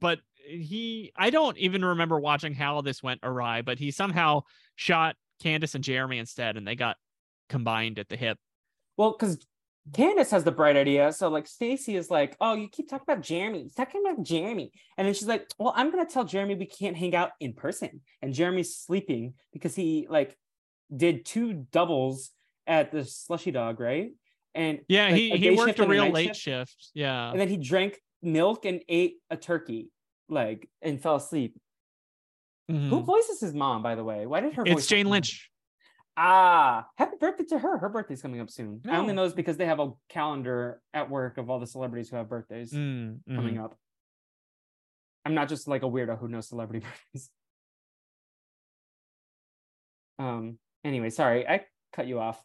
but 0.00 0.18
he 0.48 1.12
I 1.16 1.30
don't 1.30 1.56
even 1.58 1.84
remember 1.84 2.18
watching 2.18 2.54
how 2.54 2.80
this 2.80 3.00
went 3.00 3.20
awry, 3.22 3.62
but 3.62 3.78
he 3.78 3.92
somehow 3.92 4.42
shot 4.74 5.14
Candace 5.40 5.74
and 5.76 5.84
Jeremy 5.84 6.18
instead, 6.18 6.56
and 6.56 6.66
they 6.66 6.74
got 6.74 6.96
combined 7.48 7.98
at 7.98 8.08
the 8.08 8.16
hip. 8.16 8.38
Well, 8.96 9.16
because 9.18 9.38
Candace 9.92 10.30
has 10.30 10.44
the 10.44 10.52
bright 10.52 10.76
idea. 10.76 11.12
So 11.12 11.28
like 11.28 11.46
Stacy 11.46 11.96
is 11.96 12.10
like, 12.10 12.36
oh, 12.40 12.54
you 12.54 12.68
keep 12.68 12.88
talking 12.88 13.04
about 13.06 13.22
Jeremy. 13.22 13.64
He's 13.64 13.74
talking 13.74 14.02
about 14.04 14.24
Jeremy. 14.24 14.72
And 14.96 15.06
then 15.06 15.14
she's 15.14 15.28
like, 15.28 15.46
well, 15.58 15.72
I'm 15.76 15.90
gonna 15.90 16.06
tell 16.06 16.24
Jeremy 16.24 16.54
we 16.54 16.66
can't 16.66 16.96
hang 16.96 17.14
out 17.14 17.32
in 17.40 17.52
person. 17.52 18.00
And 18.22 18.32
Jeremy's 18.32 18.76
sleeping 18.76 19.34
because 19.52 19.74
he 19.74 20.06
like 20.08 20.36
did 20.94 21.24
two 21.26 21.66
doubles 21.70 22.30
at 22.66 22.92
the 22.92 23.04
slushy 23.04 23.50
dog, 23.50 23.78
right? 23.80 24.12
And 24.54 24.80
Yeah, 24.88 25.06
like, 25.06 25.16
he 25.16 25.36
he 25.36 25.50
worked 25.50 25.78
a 25.80 25.86
real 25.86 26.04
night 26.04 26.14
late 26.14 26.36
shift, 26.36 26.70
shift. 26.70 26.90
Yeah. 26.94 27.30
And 27.30 27.38
then 27.38 27.48
he 27.48 27.56
drank 27.58 28.00
milk 28.22 28.64
and 28.64 28.80
ate 28.88 29.16
a 29.28 29.36
turkey 29.36 29.90
leg 30.28 30.66
and 30.80 31.02
fell 31.02 31.16
asleep. 31.16 31.56
Who 32.68 32.74
Mhm. 32.74 33.04
voices 33.04 33.40
his 33.40 33.52
mom, 33.52 33.82
by 33.82 33.94
the 33.94 34.04
way? 34.04 34.24
Why 34.24 34.40
did 34.40 34.54
her 34.54 34.62
It's 34.64 34.86
Jane 34.86 35.10
Lynch. 35.10 35.50
Ah, 36.16 36.86
happy 36.96 37.16
birthday 37.18 37.44
to 37.44 37.58
her. 37.58 37.78
Her 37.78 37.88
birthday's 37.88 38.22
coming 38.22 38.40
up 38.40 38.48
soon. 38.50 38.80
I 38.88 38.96
only 38.98 39.14
know 39.14 39.24
this 39.24 39.32
because 39.34 39.56
they 39.56 39.66
have 39.66 39.80
a 39.80 39.90
calendar 40.08 40.80
at 40.92 41.10
work 41.10 41.38
of 41.38 41.50
all 41.50 41.58
the 41.58 41.66
celebrities 41.66 42.08
who 42.08 42.16
have 42.16 42.28
birthdays 42.28 42.72
Mm, 42.72 43.18
coming 43.34 43.56
mhm. 43.56 43.64
up. 43.64 43.76
I'm 45.24 45.34
not 45.34 45.48
just 45.48 45.66
like 45.66 45.82
a 45.82 45.86
weirdo 45.86 46.18
who 46.18 46.28
knows 46.28 46.48
celebrity 46.48 46.86
birthdays. 47.12 47.30
Um, 50.18 50.58
anyway, 50.84 51.10
sorry, 51.10 51.46
I 51.48 51.64
cut 51.92 52.06
you 52.06 52.20
off. 52.20 52.42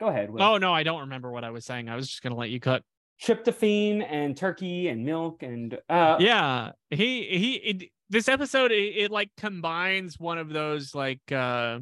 Go 0.00 0.08
ahead. 0.08 0.30
Will. 0.30 0.42
Oh 0.42 0.56
no, 0.58 0.72
I 0.72 0.82
don't 0.82 1.00
remember 1.02 1.30
what 1.30 1.44
I 1.44 1.50
was 1.50 1.64
saying. 1.64 1.88
I 1.88 1.94
was 1.96 2.08
just 2.08 2.22
gonna 2.22 2.34
let 2.36 2.50
you 2.50 2.58
cut. 2.58 2.82
Tryptophan 3.22 4.04
and 4.08 4.34
turkey 4.36 4.88
and 4.88 5.04
milk 5.04 5.42
and 5.42 5.78
uh 5.88 6.16
yeah, 6.18 6.70
he 6.88 7.26
he. 7.38 7.54
It, 7.56 7.90
this 8.08 8.28
episode 8.28 8.72
it, 8.72 8.96
it 8.96 9.10
like 9.10 9.30
combines 9.36 10.18
one 10.18 10.38
of 10.38 10.48
those 10.48 10.94
like 10.94 11.20
uh, 11.30 11.78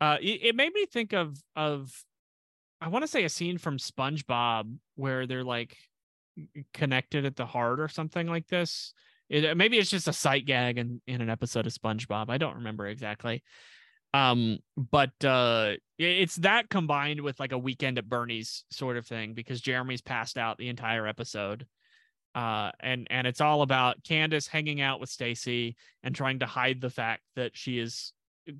uh. 0.00 0.16
It, 0.20 0.40
it 0.42 0.56
made 0.56 0.72
me 0.72 0.86
think 0.86 1.12
of 1.12 1.36
of. 1.56 1.90
I 2.80 2.88
want 2.88 3.02
to 3.02 3.08
say 3.08 3.24
a 3.24 3.28
scene 3.28 3.58
from 3.58 3.76
SpongeBob 3.76 4.74
where 4.94 5.26
they're 5.26 5.44
like 5.44 5.76
connected 6.72 7.26
at 7.26 7.36
the 7.36 7.46
heart 7.46 7.80
or 7.80 7.88
something 7.88 8.26
like 8.26 8.46
this. 8.48 8.94
It, 9.28 9.56
maybe 9.56 9.78
it's 9.78 9.90
just 9.90 10.08
a 10.08 10.12
sight 10.12 10.46
gag 10.46 10.78
in, 10.78 11.00
in 11.06 11.20
an 11.20 11.30
episode 11.30 11.66
of 11.66 11.74
SpongeBob. 11.74 12.30
I 12.30 12.38
don't 12.38 12.56
remember 12.56 12.86
exactly. 12.86 13.42
Um, 14.12 14.58
but 14.76 15.24
uh, 15.24 15.74
it's 15.98 16.36
that 16.36 16.68
combined 16.68 17.20
with 17.20 17.38
like 17.38 17.52
a 17.52 17.58
weekend 17.58 17.98
at 17.98 18.08
Bernie's 18.08 18.64
sort 18.70 18.96
of 18.96 19.06
thing 19.06 19.34
because 19.34 19.60
Jeremy's 19.60 20.00
passed 20.02 20.36
out 20.36 20.58
the 20.58 20.68
entire 20.68 21.06
episode. 21.06 21.66
Uh, 22.34 22.70
and 22.80 23.06
and 23.10 23.26
it's 23.26 23.40
all 23.40 23.62
about 23.62 24.02
Candace 24.04 24.46
hanging 24.46 24.80
out 24.80 25.00
with 25.00 25.10
Stacy 25.10 25.76
and 26.02 26.14
trying 26.14 26.40
to 26.40 26.46
hide 26.46 26.80
the 26.80 26.90
fact 26.90 27.22
that 27.36 27.56
she 27.56 27.78
is 27.78 28.12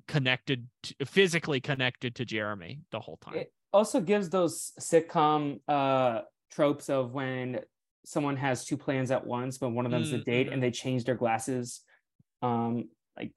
connected, 0.07 0.67
to, 0.83 1.05
physically 1.05 1.59
connected 1.59 2.15
to 2.15 2.25
Jeremy 2.25 2.81
the 2.91 2.99
whole 2.99 3.17
time. 3.17 3.35
it 3.35 3.53
also 3.73 4.01
gives 4.01 4.29
those 4.29 4.73
sitcom 4.79 5.59
uh 5.67 6.21
tropes 6.51 6.89
of 6.89 7.13
when 7.13 7.61
someone 8.05 8.35
has 8.35 8.65
two 8.65 8.75
plans 8.77 9.11
at 9.11 9.25
once, 9.25 9.57
but 9.57 9.69
one 9.69 9.85
of 9.85 9.91
them's 9.91 10.11
a 10.11 10.17
Mm, 10.17 10.25
date 10.25 10.47
mhm. 10.49 10.53
and 10.53 10.63
they 10.63 10.71
change 10.71 11.05
their 11.05 11.15
glasses. 11.15 11.81
Um, 12.41 12.89
like 13.15 13.31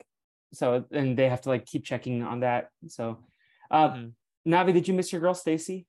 so, 0.53 0.85
and 0.91 1.17
they 1.17 1.29
have 1.29 1.43
to 1.43 1.49
like 1.51 1.67
keep 1.67 1.85
checking 1.85 2.23
on 2.23 2.41
that. 2.41 2.71
So, 2.89 3.19
uh, 3.71 3.91
Mhm. 3.91 4.13
Navi, 4.47 4.73
did 4.73 4.89
you 4.89 4.95
miss 4.95 5.13
your 5.13 5.21
girl 5.21 5.35
Stacy? 5.35 5.87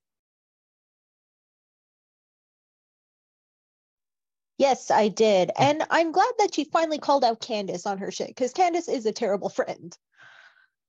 Yes, 4.57 4.89
I 4.89 5.09
did. 5.09 5.51
And 5.57 5.83
I'm 5.89 6.11
glad 6.11 6.31
that 6.39 6.53
she 6.53 6.63
finally 6.63 6.97
called 6.97 7.25
out 7.25 7.41
Candace 7.41 7.85
on 7.85 7.97
her 7.97 8.11
shit 8.11 8.29
because 8.29 8.53
Candace 8.53 8.87
is 8.87 9.05
a 9.05 9.11
terrible 9.11 9.49
friend. 9.49 9.97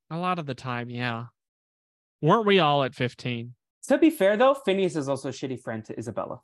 A 0.09 0.17
lot 0.17 0.39
of 0.39 0.45
the 0.45 0.55
time, 0.55 0.89
yeah. 0.89 1.25
Weren't 2.21 2.45
we 2.45 2.59
all 2.59 2.83
at 2.83 2.95
15? 2.95 3.53
To 3.89 3.97
be 3.97 4.09
fair 4.09 4.35
though, 4.37 4.53
Phineas 4.53 4.95
is 4.95 5.07
also 5.07 5.29
a 5.29 5.31
shitty 5.31 5.61
friend 5.61 5.83
to 5.85 5.97
Isabella. 5.97 6.41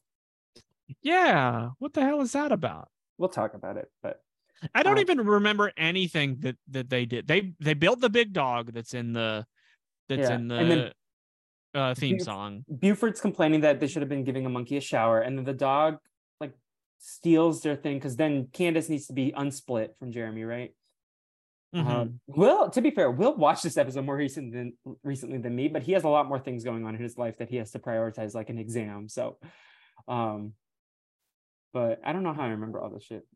Yeah, 1.01 1.69
what 1.79 1.93
the 1.93 2.01
hell 2.01 2.21
is 2.21 2.33
that 2.33 2.51
about? 2.51 2.89
We'll 3.17 3.29
talk 3.29 3.53
about 3.53 3.77
it, 3.77 3.89
but 4.01 4.21
I 4.75 4.83
don't 4.83 4.97
Uh, 4.97 5.01
even 5.01 5.21
remember 5.21 5.71
anything 5.77 6.37
that 6.41 6.57
that 6.69 6.89
they 6.89 7.05
did. 7.05 7.27
They 7.27 7.53
they 7.59 7.73
built 7.73 7.99
the 8.01 8.09
big 8.09 8.33
dog 8.33 8.73
that's 8.73 8.93
in 8.93 9.13
the 9.13 9.45
that's 10.07 10.29
Yeah, 10.29 10.35
in 10.35 10.47
then 10.47 10.67
the 11.73 11.79
uh, 11.79 11.93
theme 11.95 12.17
Buf- 12.17 12.23
song. 12.25 12.65
Buford's 12.79 13.19
complaining 13.21 13.61
that 13.61 13.79
they 13.79 13.87
should 13.87 14.01
have 14.01 14.09
been 14.09 14.23
giving 14.23 14.45
a 14.45 14.49
monkey 14.49 14.77
a 14.77 14.81
shower, 14.81 15.19
and 15.19 15.37
then 15.37 15.45
the 15.45 15.53
dog 15.53 15.97
like 16.39 16.53
steals 16.99 17.61
their 17.61 17.75
thing 17.75 17.97
because 17.97 18.15
then 18.15 18.47
Candace 18.53 18.89
needs 18.89 19.07
to 19.07 19.13
be 19.13 19.31
unsplit 19.31 19.97
from 19.99 20.11
Jeremy, 20.11 20.43
right? 20.43 20.73
Mhm. 21.73 21.87
Um, 21.87 22.19
Will, 22.27 22.69
to 22.69 22.81
be 22.81 22.91
fair, 22.91 23.09
Will 23.09 23.35
watched 23.35 23.63
this 23.63 23.77
episode 23.77 24.05
more 24.05 24.15
recent 24.15 24.53
than 24.53 24.77
recently 25.03 25.39
than 25.39 25.55
me, 25.55 25.67
but 25.67 25.81
he 25.83 25.93
has 25.93 26.03
a 26.03 26.09
lot 26.09 26.27
more 26.27 26.39
things 26.39 26.63
going 26.63 26.85
on 26.85 26.93
in 26.95 27.01
his 27.01 27.17
life 27.17 27.37
that 27.39 27.49
he 27.49 27.55
has 27.57 27.71
to 27.71 27.79
prioritize, 27.79 28.35
like 28.35 28.49
an 28.49 28.59
exam. 28.59 29.09
So, 29.09 29.39
um, 30.07 30.53
but 31.73 31.99
I 32.05 32.13
don't 32.13 32.21
know 32.23 32.33
how 32.33 32.43
I 32.43 32.49
remember 32.49 32.79
all 32.79 32.89
this 32.91 33.03
shit. 33.03 33.27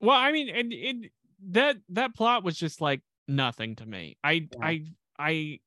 Well, 0.00 0.16
I 0.16 0.32
mean, 0.32 0.48
and 0.48 0.72
it 0.72 1.12
that 1.50 1.76
that 1.90 2.14
plot 2.14 2.42
was 2.42 2.56
just 2.58 2.80
like 2.80 3.02
nothing 3.28 3.76
to 3.76 3.86
me. 3.86 4.16
I 4.24 4.32
Yeah. 4.32 4.46
I 4.60 4.84
I 5.18 5.60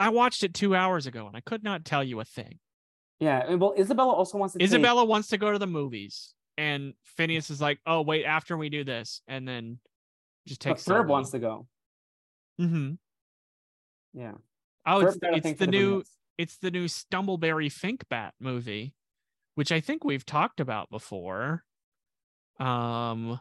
I 0.00 0.08
watched 0.08 0.42
it 0.42 0.52
two 0.54 0.74
hours 0.74 1.06
ago 1.06 1.28
and 1.28 1.36
I 1.36 1.40
could 1.40 1.62
not 1.62 1.84
tell 1.84 2.02
you 2.02 2.18
a 2.18 2.24
thing. 2.24 2.58
Yeah, 3.20 3.54
well, 3.54 3.72
Isabella 3.78 4.12
also 4.12 4.36
wants 4.38 4.54
to 4.54 4.58
take- 4.58 4.66
Isabella 4.66 5.04
wants 5.04 5.28
to 5.28 5.38
go 5.38 5.52
to 5.52 5.58
the 5.60 5.66
movies, 5.68 6.34
and 6.58 6.94
Phineas 7.04 7.50
is 7.50 7.60
like, 7.60 7.78
"Oh, 7.86 8.02
wait, 8.02 8.24
after 8.24 8.56
we 8.56 8.68
do 8.68 8.82
this," 8.82 9.22
and 9.28 9.46
then 9.46 9.78
just 10.46 10.62
but 10.62 10.74
takes. 10.74 10.84
Ferb 10.84 11.06
wants 11.06 11.30
to 11.30 11.38
go. 11.38 11.66
hmm 12.58 12.92
Yeah. 14.12 14.34
Oh, 14.86 15.04
Ferb 15.04 15.18
it's 15.22 15.46
it's 15.46 15.58
the 15.58 15.66
new 15.66 16.02
it's 16.38 16.56
the 16.58 16.70
new 16.70 16.86
Stumbleberry 16.86 17.70
Finkbat 17.70 18.32
movie, 18.40 18.94
which 19.54 19.70
I 19.72 19.80
think 19.80 20.04
we've 20.04 20.26
talked 20.26 20.60
about 20.60 20.90
before. 20.90 21.64
Um 22.58 23.40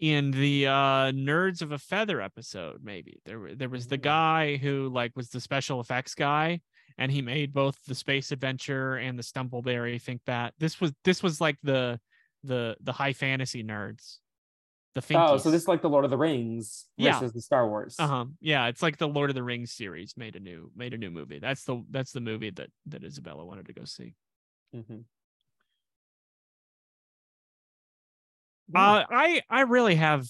in 0.00 0.32
the 0.32 0.66
uh 0.66 1.12
Nerds 1.12 1.62
of 1.62 1.72
a 1.72 1.78
Feather 1.78 2.20
episode, 2.20 2.80
maybe. 2.82 3.20
There 3.24 3.54
there 3.54 3.68
was 3.68 3.86
the 3.86 3.96
guy 3.96 4.56
who 4.56 4.88
like 4.88 5.12
was 5.14 5.30
the 5.30 5.40
special 5.40 5.80
effects 5.80 6.14
guy 6.14 6.60
and 6.98 7.10
he 7.10 7.22
made 7.22 7.52
both 7.52 7.76
the 7.86 7.94
space 7.94 8.32
adventure 8.32 8.96
and 8.96 9.18
the 9.18 9.22
Stumbleberry 9.22 10.00
Finkbat. 10.00 10.52
This 10.58 10.80
was 10.80 10.92
this 11.04 11.22
was 11.22 11.40
like 11.40 11.58
the 11.62 12.00
the 12.42 12.76
the 12.80 12.92
high 12.92 13.12
fantasy 13.12 13.64
nerds. 13.64 14.18
The 14.94 15.00
Finkies. 15.00 15.28
Oh, 15.30 15.36
so 15.38 15.50
this 15.50 15.62
is 15.62 15.68
like 15.68 15.82
the 15.82 15.88
Lord 15.90 16.04
of 16.04 16.10
the 16.12 16.16
Rings 16.16 16.86
Yeah. 16.96 17.14
versus 17.18 17.32
the 17.32 17.40
Star 17.40 17.68
Wars. 17.68 17.96
Uh-huh. 17.98 18.26
Yeah, 18.40 18.66
it's 18.68 18.80
like 18.80 18.96
the 18.96 19.08
Lord 19.08 19.28
of 19.28 19.34
the 19.34 19.42
Rings 19.42 19.72
series 19.72 20.16
made 20.16 20.36
a 20.36 20.40
new 20.40 20.70
made 20.76 20.94
a 20.94 20.98
new 20.98 21.10
movie. 21.10 21.40
That's 21.40 21.64
the 21.64 21.84
that's 21.90 22.12
the 22.12 22.20
movie 22.20 22.50
that 22.50 22.70
that 22.86 23.02
Isabella 23.02 23.44
wanted 23.44 23.66
to 23.66 23.72
go 23.72 23.84
see. 23.84 24.14
Mhm. 24.74 25.04
Uh 28.74 29.04
I 29.10 29.42
I 29.50 29.62
really 29.62 29.96
have 29.96 30.26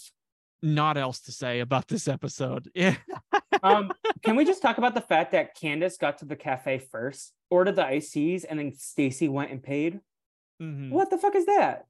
not 0.62 0.96
else 0.96 1.20
to 1.20 1.32
say 1.32 1.60
about 1.60 1.88
this 1.88 2.08
episode. 2.08 2.70
Yeah. 2.74 2.96
um, 3.62 3.92
can 4.22 4.34
we 4.34 4.46
just 4.46 4.62
talk 4.62 4.78
about 4.78 4.94
the 4.94 5.02
fact 5.02 5.32
that 5.32 5.54
Candace 5.54 5.98
got 5.98 6.18
to 6.18 6.24
the 6.24 6.36
cafe 6.36 6.78
first, 6.78 7.34
ordered 7.50 7.76
the 7.76 7.84
iced 7.84 8.14
teas, 8.14 8.44
and 8.44 8.58
then 8.58 8.72
Stacy 8.74 9.28
went 9.28 9.50
and 9.50 9.62
paid? 9.62 10.00
Mhm. 10.62 10.90
What 10.90 11.10
the 11.10 11.18
fuck 11.18 11.34
is 11.34 11.44
that? 11.44 11.84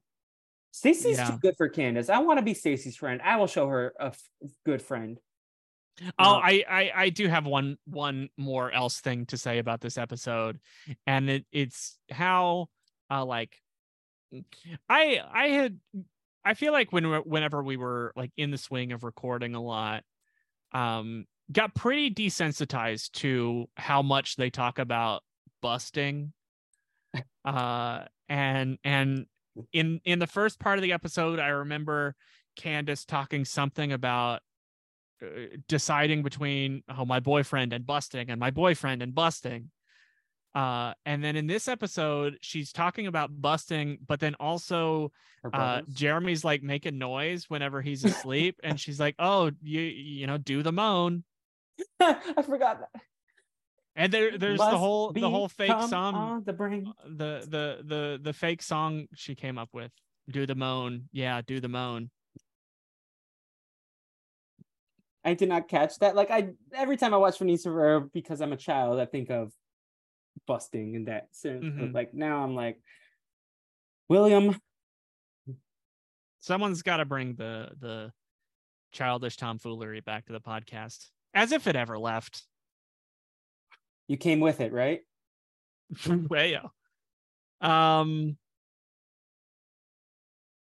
Stacy's 0.75 1.17
Yeah. 1.17 1.31
too 1.31 1.37
good 1.37 1.55
for 1.57 1.69
Candace. 1.69 2.09
I 2.09 2.19
want 2.19 2.39
to 2.39 2.43
be 2.45 2.53
Stacy's 2.53 2.97
friend. 2.97 3.21
I 3.21 3.37
will 3.37 3.47
show 3.47 3.67
her 3.67 3.93
a 3.99 4.07
f- 4.07 4.29
good 4.65 4.81
friend. 4.81 5.19
Oh, 6.19 6.35
Uh, 6.35 6.39
I, 6.43 6.63
I 6.69 6.91
I 7.03 7.09
do 7.09 7.27
have 7.29 7.45
one 7.45 7.77
one 7.85 8.29
more 8.37 8.69
else 8.71 8.99
thing 8.99 9.25
to 9.27 9.37
say 9.37 9.59
about 9.59 9.79
this 9.79 9.97
episode, 9.97 10.59
and 11.07 11.29
it 11.29 11.45
it's 11.53 11.97
how 12.11 12.67
uh 13.09 13.23
like 13.23 13.61
I 14.89 15.21
I 15.31 15.47
had 15.49 15.79
I 16.43 16.53
feel 16.53 16.73
like 16.73 16.91
when 16.93 17.05
whenever 17.23 17.63
we 17.63 17.77
were 17.77 18.13
like 18.15 18.31
in 18.37 18.51
the 18.51 18.57
swing 18.57 18.91
of 18.91 19.03
recording 19.03 19.55
a 19.55 19.61
lot, 19.61 20.03
um, 20.73 21.25
got 21.51 21.75
pretty 21.75 22.11
desensitized 22.13 23.11
to 23.13 23.67
how 23.77 24.01
much 24.01 24.35
they 24.37 24.49
talk 24.49 24.79
about 24.79 25.23
busting, 25.61 26.33
uh, 27.45 28.05
and 28.29 28.77
and 28.83 29.27
in 29.71 29.99
in 30.05 30.19
the 30.19 30.27
first 30.27 30.59
part 30.59 30.77
of 30.77 30.83
the 30.83 30.93
episode, 30.93 31.39
I 31.39 31.47
remember 31.47 32.15
Candace 32.55 33.05
talking 33.05 33.45
something 33.45 33.91
about 33.91 34.41
uh, 35.21 35.57
deciding 35.67 36.23
between 36.23 36.83
oh 36.89 37.05
my 37.05 37.19
boyfriend 37.19 37.73
and 37.73 37.85
busting 37.85 38.29
and 38.29 38.39
my 38.39 38.51
boyfriend 38.51 39.01
and 39.01 39.13
busting. 39.13 39.71
Uh 40.53 40.93
and 41.05 41.21
then 41.21 41.35
in 41.35 41.47
this 41.47 41.67
episode 41.67 42.37
she's 42.41 42.71
talking 42.71 43.07
about 43.07 43.29
busting 43.29 43.97
but 44.07 44.21
then 44.21 44.35
also 44.39 45.11
uh 45.51 45.81
jeremy's 45.91 46.45
like 46.45 46.63
making 46.63 46.97
noise 46.97 47.49
whenever 47.49 47.81
he's 47.81 48.05
asleep 48.05 48.57
and 48.63 48.79
she's 48.79 48.97
like 48.97 49.15
oh 49.19 49.51
you 49.61 49.81
you 49.81 50.27
know 50.27 50.37
do 50.37 50.63
the 50.63 50.71
moan. 50.71 51.25
I 51.99 52.41
forgot 52.41 52.79
that. 52.79 53.01
And 53.95 54.11
there 54.11 54.37
there's 54.37 54.59
the 54.59 54.77
whole 54.77 55.11
the 55.13 55.29
whole 55.29 55.47
fake 55.47 55.71
song 55.87 56.15
on 56.15 56.43
the 56.45 56.53
brain. 56.53 56.91
the 57.05 57.45
the 57.47 57.81
the 57.83 58.19
the 58.21 58.33
fake 58.33 58.61
song 58.61 59.07
she 59.15 59.35
came 59.35 59.57
up 59.57 59.69
with 59.73 59.91
do 60.29 60.45
the 60.45 60.55
moan 60.55 61.07
yeah 61.11 61.41
do 61.45 61.59
the 61.59 61.69
moan 61.69 62.09
I 65.23 65.33
did 65.33 65.49
not 65.49 65.67
catch 65.67 65.97
that. 65.99 66.15
Like 66.15 66.29
I 66.29 66.49
every 66.71 66.97
time 66.97 67.11
I 67.13 67.17
watch 67.17 67.41
and 67.41 67.49
Ferb 67.49 68.11
because 68.13 68.41
I'm 68.41 68.53
a 68.53 68.57
child, 68.57 68.99
I 68.99 69.05
think 69.05 69.31
of 69.31 69.51
busting 70.45 70.93
in 70.93 71.05
that 71.05 71.29
sense. 71.31 71.65
But 71.65 71.89
Mhm. 71.89 71.93
like 71.95 72.13
now 72.13 72.43
I'm 72.43 72.53
like 72.55 72.79
William. 74.07 74.55
someone's 76.41 76.83
got 76.83 76.97
to 76.97 77.05
bring 77.05 77.33
the 77.35 77.71
the 77.79 78.11
childish 78.91 79.35
tomfoolery 79.35 80.01
back 80.01 80.25
to 80.27 80.33
the 80.33 80.39
podcast 80.39 81.09
as 81.33 81.51
if 81.51 81.65
it 81.65 81.75
ever 81.75 81.97
left 81.97 82.43
You 84.07 84.17
came 84.17 84.39
with 84.39 84.61
it, 84.61 84.71
right? 84.73 85.01
way 86.29 86.59
um 87.61 88.37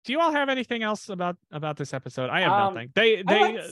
do 0.05 0.11
you 0.11 0.19
all 0.19 0.31
have 0.31 0.49
anything 0.49 0.83
else 0.83 1.07
about 1.09 1.37
about 1.51 1.77
this 1.77 1.93
episode? 1.93 2.29
I 2.29 2.41
have 2.41 2.51
Um, 2.51 2.73
nothing. 2.73 2.91
They 2.93 3.23
they 3.23 3.39
like 3.39 3.55
uh, 3.55 3.67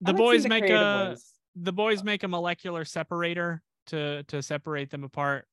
the 0.00 0.12
like 0.12 0.16
boys 0.16 0.42
the 0.42 0.48
make 0.48 0.70
a 0.70 1.08
ways. 1.10 1.32
the 1.54 1.72
boys 1.72 2.02
make 2.02 2.22
a 2.24 2.28
molecular 2.28 2.84
separator 2.84 3.62
to 3.86 4.22
to 4.24 4.42
separate 4.42 4.90
them 4.90 5.02
apart 5.04 5.46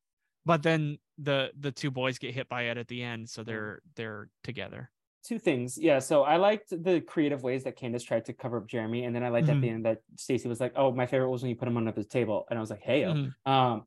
but 0.46 0.62
then 0.62 0.98
the 1.18 1.52
the 1.60 1.72
two 1.72 1.90
boys 1.90 2.18
get 2.20 2.34
hit 2.34 2.50
by 2.50 2.64
it 2.64 2.78
at 2.78 2.88
the 2.88 3.02
end 3.02 3.30
so 3.30 3.44
they're 3.44 3.82
they're 3.96 4.30
together 4.44 4.92
two 5.26 5.40
things. 5.40 5.78
Yeah, 5.78 6.00
so 6.00 6.24
I 6.24 6.38
liked 6.38 6.70
the 6.70 7.02
creative 7.02 7.44
ways 7.44 7.64
that 7.66 7.76
Candace 7.76 8.04
tried 8.04 8.26
to 8.26 8.34
cover 8.34 8.58
up 8.58 8.68
Jeremy, 8.68 9.06
and 9.06 9.16
then 9.16 9.24
I 9.24 9.30
liked 9.30 9.50
at 9.50 9.60
the 9.62 9.68
Mhm. 9.68 9.70
end 9.70 9.86
that 9.86 10.02
Stacy 10.18 10.48
was 10.48 10.60
like, 10.62 10.74
"Oh, 10.76 10.92
my 10.92 11.06
favorite 11.08 11.30
was 11.30 11.42
when 11.44 11.50
you 11.50 11.56
put 11.56 11.68
him 11.68 11.78
under 11.78 11.92
the 11.92 12.04
table," 12.06 12.46
and 12.50 12.58
I 12.60 12.62
was 12.62 12.70
like, 12.70 12.82
"Hey." 12.82 13.04
Mhm. 13.04 13.34
Um, 13.46 13.86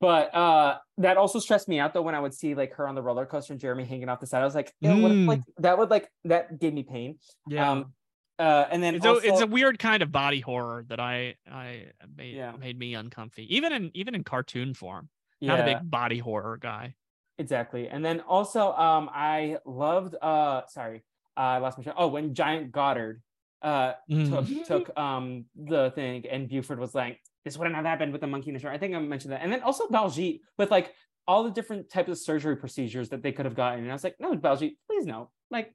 but 0.00 0.34
uh, 0.34 0.78
that 0.98 1.16
also 1.16 1.38
stressed 1.40 1.68
me 1.68 1.78
out 1.80 1.94
though 1.94 2.02
when 2.02 2.14
I 2.14 2.20
would 2.20 2.34
see 2.34 2.54
like 2.54 2.74
her 2.74 2.88
on 2.88 2.94
the 2.94 3.02
roller 3.02 3.26
coaster 3.26 3.52
and 3.54 3.60
Jeremy 3.60 3.84
hanging 3.84 4.08
off 4.10 4.20
the 4.20 4.26
side. 4.26 4.42
I 4.42 4.44
was 4.44 4.54
like, 4.54 4.74
Ew, 4.80 4.96
what 4.98 5.12
if, 5.12 5.18
Mm. 5.18 5.26
like 5.26 5.42
that 5.58 5.78
would 5.78 5.90
like 5.90 6.10
that 6.24 6.58
gave 6.60 6.74
me 6.74 6.82
pain. 6.84 7.18
yeah 7.48 7.70
Um, 7.70 7.94
uh, 8.38 8.66
and 8.70 8.82
then 8.82 8.94
it's 8.94 9.06
also, 9.06 9.26
a 9.26 9.30
it's 9.32 9.40
a 9.40 9.46
weird 9.46 9.78
kind 9.78 10.02
of 10.02 10.12
body 10.12 10.40
horror 10.40 10.84
that 10.88 11.00
I 11.00 11.36
I 11.50 11.92
made 12.16 12.36
Yeah. 12.36 12.52
made 12.52 12.78
me 12.78 12.94
uncomfy 12.94 13.46
even 13.56 13.72
in 13.72 13.90
even 13.94 14.14
in 14.14 14.24
cartoon 14.24 14.74
form. 14.74 15.08
yeah, 15.40 15.48
Not 15.48 15.60
a 15.60 15.64
big 15.64 15.90
body 15.90 16.18
horror 16.18 16.58
guy. 16.58 16.96
Exactly. 17.38 17.88
And 17.88 18.04
then 18.04 18.20
also, 18.20 18.72
um, 18.72 19.08
I 19.12 19.58
loved 19.64 20.14
uh, 20.20 20.62
sorry, 20.68 21.02
uh, 21.36 21.40
I 21.40 21.58
lost 21.58 21.78
my 21.78 21.84
train. 21.84 21.94
Oh, 21.98 22.08
when 22.08 22.34
Giant 22.34 22.72
Goddard 22.72 23.22
uh 23.60 23.94
Mm. 24.08 24.28
took 24.30 24.66
took 24.86 24.98
um 24.98 25.44
the 25.56 25.90
thing 25.96 26.24
and 26.30 26.48
Buford 26.48 26.78
was 26.78 26.94
like, 26.94 27.18
this 27.44 27.56
wouldn't 27.58 27.74
have 27.74 27.84
happened 27.84 28.12
with 28.12 28.20
the 28.20 28.26
monkey 28.28 28.50
in 28.50 28.54
the 28.54 28.60
show. 28.60 28.68
I 28.68 28.78
think 28.78 28.94
I 28.94 29.00
mentioned 29.00 29.32
that. 29.32 29.42
And 29.42 29.50
then 29.52 29.62
also 29.62 29.88
Baljeet 29.88 30.40
with 30.58 30.70
like 30.70 30.94
all 31.26 31.42
the 31.44 31.50
different 31.50 31.90
types 31.90 32.08
of 32.08 32.18
surgery 32.18 32.56
procedures 32.56 33.08
that 33.10 33.22
they 33.22 33.32
could 33.32 33.44
have 33.46 33.56
gotten. 33.56 33.80
And 33.80 33.90
I 33.90 33.94
was 33.94 34.04
like, 34.04 34.16
no, 34.20 34.34
Baljeet, 34.36 34.76
please 34.86 35.04
no. 35.06 35.30
Like, 35.50 35.74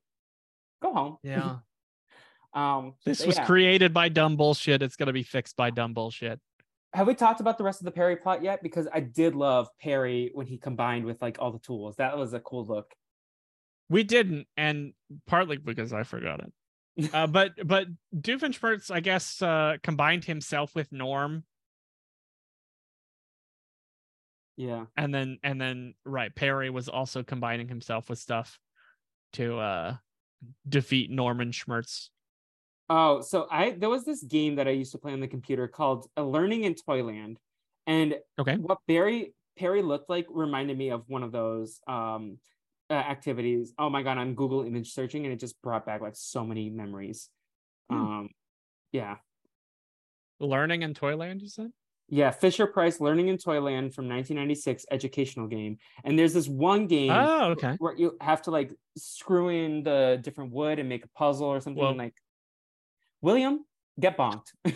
go 0.82 0.94
home. 0.94 1.18
Yeah. 1.24 1.58
Um 2.54 2.94
This 3.04 3.26
was 3.26 3.36
yeah. 3.36 3.46
created 3.46 3.94
by 3.94 4.10
dumb 4.10 4.38
bullshit. 4.38 4.84
It's 4.84 4.96
gonna 4.96 5.12
be 5.12 5.24
fixed 5.24 5.56
by 5.58 5.72
dumb 5.72 5.94
bullshit. 5.94 6.40
Have 6.94 7.08
we 7.08 7.16
talked 7.16 7.40
about 7.40 7.58
the 7.58 7.64
rest 7.64 7.82
of 7.82 7.86
the 7.86 7.92
Perry 7.92 8.16
plot 8.16 8.44
yet? 8.44 8.62
Because 8.62 8.88
I 8.94 9.00
did 9.00 9.36
love 9.36 9.68
Perry 9.82 10.32
when 10.34 10.46
he 10.46 10.58
combined 10.58 11.06
with 11.06 11.22
like 11.22 11.38
all 11.40 11.52
the 11.52 11.60
tools. 11.60 11.96
That 11.98 12.18
was 12.18 12.34
a 12.34 12.40
cool 12.40 12.66
look. 12.66 12.94
We 13.90 14.04
didn't, 14.04 14.48
and 14.58 14.94
partly 15.28 15.58
because 15.58 15.94
I 15.94 16.04
forgot 16.04 16.40
it. 16.42 16.54
Uh, 17.12 17.26
but 17.26 17.54
but 17.66 17.88
Doofenshmirtz, 18.16 18.92
I 18.92 19.00
guess, 19.00 19.42
uh, 19.42 19.78
combined 19.82 20.26
himself 20.26 20.76
with 20.76 20.92
Norm, 20.92 21.44
Yeah. 24.58 24.86
and 24.96 25.12
then 25.12 25.40
and 25.42 25.60
then 25.60 25.96
right, 26.06 26.34
Perry 26.36 26.70
was 26.70 26.90
also 26.90 27.24
combining 27.24 27.68
himself 27.68 28.10
with 28.10 28.20
stuff 28.20 28.60
to 29.34 29.58
uh 29.58 29.96
defeat 30.70 31.10
Norman 31.10 31.50
Schmertz. 31.50 32.10
Oh, 32.96 33.22
so 33.22 33.48
I 33.50 33.72
there 33.72 33.90
was 33.90 34.06
this 34.06 34.22
game 34.24 34.56
that 34.56 34.68
I 34.68 34.72
used 34.72 34.92
to 34.92 35.00
play 35.00 35.14
on 35.14 35.20
the 35.20 35.28
computer 35.28 35.68
called 35.68 36.06
Learning 36.16 36.64
in 36.64 36.76
Toyland. 36.76 37.40
And 37.88 38.16
Okay. 38.40 38.56
what 38.58 38.78
Barry 38.88 39.34
Perry 39.58 39.82
looked 39.82 40.10
like 40.10 40.28
reminded 40.30 40.78
me 40.78 40.90
of 40.92 41.04
one 41.08 41.24
of 41.24 41.32
those 41.32 41.80
um 41.88 42.38
uh, 42.90 42.94
activities. 42.94 43.74
Oh 43.80 43.90
my 43.90 44.04
god, 44.04 44.18
I'm 44.20 44.36
Google 44.36 44.64
image 44.64 44.92
searching 44.94 45.26
and 45.26 45.34
it 45.34 45.40
just 45.40 45.60
brought 45.64 45.86
back 45.88 46.02
like 46.02 46.16
so 46.16 46.46
many 46.46 46.70
memories. 46.70 47.30
Hmm. 47.90 47.98
Um 47.98 48.30
yeah. 48.92 49.16
Learning 50.40 50.82
in 50.84 50.94
Toyland, 50.94 51.42
you 51.42 51.48
said? 51.50 51.72
Yeah, 52.10 52.30
Fisher 52.32 52.68
Price 52.68 53.00
Learning 53.00 53.30
in 53.30 53.38
Toyland 53.38 53.96
from 53.96 54.08
1996 54.10 54.86
educational 54.92 55.48
game. 55.48 55.78
And 56.04 56.20
there's 56.20 56.34
this 56.34 56.48
one 56.48 56.86
game 56.86 57.12
Oh, 57.12 57.52
okay. 57.52 57.76
where 57.80 57.96
you 57.96 58.18
have 58.22 58.42
to 58.44 58.52
like 58.52 58.72
screw 58.98 59.50
in 59.50 59.82
the 59.84 60.20
different 60.22 60.52
wood 60.52 60.78
and 60.80 60.88
make 60.90 61.06
a 61.06 61.10
puzzle 61.18 61.48
or 61.48 61.60
something 61.62 61.82
Well- 61.82 61.98
like 61.98 62.14
William, 63.24 63.66
get 64.00 64.18
bonked. 64.18 64.52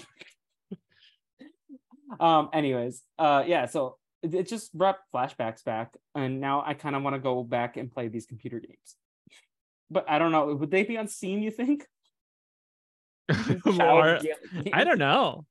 um, 2.20 2.50
anyways, 2.54 3.04
uh 3.20 3.44
yeah, 3.46 3.66
so 3.68 3.98
it, 4.24 4.34
it 4.34 4.48
just 4.48 4.74
brought 4.76 4.98
flashbacks 5.14 5.64
back, 5.64 5.94
and 6.16 6.40
now 6.42 6.64
I 6.66 6.74
kind 6.74 6.96
of 6.96 7.04
want 7.04 7.16
to 7.16 7.20
go 7.20 7.44
back 7.44 7.78
and 7.78 7.92
play 7.92 8.08
these 8.08 8.26
computer 8.26 8.60
games. 8.60 8.96
But 9.92 10.10
I 10.10 10.18
don't 10.18 10.32
know, 10.32 10.48
would 10.56 10.72
they 10.72 10.84
be 10.84 10.98
on 10.98 11.08
Steam, 11.08 11.40
you 11.42 11.52
think? 11.52 11.86
Or- 13.66 14.20
I 14.74 14.84
don't 14.86 15.00
know. 15.00 15.46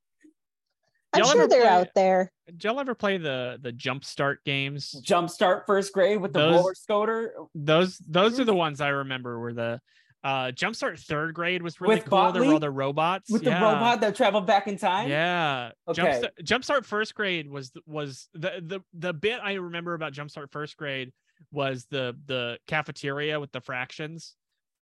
I'm 1.12 1.20
Y'all 1.22 1.30
sure 1.30 1.42
ever 1.42 1.48
they're 1.48 1.60
play- 1.62 1.68
out 1.70 1.88
there. 1.94 2.32
Did 2.46 2.64
y'all 2.64 2.80
ever 2.80 2.94
play 2.94 3.16
the 3.18 3.58
the 3.60 3.72
Jumpstart 3.72 4.36
games? 4.44 4.94
Jumpstart 5.06 5.66
first 5.66 5.92
grade 5.92 6.20
with 6.20 6.32
the 6.32 6.38
Those- 6.40 6.54
roller 6.56 6.74
scooter 6.74 7.34
Those 7.54 7.98
those 7.98 8.40
are 8.40 8.44
the 8.44 8.52
Mhm. 8.52 8.56
ones 8.58 8.80
I 8.80 8.88
remember. 8.88 9.38
Were 9.38 9.52
the 9.54 9.80
uh 10.26 10.50
Jumpstart 10.50 10.98
third 10.98 11.34
grade 11.34 11.62
was 11.62 11.80
really 11.80 11.96
With 11.96 12.06
cool. 12.06 12.32
There 12.32 12.42
were 12.42 12.54
all 12.54 12.58
the 12.58 12.68
robots 12.68 13.30
with 13.30 13.44
yeah. 13.44 13.60
the 13.60 13.64
robot 13.64 14.00
that 14.00 14.16
traveled 14.16 14.44
back 14.44 14.66
in 14.66 14.76
time. 14.76 15.08
Yeah. 15.08 15.70
Okay. 15.86 16.02
Jumpstart, 16.02 16.30
Jumpstart 16.42 16.84
first 16.84 17.14
grade 17.14 17.48
was 17.48 17.70
was 17.86 18.28
the 18.34 18.60
the 18.60 18.80
the 18.92 19.12
bit 19.12 19.38
I 19.40 19.52
remember 19.54 19.94
about 19.94 20.14
Jumpstart 20.14 20.50
first 20.50 20.76
grade 20.76 21.12
was 21.52 21.86
the 21.90 22.16
the 22.26 22.58
cafeteria 22.66 23.38
with 23.38 23.52
the 23.52 23.60
fractions, 23.60 24.34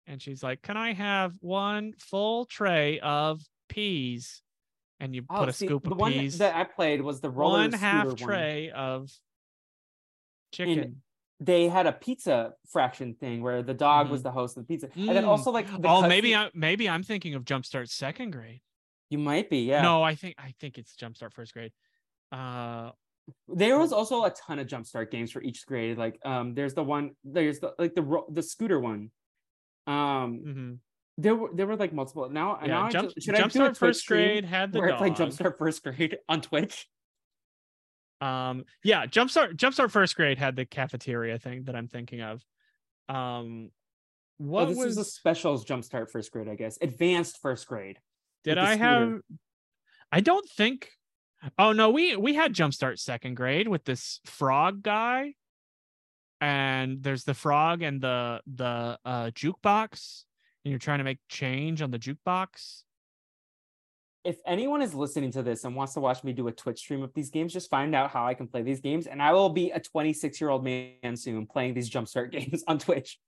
and 0.08 0.20
she's 0.20 0.42
like, 0.42 0.64
"Can 0.64 0.76
I 0.76 0.94
have 0.94 1.34
one 1.40 1.94
full 2.00 2.46
tray 2.46 3.00
of 3.00 3.40
peas?" 3.70 4.42
And 5.00 5.14
you 5.14 5.22
put 5.22 5.38
a 5.38 5.50
Oh, 5.50 5.52
see, 5.52 5.68
scoop 5.68 5.84
the 5.84 5.92
of 5.92 5.98
one 6.00 6.28
that 6.40 6.56
I 6.56 6.64
played 6.64 7.04
was 7.04 7.22
the 7.22 7.30
roller 7.30 7.60
one 7.60 7.74
half 7.74 8.08
scooter 8.08 8.26
one. 8.26 8.34
tray 8.34 8.72
of 8.72 9.12
chicken. 10.52 11.04
They 11.40 11.68
had 11.68 11.86
a 11.86 11.92
pizza 11.92 12.54
fraction 12.70 13.14
thing 13.14 13.42
where 13.44 13.62
the 13.62 13.74
dog 13.74 14.10
was 14.10 14.22
Mhm. 14.22 14.24
the 14.24 14.32
host 14.32 14.58
of 14.58 14.64
the 14.64 14.68
pizza, 14.68 14.90
and 14.96 15.10
then 15.10 15.24
Mm. 15.24 15.28
also 15.28 15.52
like 15.52 15.68
the 15.68 15.88
oh, 15.88 16.08
maybe 16.08 16.36
I 16.36 16.50
maybe 16.54 16.90
I'm 16.90 17.04
thinking 17.04 17.36
of 17.36 17.46
Jumpstart 17.46 17.90
second 17.90 18.32
grade. 18.32 18.62
you 19.10 19.18
might 19.20 19.50
be 19.50 19.60
yeah. 19.60 19.82
No, 19.82 20.02
I 20.04 20.16
think 20.16 20.36
I 20.38 20.54
think 20.60 20.78
it's 20.78 20.96
Jumpstart 20.96 21.34
first 21.34 21.54
grade. 21.54 21.72
Uh, 22.32 22.92
there 23.48 23.78
was 23.78 23.92
also 23.94 24.24
a 24.26 24.30
ton 24.32 24.58
of 24.60 24.68
jumpstart 24.68 25.12
games 25.12 25.32
for 25.32 25.42
each 25.42 25.66
grade. 25.66 25.98
Like 25.98 26.18
um, 26.26 26.54
there's 26.56 26.74
the 26.74 26.84
one 26.84 27.12
there's 27.24 27.60
the 27.60 27.74
like 27.78 27.94
the 27.94 28.24
the 28.32 28.42
scooter 28.42 28.80
one. 28.80 29.12
Um, 29.86 30.40
mhm. 30.46 30.80
there 31.18 31.36
were 31.36 31.50
there 31.54 31.68
were 31.68 31.76
like 31.76 31.94
multiple. 31.94 32.30
Now 32.30 32.58
now 32.62 32.68
yeah, 32.68 32.84
I 32.84 32.90
Jump, 32.90 33.10
ju- 33.14 33.22
should 33.22 33.36
I 33.36 33.48
do 33.48 33.60
Jumpstart 33.60 33.78
first 33.78 34.08
grade 34.08 34.44
had 34.46 34.72
the 34.74 34.80
where 34.80 34.94
I 34.94 34.98
play 34.98 35.10
dog. 35.10 35.18
Jumpstart 35.30 35.58
first 35.58 35.84
grade 35.84 36.18
on 36.30 36.42
Twitch? 36.42 36.88
Um, 38.20 38.66
yeah, 38.84 39.06
Jumpstart 39.06 39.56
Jumpstart 39.56 39.92
first 39.92 40.16
grade 40.16 40.38
had 40.38 40.56
the 40.56 40.66
cafeteria 40.66 41.38
thing 41.38 41.64
that 41.66 41.76
I'm 41.76 41.88
thinking 41.88 42.22
of. 42.22 42.44
Um, 43.10 43.72
what 44.38 44.64
oh, 44.64 44.66
this 44.68 44.78
was, 44.78 44.98
a 44.98 45.04
specials 45.04 45.66
Jumpstart 45.66 46.10
first 46.12 46.32
grade, 46.32 46.48
I 46.48 46.56
guess. 46.56 46.78
Advanced 46.82 47.40
first 47.42 47.68
grade. 47.68 47.98
did 48.44 48.58
I 48.58 48.76
have? 48.76 49.20
I 50.12 50.22
don't 50.22 50.48
think. 50.50 50.90
Oh 51.58 51.72
no, 51.72 51.92
we 51.92 52.16
we 52.16 52.34
had 52.34 52.54
Jumpstart 52.54 53.00
second 53.00 53.36
grade 53.36 53.68
with 53.68 53.86
this 53.86 54.20
frog 54.26 54.82
guy, 54.82 55.34
and 56.42 57.04
there's 57.04 57.24
the 57.24 57.34
frog 57.34 57.82
and 57.84 58.02
the 58.02 58.42
the 58.48 58.98
uh, 59.06 59.32
jukebox, 59.32 60.24
and 60.66 60.72
you're 60.72 60.80
trying 60.80 60.98
to 61.00 61.04
make 61.04 61.20
change 61.30 61.82
on 61.82 61.92
the 61.92 62.00
jukebox. 62.00 62.84
If 64.28 64.40
anyone 64.46 64.82
is 64.82 64.94
listening 64.94 65.32
to 65.32 65.42
this 65.42 65.64
and 65.64 65.74
wants 65.74 65.94
to 65.94 66.02
watch 66.02 66.22
me 66.22 66.34
do 66.34 66.50
a 66.50 66.52
Twitch 66.52 66.80
stream 66.80 67.02
of 67.02 67.14
these 67.14 67.30
games, 67.30 67.54
just 67.54 67.70
find 67.70 67.96
out 67.96 68.10
how 68.12 68.28
I 68.28 68.34
can 68.34 68.46
play 68.48 68.62
these 68.62 68.82
games, 68.82 69.08
and 69.08 69.22
I 69.22 69.32
will 69.32 69.50
be 69.50 69.72
a 69.72 69.80
26 69.80 70.42
year 70.42 70.50
old 70.50 70.66
man 70.66 71.16
soon 71.16 71.48
playing 71.48 71.74
these 71.76 71.90
Jumpstart 71.90 72.32
games 72.38 72.62
on 72.68 72.78
Twitch. 72.78 73.20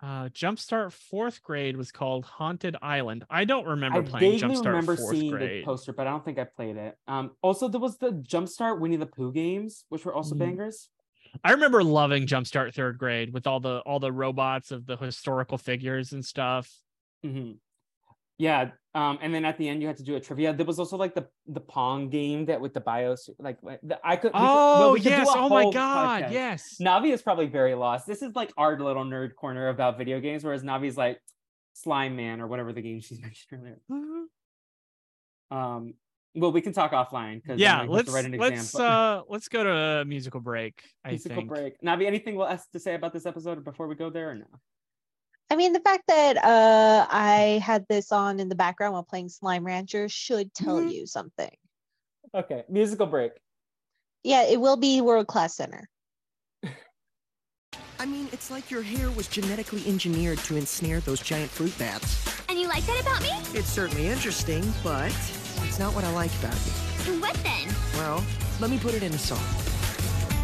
Uh, 0.00 0.28
Jumpstart 0.28 0.92
fourth 0.92 1.42
grade 1.42 1.76
was 1.76 1.90
called 1.90 2.24
Haunted 2.24 2.76
Island. 2.80 3.24
I 3.28 3.44
don't 3.44 3.66
remember 3.66 3.98
I 3.98 4.02
playing 4.02 4.38
Jumpstart 4.38 4.66
remember 4.66 4.94
fourth 4.94 5.16
seeing 5.16 5.32
grade. 5.32 5.62
the 5.62 5.66
poster, 5.66 5.92
but 5.92 6.06
I 6.06 6.10
don't 6.10 6.24
think 6.24 6.38
I 6.38 6.44
played 6.44 6.76
it. 6.76 6.96
Um, 7.08 7.32
also 7.42 7.66
there 7.66 7.80
was 7.80 7.98
the 7.98 8.12
Jumpstart 8.12 8.78
Winnie 8.78 8.94
the 8.94 9.06
Pooh 9.06 9.32
games, 9.32 9.84
which 9.88 10.04
were 10.04 10.14
also 10.14 10.36
Mm. 10.36 10.38
bangers. 10.38 10.88
I 11.42 11.50
remember 11.50 11.82
loving 11.82 12.26
Jumpstart 12.26 12.74
third 12.74 12.96
grade 12.96 13.32
with 13.32 13.48
all 13.48 13.58
the 13.58 13.78
all 13.80 13.98
the 13.98 14.12
robots 14.12 14.70
of 14.70 14.86
the 14.86 14.96
historical 14.96 15.58
figures 15.58 16.12
and 16.12 16.24
stuff. 16.24 16.72
hmm 17.24 17.54
Yeah, 18.38 18.70
um, 18.94 19.18
and 19.20 19.34
then 19.34 19.44
at 19.44 19.58
the 19.58 19.68
end 19.68 19.82
you 19.82 19.88
had 19.88 19.96
to 19.96 20.04
do 20.04 20.14
a 20.14 20.20
trivia. 20.20 20.52
There 20.52 20.64
was 20.64 20.78
also 20.78 20.96
like 20.96 21.14
the 21.14 21.26
the 21.48 21.60
Pong 21.60 22.08
game 22.08 22.46
that 22.46 22.60
with 22.60 22.72
the 22.72 22.80
bios, 22.80 23.28
like 23.40 23.58
the, 23.82 23.98
I 24.04 24.14
could. 24.16 24.32
we 24.32 24.38
could- 24.38 24.44
well, 24.44 24.82
Oh 24.84 24.92
we 24.94 25.00
yes! 25.00 25.26
Oh 25.30 25.48
my 25.48 25.70
god! 25.72 26.22
podcast. 26.22 26.32
Yes. 26.32 26.76
Navi 26.80 27.12
is 27.12 27.20
probably 27.20 27.46
very 27.46 27.74
lost. 27.74 28.06
This 28.06 28.22
is 28.22 28.34
like 28.36 28.52
our 28.56 28.78
little 28.78 29.04
nerd 29.04 29.34
corner 29.34 29.68
about 29.68 29.98
video 29.98 30.20
games, 30.20 30.44
whereas 30.44 30.62
Navi's 30.62 30.96
like 30.96 31.20
Slime 31.74 32.14
Man 32.14 32.40
or 32.40 32.46
whatever 32.46 32.72
the 32.72 32.80
game 32.82 33.00
she's 33.00 33.20
mentioned 33.26 33.60
earlier. 33.60 33.80
Mhm. 33.90 34.24
Um, 35.50 35.94
well, 36.34 36.52
we 36.52 36.60
can 36.60 36.72
talk 36.72 36.92
offline 36.92 37.42
because 37.42 37.58
Yeah. 37.58 37.78
I 37.78 37.80
have 37.80 37.88
Let's 37.88 38.08
to 38.08 38.14
write 38.14 38.24
an 38.26 38.32
let's 38.38 38.72
exam. 38.74 38.82
uh 38.82 39.22
let's 39.28 39.48
go 39.48 39.64
to 39.64 39.70
a 39.70 40.04
musical 40.04 40.40
break. 40.40 40.82
I 41.04 41.10
musical 41.10 41.36
think. 41.38 41.48
break. 41.48 41.80
Navi, 41.82 42.06
anything 42.06 42.40
else 42.40 42.66
to 42.72 42.78
say 42.78 42.94
about 42.94 43.12
this 43.12 43.26
episode 43.26 43.64
before 43.64 43.88
we 43.88 43.94
go 43.96 44.10
there 44.10 44.30
or 44.30 44.34
no? 44.36 44.46
I 45.50 45.56
mean, 45.56 45.72
the 45.72 45.80
fact 45.80 46.04
that 46.08 46.36
uh, 46.36 47.06
I 47.10 47.60
had 47.64 47.86
this 47.88 48.12
on 48.12 48.38
in 48.38 48.48
the 48.48 48.54
background 48.54 48.92
while 48.92 49.02
playing 49.02 49.30
Slime 49.30 49.64
Rancher 49.64 50.08
should 50.08 50.52
tell 50.52 50.76
Mhm. 50.76 50.92
you 50.92 51.06
something. 51.06 51.50
Okay, 52.34 52.64
musical 52.68 53.06
break. 53.06 53.32
Yeah, 54.24 54.42
it 54.42 54.60
will 54.60 54.76
be 54.76 55.00
World 55.00 55.26
Class 55.26 55.56
Center. 55.56 55.88
I 58.00 58.06
mean, 58.06 58.28
it's 58.30 58.50
like 58.50 58.70
your 58.70 58.82
hair 58.82 59.10
was 59.10 59.26
genetically 59.26 59.84
engineered 59.86 60.38
to 60.40 60.56
ensnare 60.56 61.00
those 61.00 61.20
giant 61.20 61.50
fruit 61.50 61.76
bats. 61.78 62.16
And 62.48 62.56
you 62.58 62.68
like 62.68 62.84
that 62.86 63.00
about 63.00 63.22
me? 63.22 63.30
It's 63.58 63.68
certainly 63.68 64.06
interesting, 64.06 64.62
but 64.84 65.06
it's 65.64 65.78
not 65.80 65.94
what 65.94 66.04
I 66.04 66.12
like 66.12 66.30
about 66.38 66.54
you. 66.54 67.20
What 67.20 67.34
then? 67.42 67.74
Well, 67.94 68.22
let 68.60 68.70
me 68.70 68.78
put 68.78 68.94
it 68.94 69.02
in 69.02 69.12
a 69.12 69.18
song. 69.18 69.42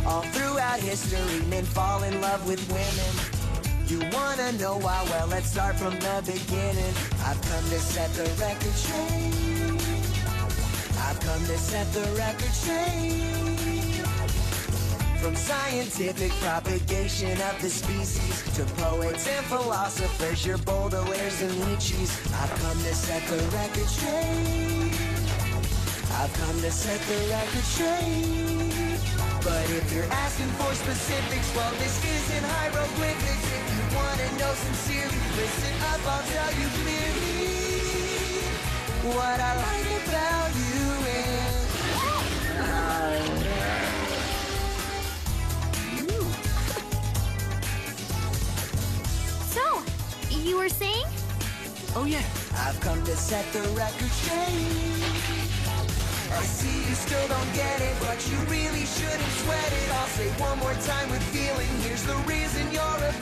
All 0.05 0.23
throughout 0.23 0.81
history, 0.81 1.47
men 1.47 1.65
fall 1.65 2.03
in 2.03 2.21
love 2.21 2.45
with 2.47 2.67
women. 2.73 3.34
You 3.87 4.01
wanna 4.13 4.53
know 4.53 4.79
why? 4.79 5.05
Well, 5.11 5.27
let's 5.27 5.51
start 5.51 5.77
from 5.77 5.93
the 6.01 6.23
beginning. 6.25 6.95
I've 7.23 7.41
come 7.43 7.65
to 7.69 7.79
set 7.79 8.11
the 8.15 8.25
record 8.41 8.73
straight. 8.73 9.35
I've 11.01 11.21
come 11.21 11.45
to 11.45 11.59
set 11.59 11.93
the 11.93 12.01
record 12.17 12.55
straight. 12.63 13.35
From 15.21 15.37
scientific 15.37 16.33
propagation 16.41 17.33
of 17.43 17.61
the 17.61 17.69
species 17.69 18.43
to 18.57 18.65
poets 18.83 19.29
and 19.29 19.45
philosophers, 19.47 20.47
your 20.47 20.59
Baudelaire's 20.59 21.43
and 21.43 21.59
Nietzsche's. 21.67 22.11
I've 22.41 22.55
come 22.61 22.79
to 22.79 22.95
set 22.95 23.23
the 23.29 23.37
record 23.57 23.87
straight. 23.87 24.93
I've 26.21 26.33
come 26.33 26.61
to 26.63 26.71
set 26.71 27.01
the 27.01 27.19
record 27.29 27.65
straight. 27.65 28.84
But 29.45 29.69
if 29.69 29.93
you're 29.93 30.11
asking 30.11 30.49
for 30.57 30.73
specifics, 30.75 31.55
well, 31.55 31.71
this 31.73 32.03
isn't 32.03 32.45
hieroglyphics. 32.45 33.45
If 33.53 33.65
you 33.77 33.83
want 33.95 34.19
to 34.19 34.29
know 34.39 34.55
sincerely, 34.55 35.21
listen 35.37 35.75
up, 35.93 36.01
I'll 36.09 36.25
tell 36.33 36.53
you 36.59 36.69
clearly. 36.81 37.45
What 39.13 39.39
I 39.39 39.53
like 39.69 40.09
about 40.09 40.49
you 40.57 40.89
is. 41.13 41.61
So, 49.53 49.65
you 50.31 50.57
were 50.57 50.71
saying? 50.71 51.05
Oh, 51.95 52.07
yeah. 52.07 52.25
I've 52.57 52.81
come 52.81 53.05
to 53.05 53.15
set 53.15 53.45
the 53.53 53.61
record 53.77 54.11
straight. 54.11 55.44
I 56.35 56.43
see 56.43 56.89
you 56.89 56.95
still 56.95 57.27
don't 57.29 57.53
get 57.55 57.81
it, 57.81 57.95
but 58.01 58.19
you 58.29 58.37
really 58.51 58.85
shouldn't 58.85 59.35
sweat 59.43 59.73
it. 59.73 59.89
I'll 59.93 60.07
say 60.19 60.29
one 60.43 60.59
more 60.59 60.75
time 60.83 61.11
with 61.11 61.23
feeling. 61.35 61.69
Here's 61.87 62.03
the 62.03 62.17
reason 62.27 62.71
you're 62.73 62.83
appealing. 62.83 63.14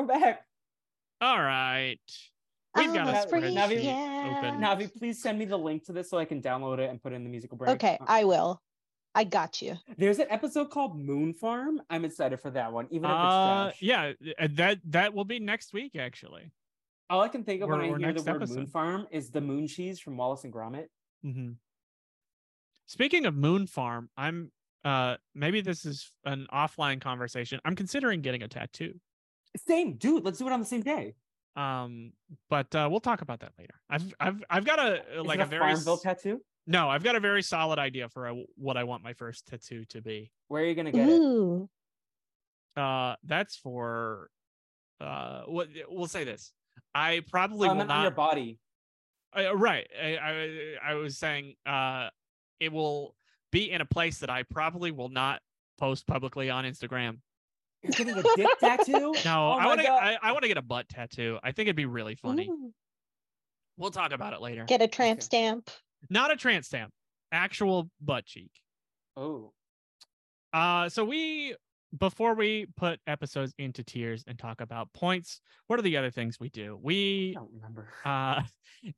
We're 0.00 0.06
back. 0.06 0.44
All 1.20 1.40
right. 1.42 1.98
We've 2.76 2.86
got 2.94 3.08
a 3.08 3.10
Almost 3.10 3.28
free, 3.30 3.48
yeah. 3.50 4.38
open. 4.38 4.60
Navi, 4.60 4.94
please 4.96 5.20
send 5.20 5.38
me 5.38 5.44
the 5.44 5.58
link 5.58 5.84
to 5.86 5.92
this 5.92 6.08
so 6.08 6.18
I 6.18 6.24
can 6.24 6.40
download 6.40 6.78
it 6.78 6.88
and 6.88 7.02
put 7.02 7.12
it 7.12 7.16
in 7.16 7.24
the 7.24 7.30
musical 7.30 7.58
break. 7.58 7.70
Okay, 7.72 7.98
Uh, 8.00 8.04
I 8.06 8.24
will. 8.24 8.62
I 9.12 9.24
got 9.24 9.60
you. 9.60 9.76
There's 9.98 10.20
an 10.20 10.28
episode 10.30 10.70
called 10.70 10.96
Moon 10.96 11.34
Farm. 11.34 11.82
I'm 11.90 12.04
excited 12.04 12.40
for 12.40 12.50
that 12.52 12.72
one, 12.72 12.86
even 12.92 13.10
if 13.10 13.14
it's 13.16 13.24
Uh, 13.24 13.64
trash. 13.64 13.82
yeah, 13.82 14.12
uh, 14.38 14.48
that 14.52 14.78
that 14.84 15.12
will 15.12 15.24
be 15.24 15.40
next 15.40 15.72
week 15.72 15.96
actually. 15.96 16.52
All 17.10 17.20
I 17.20 17.26
can 17.28 17.42
think 17.42 17.60
of 17.62 17.68
when 17.70 17.80
I 17.80 17.86
hear 17.86 17.94
the 17.98 18.22
next 18.22 18.24
word 18.24 18.48
Moon. 18.50 18.66
Farm 18.68 19.08
is 19.10 19.30
the 19.30 19.40
moon 19.40 19.66
cheese 19.66 19.98
from 19.98 20.16
Wallace 20.16 20.44
and 20.44 20.52
Gromit. 20.52 20.86
hmm 21.22 21.52
Speaking 22.86 23.26
of 23.26 23.34
Moon 23.34 23.66
Farm, 23.66 24.10
I'm 24.16 24.52
uh 24.84 25.16
maybe 25.34 25.60
this 25.60 25.84
is 25.84 26.12
an 26.24 26.46
offline 26.52 27.00
conversation. 27.00 27.60
I'm 27.64 27.74
considering 27.74 28.20
getting 28.22 28.44
a 28.44 28.48
tattoo. 28.48 28.94
Same, 29.56 29.94
dude. 29.96 30.24
Let's 30.24 30.38
do 30.38 30.46
it 30.46 30.52
on 30.52 30.60
the 30.60 30.66
same 30.66 30.82
day. 30.82 31.14
Um, 31.56 32.12
but 32.48 32.72
uh, 32.74 32.88
we'll 32.90 33.00
talk 33.00 33.22
about 33.22 33.40
that 33.40 33.52
later. 33.58 33.74
I've 33.90 34.14
I've 34.20 34.44
I've 34.48 34.64
got 34.64 34.78
a 34.78 35.18
Is 35.18 35.26
like 35.26 35.40
it 35.40 35.42
a 35.42 35.46
very 35.46 35.60
Farmville 35.74 35.96
tattoo. 35.98 36.40
no, 36.66 36.88
I've 36.88 37.02
got 37.02 37.16
a 37.16 37.20
very 37.20 37.42
solid 37.42 37.78
idea 37.78 38.08
for 38.08 38.28
a, 38.28 38.34
what 38.56 38.76
I 38.76 38.84
want 38.84 39.02
my 39.02 39.12
first 39.14 39.46
tattoo 39.48 39.84
to 39.86 40.00
be. 40.00 40.30
Where 40.48 40.62
are 40.62 40.66
you 40.66 40.74
gonna 40.74 40.92
get 40.92 41.08
it? 41.08 41.12
Ooh. 41.12 41.68
Uh, 42.76 43.16
that's 43.24 43.56
for 43.56 44.30
uh, 45.00 45.42
what 45.46 45.68
we'll 45.88 46.06
say 46.06 46.24
this. 46.24 46.52
I 46.94 47.22
probably 47.28 47.68
Oh, 47.68 47.74
will 47.74 47.84
not. 47.84 48.02
your 48.02 48.10
body. 48.12 48.58
Uh, 49.36 49.54
right. 49.56 49.88
I, 50.00 50.16
I 50.16 50.92
I 50.92 50.94
was 50.94 51.18
saying 51.18 51.54
uh, 51.66 52.08
it 52.60 52.72
will 52.72 53.14
be 53.52 53.70
in 53.70 53.80
a 53.80 53.84
place 53.86 54.18
that 54.18 54.30
I 54.30 54.44
probably 54.44 54.92
will 54.92 55.08
not 55.08 55.40
post 55.78 56.06
publicly 56.06 56.48
on 56.50 56.64
Instagram. 56.64 57.18
You're 57.82 57.92
getting 57.92 58.18
a 58.18 58.22
dick 58.36 58.48
tattoo? 58.58 59.12
No, 59.24 59.48
Oh 59.48 59.52
I 59.52 59.66
want 59.66 59.80
to. 59.80 59.88
I, 59.90 60.18
I 60.22 60.32
want 60.32 60.42
to 60.42 60.48
get 60.48 60.58
a 60.58 60.62
butt 60.62 60.88
tattoo. 60.88 61.38
I 61.42 61.52
think 61.52 61.66
it'd 61.66 61.76
be 61.76 61.86
really 61.86 62.14
funny. 62.14 62.48
Ooh. 62.48 62.72
We'll 63.76 63.90
talk 63.90 64.12
about 64.12 64.32
it 64.34 64.40
later. 64.40 64.64
Get 64.64 64.82
a 64.82 64.88
tramp 64.88 65.20
Okay. 65.20 65.24
stamp. 65.24 65.70
Not 66.10 66.30
a 66.30 66.36
tramp 66.36 66.64
stamp, 66.64 66.92
actual 67.32 67.90
butt 68.00 68.26
cheek. 68.26 68.52
Oh, 69.16 69.52
Uh, 70.52 70.88
so 70.88 71.04
we 71.04 71.56
before 71.98 72.34
we 72.34 72.66
put 72.76 73.00
episodes 73.06 73.52
into 73.58 73.82
tiers 73.82 74.22
and 74.26 74.38
talk 74.38 74.60
about 74.60 74.92
points, 74.92 75.40
what 75.66 75.78
are 75.78 75.82
the 75.82 75.96
other 75.96 76.10
things 76.10 76.38
we 76.38 76.48
do? 76.50 76.76
We 76.80 77.34
I 77.36 77.40
We 77.40 77.46
don't 77.46 77.52
remember. 77.52 77.88
uh, 78.04 78.42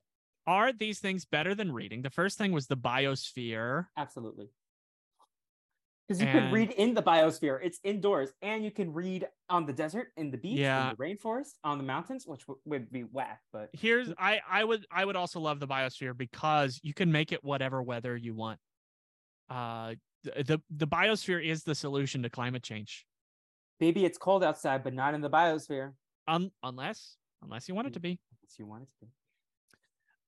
are 0.46 0.72
these 0.72 0.98
things 1.00 1.24
better 1.24 1.54
than 1.54 1.72
reading? 1.72 2.02
The 2.02 2.10
first 2.10 2.36
thing 2.38 2.52
was 2.52 2.66
the 2.66 2.76
biosphere. 2.76 3.86
Absolutely. 3.96 4.50
Because 6.18 6.34
you 6.34 6.40
can 6.40 6.52
read 6.52 6.70
in 6.72 6.94
the 6.94 7.02
biosphere. 7.02 7.58
It's 7.62 7.78
indoors, 7.84 8.30
and 8.42 8.64
you 8.64 8.70
can 8.70 8.92
read 8.92 9.26
on 9.48 9.64
the 9.66 9.72
desert, 9.72 10.08
in 10.16 10.30
the 10.30 10.36
beach, 10.36 10.58
Yeah. 10.58 10.90
in 10.90 10.96
the 10.96 11.02
rainforest, 11.02 11.52
on 11.64 11.78
the 11.78 11.84
mountains, 11.84 12.26
which 12.26 12.40
w- 12.46 12.60
would 12.66 12.90
be 12.90 13.02
whack. 13.04 13.40
But 13.52 13.70
Here's 13.72 14.12
I 14.18 14.40
I 14.48 14.64
would 14.64 14.86
I 14.90 15.04
would 15.04 15.16
also 15.16 15.40
love 15.40 15.60
the 15.60 15.66
biosphere 15.68 16.16
because 16.16 16.80
you 16.82 16.92
can 16.94 17.10
make 17.10 17.32
it 17.32 17.42
whatever 17.42 17.82
weather 17.82 18.16
you 18.16 18.34
want. 18.34 18.58
Uh, 19.48 19.94
th- 20.24 20.46
the 20.46 20.62
the 20.70 20.86
biosphere 20.86 21.42
is 21.44 21.64
the 21.64 21.74
solution 21.74 22.22
to 22.22 22.30
climate 22.30 22.62
change. 22.62 23.06
baby, 23.80 24.04
it's 24.04 24.18
cold 24.18 24.44
outside, 24.44 24.84
but 24.84 24.94
not 24.94 25.12
in 25.14 25.20
the 25.20 25.30
biosphere. 25.30 25.92
Un- 26.28 26.52
unless 26.62 27.16
unless 27.42 27.68
you 27.68 27.74
want 27.74 27.88
it 27.88 27.94
to 27.94 28.00
be. 28.00 28.20
Unless 28.40 28.58
you 28.58 28.66
want 28.66 28.82
it 28.84 28.88
to 29.00 29.06
be. 29.06 29.10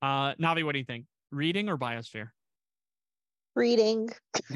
Uh, 0.03 0.35
Navi, 0.37 0.65
what 0.65 0.73
do 0.73 0.79
you 0.79 0.85
think? 0.85 1.07
Reading 1.31 1.69
or 1.69 1.77
biosphere? 1.79 2.31
Reading. 3.55 4.09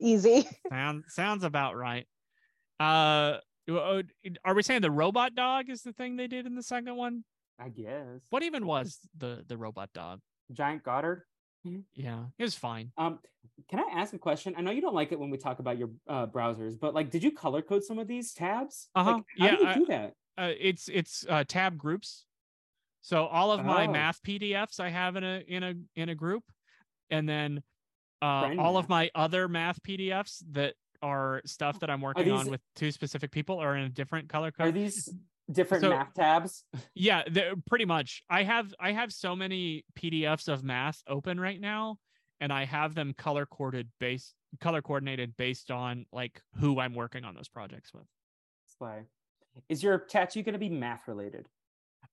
Easy. 0.00 0.46
Sound, 0.70 1.04
sounds 1.08 1.44
about 1.44 1.76
right. 1.76 2.06
Uh, 2.78 3.38
uh, 3.70 4.02
are 4.44 4.54
we 4.54 4.62
saying 4.62 4.80
the 4.82 4.90
robot 4.90 5.34
dog 5.34 5.68
is 5.68 5.82
the 5.82 5.92
thing 5.92 6.16
they 6.16 6.26
did 6.26 6.46
in 6.46 6.54
the 6.54 6.62
second 6.62 6.96
one? 6.96 7.24
I 7.58 7.68
guess. 7.68 8.20
What 8.30 8.42
even 8.42 8.66
was 8.66 8.98
the 9.18 9.44
the 9.46 9.56
robot 9.56 9.90
dog? 9.92 10.20
Giant 10.52 10.82
Goddard. 10.82 11.22
Yeah, 11.94 12.24
it 12.38 12.42
was 12.42 12.54
fine. 12.54 12.90
Um, 12.96 13.18
can 13.68 13.80
I 13.80 14.00
ask 14.00 14.14
a 14.14 14.18
question? 14.18 14.54
I 14.56 14.62
know 14.62 14.70
you 14.70 14.80
don't 14.80 14.94
like 14.94 15.12
it 15.12 15.20
when 15.20 15.28
we 15.28 15.36
talk 15.36 15.58
about 15.58 15.76
your 15.76 15.90
uh, 16.08 16.26
browsers, 16.26 16.80
but 16.80 16.94
like, 16.94 17.10
did 17.10 17.22
you 17.22 17.30
color 17.32 17.60
code 17.60 17.84
some 17.84 17.98
of 17.98 18.08
these 18.08 18.32
tabs? 18.32 18.88
Uh-huh. 18.94 19.12
Like, 19.12 19.24
how 19.38 19.44
Yeah, 19.44 19.56
do 19.56 19.62
you 19.62 19.68
I- 19.68 19.74
do 19.74 19.86
that? 19.86 20.12
Uh, 20.38 20.52
it's 20.58 20.88
it's 20.88 21.26
uh, 21.28 21.44
tab 21.46 21.76
groups. 21.76 22.24
So 23.02 23.26
all 23.26 23.52
of 23.52 23.62
my 23.64 23.86
Oh. 23.86 23.90
math 23.92 24.22
PDFs 24.22 24.80
I 24.80 24.88
have 24.88 25.16
in 25.16 25.24
a 25.24 25.42
in 25.46 25.62
a 25.62 25.74
in 25.96 26.08
a 26.08 26.14
group, 26.14 26.44
and 27.10 27.28
then 27.28 27.62
uh, 28.22 28.50
all 28.58 28.76
of 28.76 28.88
my 28.88 29.10
other 29.14 29.48
math 29.48 29.82
PDFs 29.82 30.42
that 30.52 30.74
are 31.02 31.40
stuff 31.46 31.80
that 31.80 31.88
I'm 31.90 32.00
working 32.02 32.30
on 32.30 32.50
with 32.50 32.60
two 32.76 32.90
specific 32.92 33.30
people 33.30 33.58
are 33.58 33.74
in 33.76 33.84
a 33.84 33.88
different 33.88 34.28
color 34.28 34.50
code. 34.50 34.68
Are 34.68 34.72
these 34.72 35.08
different 35.50 35.82
So- 35.82 35.90
math 35.90 36.14
tabs? 36.14 36.64
yeah 36.94 37.22
they're- 37.28 37.54
pretty 37.66 37.84
much 37.84 38.22
i 38.30 38.44
have 38.44 38.72
i 38.78 38.92
have 38.92 39.12
so 39.12 39.34
many 39.34 39.84
pdfs 39.98 40.46
of 40.46 40.62
math 40.62 41.02
open 41.08 41.40
right 41.40 41.60
now 41.60 41.98
and 42.40 42.52
i 42.52 42.64
have 42.64 42.94
them 42.94 43.12
color 43.14 43.46
coded 43.46 43.88
based 43.98 44.36
color 44.60 44.80
coordinated 44.80 45.36
based 45.36 45.72
on 45.72 46.06
like 46.12 46.40
who 46.60 46.78
i'm 46.78 46.94
working 46.94 47.24
on 47.24 47.34
those 47.34 47.48
projects 47.48 47.92
with. 47.92 48.04
Is 49.68 49.82
your 49.82 49.98
tattoo 49.98 50.42
going 50.44 50.52
to 50.52 50.58
be 50.60 50.68
math 50.68 51.08
related? 51.08 51.48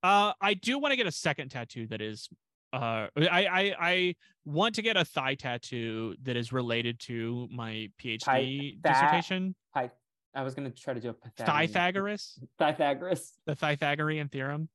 uh 0.02 0.34
i 0.42 0.56
do 0.56 0.80
want 0.80 0.92
to 0.94 0.96
get 0.96 1.06
a 1.06 1.12
second 1.12 1.50
tattoo 1.50 1.86
that 1.88 2.02
is 2.02 2.28
uh 2.74 3.08
I, 3.18 3.46
I 3.48 3.76
i 3.80 4.16
want 4.46 4.76
to 4.76 4.82
get 4.82 4.98
a 4.98 5.06
thigh 5.06 5.36
tattoo 5.36 6.16
that 6.24 6.36
is 6.36 6.52
related 6.52 7.00
to 7.02 7.48
my 7.52 7.90
phd 8.02 8.20
Pytha- 8.24 8.82
dissertation 8.82 9.56
Hi. 9.74 9.92
I 10.36 10.44
was 10.44 10.54
going 10.54 10.72
to 10.72 10.78
try 10.82 10.94
to 10.94 11.00
do 11.00 11.10
a 11.10 11.14
Pythagorean- 11.14 11.68
pythagoras 11.68 12.40
Pythagoras. 12.60 13.34
the 13.48 13.56
Pythagorean 13.56 14.28
theorem. 14.30 14.70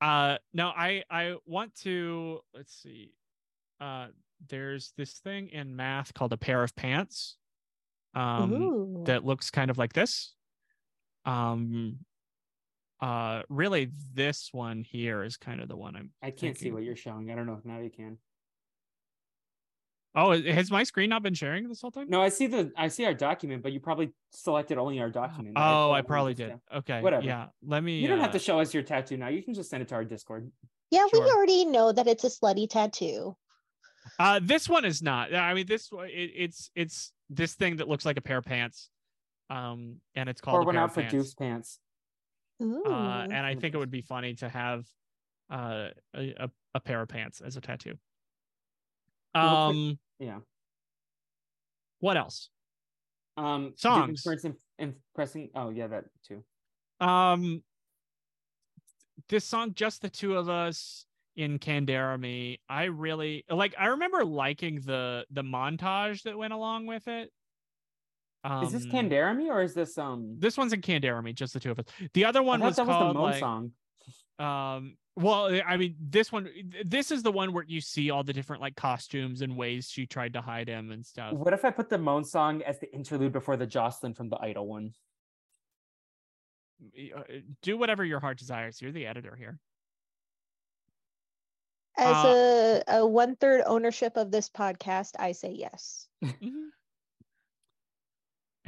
Uh, 0.00 0.36
no, 0.52 0.68
I 0.68 1.04
I 1.10 1.36
want 1.46 1.74
to 1.82 2.40
let's 2.54 2.74
see. 2.82 3.12
Uh, 3.80 4.08
there's 4.48 4.92
this 4.98 5.12
thing 5.14 5.48
in 5.48 5.74
math 5.74 6.12
called 6.12 6.34
a 6.34 6.36
pair 6.36 6.62
of 6.62 6.76
pants. 6.76 7.36
Um, 8.14 8.52
Ooh. 8.52 9.02
that 9.06 9.24
looks 9.24 9.50
kind 9.50 9.70
of 9.70 9.78
like 9.78 9.94
this. 9.94 10.34
Um, 11.24 11.98
uh, 13.00 13.42
really, 13.48 13.90
this 14.14 14.50
one 14.52 14.84
here 14.84 15.22
is 15.24 15.36
kind 15.36 15.60
of 15.60 15.68
the 15.68 15.76
one 15.76 15.96
I'm. 15.96 16.10
I 16.22 16.30
can't 16.30 16.56
see 16.56 16.70
what 16.70 16.82
you're 16.82 16.96
showing. 16.96 17.30
I 17.30 17.34
don't 17.34 17.46
know 17.46 17.56
if 17.58 17.64
now 17.64 17.78
you 17.78 17.90
can. 17.90 18.18
Oh, 20.14 20.38
has 20.42 20.72
my 20.72 20.82
screen 20.82 21.08
not 21.08 21.22
been 21.22 21.34
sharing 21.34 21.68
this 21.68 21.80
whole 21.80 21.92
time? 21.92 22.10
No, 22.10 22.20
I 22.20 22.30
see 22.30 22.48
the 22.48 22.72
I 22.76 22.88
see 22.88 23.04
our 23.04 23.14
document, 23.14 23.62
but 23.62 23.72
you 23.72 23.78
probably 23.78 24.10
selected 24.32 24.76
only 24.76 24.98
our 25.00 25.08
document. 25.08 25.54
Oh, 25.56 25.60
pulled 25.60 25.96
I 25.96 26.02
probably 26.02 26.34
did. 26.34 26.48
tab. 26.48 26.60
Okay. 26.78 27.00
Whatever. 27.00 27.24
Yeah. 27.24 27.46
Let 27.64 27.84
me. 27.84 28.00
You 28.00 28.08
don't 28.08 28.18
have 28.18 28.30
uh, 28.30 28.32
to 28.32 28.38
show 28.40 28.58
us 28.58 28.74
your 28.74 28.82
tattoo 28.82 29.16
now. 29.16 29.28
You 29.28 29.42
can 29.42 29.54
just 29.54 29.70
send 29.70 29.82
it 29.82 29.88
to 29.90 29.94
our 29.94 30.04
Discord. 30.04 30.50
yeah, 30.90 31.06
we 31.12 31.20
already 31.20 31.64
know 31.64 31.92
that 31.92 32.08
it's 32.08 32.24
a 32.24 32.28
slutty 32.28 32.68
tattoo. 32.68 33.36
Uh, 34.18 34.40
this 34.42 34.68
one 34.68 34.84
is 34.84 35.00
not. 35.00 35.32
I 35.32 35.54
mean, 35.54 35.66
this 35.66 35.92
one- 35.92 36.08
it, 36.08 36.32
it's 36.34 36.70
it's 36.74 37.12
this 37.28 37.54
thing 37.54 37.76
that 37.76 37.88
looks 37.88 38.04
like 38.04 38.16
a 38.16 38.20
pair 38.20 38.38
of 38.38 38.44
pants, 38.44 38.90
um, 39.48 39.96
and 40.16 40.28
it's 40.28 40.40
called 40.40 40.56
Or 40.66 40.68
a 40.68 40.72
pair 40.72 40.82
out 40.82 40.84
of 40.86 40.94
for 40.94 41.02
pants. 41.02 41.14
Deuce 41.14 41.34
Pants. 41.34 41.78
Ooh. 42.60 42.82
Uh, 42.84 43.26
and 43.30 43.46
I 43.46 43.54
think 43.54 43.74
it 43.74 43.78
would 43.78 43.90
be 43.90 44.02
funny 44.02 44.34
to 44.34 44.48
have 44.48 44.86
uh, 45.50 45.88
a, 46.14 46.50
a 46.74 46.80
pair 46.80 47.00
of 47.02 47.08
pants 47.08 47.40
as 47.40 47.56
a 47.56 47.60
tattoo. 47.60 47.94
Um, 49.34 49.98
Yeah. 50.18 50.40
what 52.00 52.16
else? 52.16 52.50
Um, 53.36 53.74
Songs. 53.76 54.22
For 54.22 54.36
impressing. 54.78 55.50
Oh 55.54 55.70
yeah, 55.70 55.86
that 55.86 56.04
too. 56.26 56.44
Um, 57.00 57.62
this 59.28 59.44
song, 59.44 59.72
just 59.74 60.02
the 60.02 60.10
two 60.10 60.36
of 60.36 60.48
us 60.48 61.06
in 61.36 61.58
Canderemy. 61.58 62.58
I 62.68 62.84
really 62.84 63.44
like. 63.48 63.74
I 63.78 63.86
remember 63.86 64.24
liking 64.24 64.80
the 64.80 65.24
the 65.30 65.42
montage 65.42 66.22
that 66.24 66.36
went 66.36 66.52
along 66.52 66.86
with 66.86 67.08
it. 67.08 67.32
Um, 68.42 68.64
is 68.64 68.72
this 68.72 68.86
Canderemy 68.86 69.48
or 69.48 69.62
is 69.62 69.74
this 69.74 69.98
um? 69.98 70.36
This 70.38 70.56
one's 70.56 70.72
in 70.72 70.80
Canderemy, 70.80 71.34
just 71.34 71.52
the 71.52 71.60
two 71.60 71.70
of 71.70 71.78
us. 71.78 71.84
The 72.14 72.24
other 72.24 72.42
one 72.42 72.60
thought 72.60 72.66
was 72.66 72.76
that 72.76 72.86
was 72.86 72.96
called 72.96 73.10
the 73.16 73.18
Moan 73.18 73.30
like, 73.30 73.38
song. 73.40 73.72
um. 74.38 74.96
Well, 75.16 75.60
I 75.66 75.76
mean, 75.76 75.96
this 76.00 76.32
one, 76.32 76.48
this 76.86 77.10
is 77.10 77.22
the 77.22 77.32
one 77.32 77.52
where 77.52 77.64
you 77.64 77.82
see 77.82 78.10
all 78.10 78.22
the 78.22 78.32
different 78.32 78.62
like 78.62 78.74
costumes 78.76 79.42
and 79.42 79.54
ways 79.54 79.90
she 79.90 80.06
tried 80.06 80.32
to 80.32 80.40
hide 80.40 80.68
him 80.68 80.92
and 80.92 81.04
stuff. 81.04 81.34
What 81.34 81.52
if 81.52 81.64
I 81.64 81.70
put 81.70 81.90
the 81.90 81.98
Moan 81.98 82.24
song 82.24 82.62
as 82.62 82.78
the 82.78 82.90
interlude 82.94 83.32
before 83.32 83.58
the 83.58 83.66
Jocelyn 83.66 84.14
from 84.14 84.30
the 84.30 84.38
Idol 84.40 84.66
one? 84.66 84.94
Uh, 87.14 87.22
Do 87.60 87.76
whatever 87.76 88.04
your 88.04 88.20
heart 88.20 88.38
desires. 88.38 88.80
You're 88.80 88.92
the 88.92 89.06
editor 89.06 89.36
here. 89.36 89.58
As 91.98 92.24
Uh, 92.24 92.82
a, 92.88 92.96
a 93.00 93.06
one 93.06 93.36
third 93.36 93.62
ownership 93.66 94.16
of 94.16 94.30
this 94.30 94.48
podcast, 94.48 95.10
I 95.18 95.32
say 95.32 95.50
yes. 95.52 96.08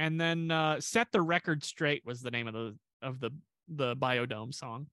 And 0.03 0.19
then 0.19 0.51
uh, 0.51 0.81
"Set 0.81 1.13
the 1.13 1.21
Record 1.21 1.63
Straight" 1.63 2.05
was 2.05 2.19
the 2.19 2.29
name 2.29 2.49
of 2.49 2.53
the 2.53 2.75
of 3.01 3.21
the 3.21 3.31
the 3.69 3.95
Biodome 3.95 4.53
song, 4.53 4.87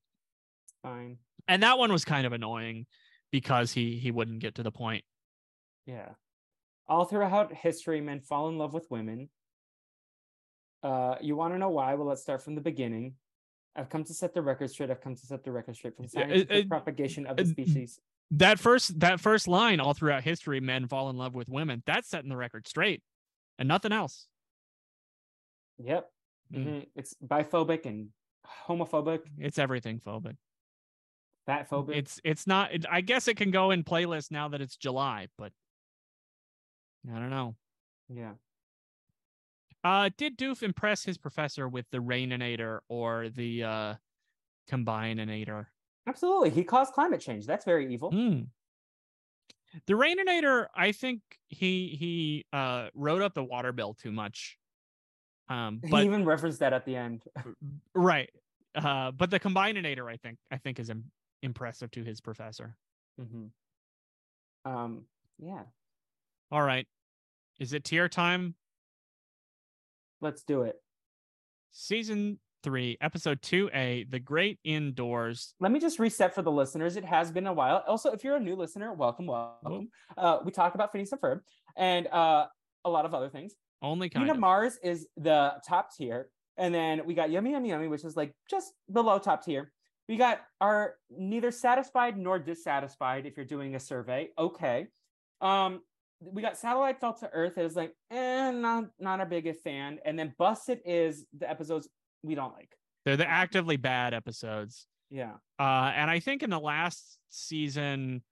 Fine. 0.84 1.18
and 1.48 1.64
that 1.64 1.78
one 1.78 1.90
was 1.90 2.04
kind 2.04 2.28
of 2.28 2.32
annoying 2.32 2.86
because 3.32 3.72
he 3.72 3.96
he 3.96 4.12
wouldn't 4.12 4.38
get 4.38 4.54
to 4.54 4.62
the 4.62 4.70
point. 4.70 5.02
Yeah. 5.84 6.10
All 6.86 7.06
throughout 7.06 7.52
history, 7.52 8.00
men 8.00 8.20
fall 8.20 8.50
in 8.50 8.56
love 8.56 8.72
with 8.72 8.86
women. 8.88 9.30
Uh, 10.80 11.16
you 11.20 11.34
want 11.34 11.54
to 11.54 11.58
know 11.58 11.70
why? 11.70 11.94
Well, 11.94 12.06
let's 12.06 12.22
start 12.22 12.40
from 12.40 12.54
the 12.54 12.60
beginning. 12.60 13.14
I've 13.74 13.88
come 13.90 14.04
to 14.04 14.14
set 14.14 14.32
the 14.32 14.42
record 14.42 14.70
straight. 14.70 14.92
I've 14.92 15.00
come 15.00 15.16
to 15.16 15.26
set 15.26 15.42
the 15.42 15.50
record 15.50 15.74
straight 15.74 15.96
for 15.96 16.02
the 16.02 16.10
Yeah, 16.14 16.56
uh, 16.56 16.60
uh, 16.60 16.64
propagation 16.68 17.26
of 17.26 17.36
the 17.36 17.46
species. 17.46 17.98
That 18.30 18.60
first 18.60 19.00
that 19.00 19.18
first 19.18 19.48
line, 19.48 19.80
all 19.80 19.92
throughout 19.92 20.22
history, 20.22 20.60
men 20.60 20.86
fall 20.86 21.10
in 21.10 21.16
love 21.16 21.34
with 21.34 21.48
women. 21.48 21.82
That's 21.84 22.08
setting 22.08 22.30
the 22.30 22.36
record 22.36 22.68
straight, 22.68 23.02
and 23.58 23.66
nothing 23.66 23.90
else. 23.90 24.28
Yep. 25.82 26.10
Mm. 26.52 26.64
Mhm. 26.66 26.86
It's 26.94 27.14
biphobic 27.24 27.86
and 27.86 28.08
homophobic, 28.46 29.20
It's 29.38 29.58
everything 29.58 30.00
phobic. 30.00 30.36
Fat 31.46 31.68
phobic. 31.68 31.96
It's 31.96 32.20
it's 32.24 32.46
not. 32.46 32.72
It, 32.72 32.86
I 32.90 33.00
guess 33.00 33.28
it 33.28 33.36
can 33.36 33.50
go 33.50 33.70
in 33.70 33.82
playlist 33.84 34.30
now 34.30 34.48
that 34.48 34.60
it's 34.60 34.76
July, 34.76 35.28
but 35.38 35.52
I 37.10 37.18
don't 37.18 37.30
know. 37.30 37.56
yeah. 38.08 38.32
Uh, 39.82 40.10
did 40.18 40.36
Doof 40.36 40.62
impress 40.62 41.04
his 41.04 41.16
professor 41.16 41.66
with 41.66 41.86
the 41.90 41.98
Raininator 41.98 42.80
or 42.88 43.30
the 43.30 43.64
uh, 43.64 43.94
Combinator? 44.68 45.66
Absolutely. 46.06 46.50
He 46.50 46.64
caused 46.64 46.92
climate 46.92 47.20
change. 47.20 47.46
That's 47.46 47.64
very 47.64 47.90
evil. 47.92 48.10
Hmm. 48.10 48.40
The 49.86 49.94
Raininator, 49.94 50.66
I 50.74 50.92
think 50.92 51.22
he 51.48 51.96
he 51.98 52.44
uh 52.52 52.88
wrote 52.94 53.22
up 53.22 53.34
the 53.34 53.44
water 53.44 53.72
bill 53.72 53.94
too 53.94 54.12
much. 54.12 54.58
Um, 55.50 55.80
he 55.82 55.90
but 55.90 56.04
even 56.04 56.24
referenced 56.24 56.60
that 56.60 56.72
at 56.72 56.86
the 56.86 56.96
end. 56.96 57.24
right. 57.94 58.30
Uh, 58.74 59.10
but 59.10 59.30
the 59.30 59.40
Combinator, 59.40 60.10
I 60.10 60.16
think, 60.16 60.38
I 60.50 60.56
think 60.56 60.78
is 60.78 60.88
Im- 60.88 61.10
impressive 61.42 61.90
to 61.90 62.04
his 62.04 62.20
professor. 62.20 62.76
Mm-hmm. 63.20 64.70
Um, 64.70 65.02
yeah. 65.38 65.62
All 66.52 66.62
right, 66.62 66.86
is 67.58 67.72
it 67.72 67.84
tier 67.84 68.08
time? 68.08 68.54
Let's 70.20 70.42
do 70.42 70.62
it. 70.62 70.76
Season 71.72 72.38
three, 72.62 72.98
episode 73.00 73.40
two 73.40 73.70
A, 73.72 74.04
The 74.10 74.18
Great 74.18 74.58
Indoors. 74.64 75.54
Let 75.60 75.72
me 75.72 75.80
just 75.80 75.98
reset 75.98 76.34
for 76.34 76.42
the 76.42 76.50
listeners. 76.50 76.96
It 76.96 77.04
has 77.04 77.30
been 77.30 77.46
a 77.46 77.52
while. 77.52 77.82
Also, 77.86 78.10
if 78.10 78.24
you're 78.24 78.36
a 78.36 78.40
new 78.40 78.56
listener, 78.56 78.92
welcome, 78.92 79.26
welcome. 79.26 79.90
Uh, 80.16 80.38
we 80.44 80.50
talk 80.50 80.74
about 80.74 80.92
Phineas 80.92 81.12
and 81.12 81.20
Ferb 81.20 81.40
and 81.76 82.06
uh, 82.08 82.46
a 82.84 82.90
lot 82.90 83.04
of 83.04 83.14
other 83.14 83.28
things. 83.28 83.54
Only 83.82 84.08
kind 84.08 84.24
Nina 84.24 84.34
of. 84.34 84.40
Mars 84.40 84.78
is 84.82 85.08
the 85.16 85.54
top 85.66 85.94
tier, 85.96 86.28
and 86.56 86.74
then 86.74 87.02
we 87.06 87.14
got 87.14 87.30
Yummy 87.30 87.52
Yummy 87.52 87.70
Yummy, 87.70 87.88
which 87.88 88.04
is 88.04 88.16
like 88.16 88.32
just 88.48 88.72
below 88.92 89.18
top 89.18 89.44
tier. 89.44 89.72
We 90.08 90.16
got 90.16 90.40
our 90.60 90.96
neither 91.10 91.50
satisfied 91.50 92.18
nor 92.18 92.38
dissatisfied. 92.38 93.26
If 93.26 93.36
you're 93.36 93.46
doing 93.46 93.76
a 93.76 93.80
survey, 93.80 94.30
okay. 94.38 94.88
Um, 95.40 95.80
we 96.20 96.42
got 96.42 96.58
Satellite 96.58 97.00
Fell 97.00 97.14
to 97.14 97.30
Earth. 97.32 97.56
It 97.56 97.64
is 97.64 97.76
like, 97.76 97.94
eh, 98.10 98.50
not 98.50 98.86
not 98.98 99.20
our 99.20 99.26
biggest 99.26 99.62
fan. 99.62 99.98
And 100.04 100.18
then 100.18 100.34
Busted 100.38 100.80
is 100.84 101.24
the 101.38 101.48
episodes 101.48 101.88
we 102.22 102.34
don't 102.34 102.52
like. 102.52 102.76
They're 103.04 103.16
the 103.16 103.28
actively 103.28 103.76
bad 103.76 104.12
episodes. 104.12 104.86
Yeah. 105.10 105.34
Uh, 105.58 105.92
and 105.94 106.10
I 106.10 106.20
think 106.20 106.42
in 106.42 106.50
the 106.50 106.60
last 106.60 107.18
season, 107.30 108.22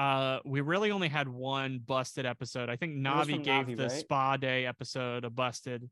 uh, 0.00 0.40
we 0.44 0.60
really 0.60 0.90
only 0.90 1.08
had 1.08 1.28
one 1.28 1.78
busted 1.84 2.24
episode. 2.24 2.68
I 2.70 2.76
think 2.76 2.96
Navi 2.96 3.42
gave 3.42 3.66
Navi, 3.66 3.76
the 3.76 3.82
right? 3.84 3.92
spa 3.92 4.36
day 4.36 4.64
episode 4.66 5.24
a 5.24 5.30
busted. 5.30 5.90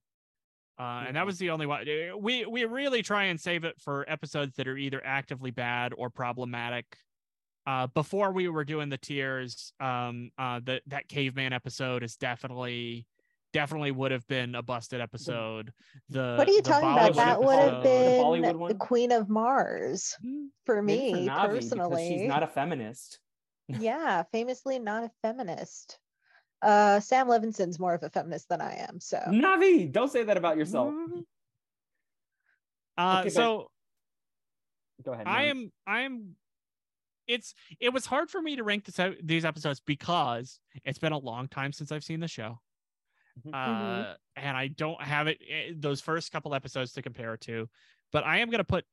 Uh, 0.78 1.04
and 1.08 1.16
that 1.16 1.26
was 1.26 1.38
the 1.38 1.50
only 1.50 1.66
one. 1.66 1.80
Uh, 1.88 2.16
We 2.16 2.46
we 2.46 2.64
really 2.64 3.02
try 3.02 3.24
and 3.24 3.38
save 3.40 3.64
it 3.64 3.74
for 3.80 4.04
episodes 4.08 4.54
that 4.56 4.68
are 4.68 4.76
either 4.76 5.00
actively 5.04 5.50
bad 5.50 5.92
or 5.96 6.08
problematic. 6.08 6.86
Uh, 7.66 7.86
before 7.88 8.32
we 8.32 8.48
were 8.48 8.64
doing 8.64 8.88
the 8.88 8.96
tiers, 8.96 9.72
um, 9.80 10.30
uh, 10.38 10.60
that 10.64 10.82
that 10.86 11.08
caveman 11.08 11.52
episode 11.52 12.02
is 12.02 12.16
definitely 12.16 13.06
definitely 13.52 13.90
would 13.90 14.12
have 14.12 14.26
been 14.28 14.54
a 14.54 14.62
busted 14.62 15.00
episode. 15.00 15.72
The 16.08 16.36
what 16.38 16.48
are 16.48 16.52
you 16.52 16.62
the 16.62 16.70
talking 16.70 16.88
about? 16.92 17.12
Bollywood 17.12 17.16
That 17.16 17.40
would 17.42 17.58
have 17.58 17.74
episode- 17.74 18.42
The 18.42 18.52
been 18.58 18.68
the 18.68 18.74
Queen 18.76 19.12
of 19.12 19.28
Mars 19.28 20.14
Hmm. 20.22 20.46
for 20.64 20.80
Maybe 20.82 21.10
for 21.10 21.16
me 21.16 21.26
Navi, 21.26 21.34
because 21.34 21.68
personally. 21.70 22.08
she's 22.08 22.28
not 22.28 22.42
a 22.42 22.46
feminist. 22.46 23.18
Yeah, 23.68 24.22
famously 24.32 24.78
not 24.78 25.04
a 25.04 25.10
feminist. 25.22 25.98
Uh, 26.60 26.98
Sam 27.00 27.28
Levinson's 27.28 27.78
more 27.78 27.94
of 27.94 28.02
a 28.02 28.10
feminist 28.10 28.48
than 28.48 28.60
I 28.60 28.74
am. 28.88 28.98
So 29.00 29.18
Navi, 29.28 29.90
don't 29.92 30.10
say 30.10 30.24
that 30.24 30.36
about 30.36 30.56
yourself. 30.56 30.92
Uh, 32.96 33.18
Okay, 33.20 33.28
so 33.30 33.70
Go 35.04 35.12
ahead. 35.12 35.28
I 35.28 35.44
am 35.44 35.70
I 35.86 36.00
am 36.00 36.34
it's 37.28 37.54
it 37.78 37.92
was 37.92 38.06
hard 38.06 38.30
for 38.30 38.42
me 38.42 38.56
to 38.56 38.64
rank 38.64 38.86
this 38.86 38.98
out, 38.98 39.14
these 39.22 39.44
episodes 39.44 39.80
because 39.80 40.58
it's 40.84 40.98
been 40.98 41.12
a 41.12 41.18
long 41.18 41.46
time 41.46 41.72
since 41.72 41.92
I've 41.92 42.02
seen 42.02 42.18
the 42.18 42.26
show. 42.26 42.58
Mhm. 43.46 43.54
Uh 43.54 44.14
and 44.34 44.56
I 44.56 44.66
don't 44.68 45.00
have 45.00 45.28
it 45.28 45.38
eh, 45.48 45.72
those 45.76 46.00
first 46.00 46.32
couple 46.32 46.54
episodes 46.54 46.92
to 46.94 47.02
compare 47.02 47.36
to. 47.36 47.68
But 48.10 48.24
I 48.24 48.38
am 48.38 48.50
going 48.50 48.58
to 48.58 48.64
put 48.64 48.84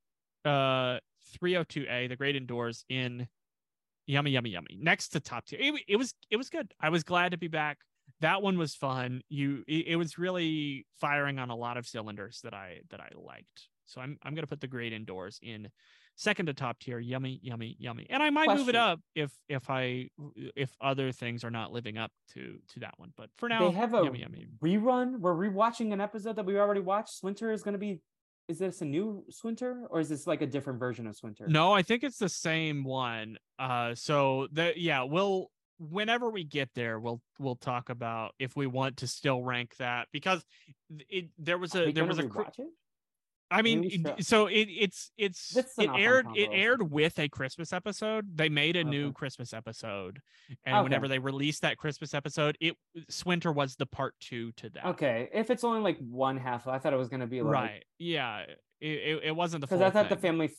uh 0.43 0.99
302A 1.41 2.09
The 2.09 2.15
Great 2.15 2.35
Indoors 2.35 2.85
in 2.89 3.27
yummy 4.05 4.31
yummy 4.31 4.51
yummy 4.51 4.77
next 4.79 5.09
to 5.09 5.19
top 5.19 5.45
tier. 5.45 5.59
It, 5.61 5.81
it 5.87 5.95
was 5.97 6.13
it 6.29 6.37
was 6.37 6.49
good. 6.49 6.73
I 6.79 6.89
was 6.89 7.03
glad 7.03 7.31
to 7.31 7.37
be 7.37 7.47
back. 7.47 7.77
That 8.21 8.41
one 8.41 8.57
was 8.57 8.75
fun. 8.75 9.21
You 9.29 9.63
it, 9.67 9.87
it 9.87 9.95
was 9.95 10.17
really 10.17 10.85
firing 10.99 11.39
on 11.39 11.49
a 11.49 11.55
lot 11.55 11.77
of 11.77 11.87
cylinders 11.87 12.39
that 12.43 12.53
I 12.53 12.79
that 12.89 12.99
I 12.99 13.09
liked. 13.15 13.67
So 13.85 14.01
I'm 14.01 14.17
I'm 14.23 14.35
gonna 14.35 14.47
put 14.47 14.61
the 14.61 14.67
great 14.67 14.93
indoors 14.93 15.39
in 15.41 15.69
second 16.15 16.47
to 16.47 16.53
top 16.53 16.79
tier. 16.79 16.99
Yummy, 16.99 17.39
yummy, 17.43 17.75
yummy. 17.79 18.07
And 18.09 18.23
I 18.23 18.29
might 18.29 18.49
move 18.55 18.69
it 18.69 18.75
up 18.75 18.99
if 19.15 19.31
if 19.47 19.69
I 19.69 20.09
if 20.55 20.71
other 20.81 21.11
things 21.11 21.43
are 21.43 21.51
not 21.51 21.71
living 21.71 21.97
up 21.97 22.11
to 22.33 22.57
to 22.73 22.79
that 22.79 22.93
one. 22.97 23.11
But 23.15 23.29
for 23.37 23.49
now, 23.49 23.69
they 23.69 23.75
have 23.75 23.93
a 23.93 24.03
yummy, 24.03 24.19
yummy. 24.19 24.47
rerun. 24.63 25.19
We're 25.19 25.35
rewatching 25.35 25.93
an 25.93 26.01
episode 26.01 26.35
that 26.37 26.45
we 26.45 26.57
already 26.57 26.81
watched. 26.81 27.23
Winter 27.23 27.51
is 27.51 27.63
going 27.63 27.73
to 27.73 27.79
be. 27.79 27.99
Is 28.47 28.59
this 28.59 28.81
a 28.81 28.85
new 28.85 29.23
Swinter 29.29 29.87
or 29.89 29.99
is 29.99 30.09
this 30.09 30.27
like 30.27 30.41
a 30.41 30.47
different 30.47 30.79
version 30.79 31.07
of 31.07 31.15
Swinter? 31.15 31.47
No, 31.47 31.73
I 31.73 31.81
think 31.81 32.03
it's 32.03 32.19
the 32.19 32.29
same 32.29 32.83
one. 32.83 33.37
Uh, 33.57 33.95
so 33.95 34.47
the 34.51 34.73
yeah, 34.75 35.03
we'll 35.03 35.49
whenever 35.79 36.29
we 36.29 36.43
get 36.43 36.69
there, 36.75 36.99
we'll 36.99 37.21
we'll 37.39 37.55
talk 37.55 37.89
about 37.89 38.33
if 38.37 38.55
we 38.55 38.67
want 38.67 38.97
to 38.97 39.07
still 39.07 39.41
rank 39.41 39.75
that 39.77 40.07
because 40.11 40.45
it 41.09 41.29
there 41.39 41.57
was 41.57 41.75
a 41.75 41.91
there 41.91 42.05
was 42.05 42.19
a? 42.19 42.29
I 43.55 43.61
mean, 43.61 43.89
so 44.19 44.47
it 44.47 44.67
it's 44.69 45.11
it's 45.17 45.55
it 45.77 45.89
aired 45.97 46.27
it 46.35 46.49
aired 46.51 46.91
with 46.91 47.17
a 47.19 47.29
Christmas 47.29 47.71
episode. 47.71 48.37
They 48.37 48.49
made 48.49 48.75
a 48.75 48.83
new 48.83 49.13
Christmas 49.13 49.53
episode, 49.53 50.19
and 50.65 50.75
Okay. 50.75 50.83
whenever 50.83 51.07
they 51.07 51.19
released 51.19 51.61
that 51.61 51.77
Christmas 51.77 52.13
episode, 52.13 52.57
it 52.59 52.75
Swinter 53.09 53.51
was 53.51 53.75
the 53.75 53.85
part 53.85 54.13
two 54.19 54.51
to 54.53 54.69
that. 54.71 54.85
Okay, 54.87 55.29
if 55.33 55.49
it's 55.49 55.63
only 55.63 55.79
like 55.79 55.97
one 55.99 56.37
half, 56.37 56.67
I 56.67 56.79
thought 56.79 56.93
it 56.93 56.97
was 56.97 57.07
going 57.07 57.21
to 57.21 57.27
be 57.27 57.41
like 57.41 57.53
right? 57.53 57.83
Yeah, 57.97 58.39
it, 58.39 58.57
it, 58.81 59.23
it 59.25 59.35
wasn't 59.35 59.61
the 59.61 59.67
because 59.67 59.81
I 59.81 59.89
thought 59.89 60.09
the 60.09 60.17
family 60.17 60.51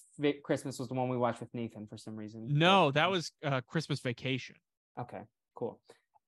Christmas 0.43 0.79
was 0.79 0.89
the 0.89 0.95
one 0.95 1.11
we 1.11 1.19
watched 1.19 1.41
with 1.41 1.53
Nathan 1.53 1.87
for 1.87 1.99
some 1.99 2.17
reason. 2.17 2.49
No, 2.49 2.91
that 2.93 3.11
was 3.11 3.31
uh, 3.45 3.61
Christmas 3.67 4.01
Vacation. 4.01 4.57
Okay, 4.99 5.21
cool. 5.55 5.81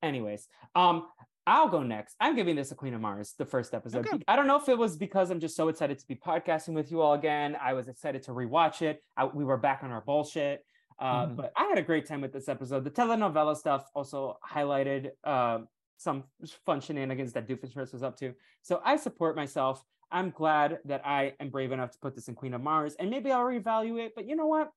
Anyways, 0.02 0.46
um, 0.74 1.06
I'll 1.48 1.68
go 1.68 1.82
next. 1.82 2.14
I'm 2.20 2.36
giving 2.36 2.56
this 2.56 2.70
a 2.72 2.74
Queen 2.74 2.92
of 2.94 3.00
Mars, 3.00 3.34
the 3.38 3.46
first 3.46 3.72
episode. 3.72 4.06
Okay. 4.06 4.22
I 4.28 4.36
don't 4.36 4.46
know 4.46 4.56
if 4.56 4.68
it 4.68 4.76
was 4.76 4.96
because 4.96 5.30
I'm 5.30 5.40
just 5.40 5.56
so 5.56 5.68
excited 5.68 5.98
to 5.98 6.06
be 6.06 6.14
podcasting 6.14 6.74
with 6.74 6.90
you 6.90 7.00
all 7.00 7.14
again. 7.14 7.56
I 7.60 7.72
was 7.72 7.88
excited 7.88 8.22
to 8.24 8.32
rewatch 8.32 8.82
it. 8.82 9.02
I, 9.16 9.24
we 9.24 9.44
were 9.44 9.56
back 9.56 9.80
on 9.82 9.90
our 9.90 10.02
bullshit. 10.02 10.64
Uh, 10.98 11.26
Mhm. 11.26 11.36
But 11.36 11.52
I 11.56 11.64
had 11.64 11.78
a 11.78 11.82
great 11.82 12.06
time 12.06 12.20
with 12.20 12.32
this 12.32 12.48
episode. 12.48 12.84
The 12.84 12.90
telenovela 12.90 13.56
stuff 13.56 13.88
also 13.94 14.38
highlighted 14.46 15.10
uh, 15.24 15.60
some 15.96 16.24
fun 16.66 16.80
shenanigans 16.80 17.32
that 17.32 17.48
Doofenshmirtz 17.48 17.92
was 17.92 18.02
up 18.02 18.16
to. 18.18 18.34
So 18.62 18.80
I 18.84 18.96
support 18.96 19.34
myself. 19.34 19.82
I'm 20.10 20.30
glad 20.30 20.80
that 20.84 21.02
I 21.06 21.34
am 21.40 21.50
brave 21.50 21.72
enough 21.72 21.92
to 21.92 21.98
put 21.98 22.14
this 22.14 22.28
in 22.28 22.34
Queen 22.34 22.52
of 22.54 22.62
Mars, 22.62 22.94
and 22.98 23.10
maybe 23.10 23.30
I'll 23.32 23.44
reevaluate. 23.44 24.10
But 24.16 24.26
you 24.28 24.36
know 24.36 24.46
what? 24.46 24.70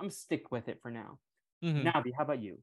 I'm 0.00 0.10
stick 0.10 0.50
with 0.50 0.68
it 0.68 0.80
for 0.82 0.90
now. 0.90 1.18
Mhm. 1.62 1.84
Navi, 1.84 2.12
how 2.16 2.24
about 2.24 2.40
you? 2.42 2.58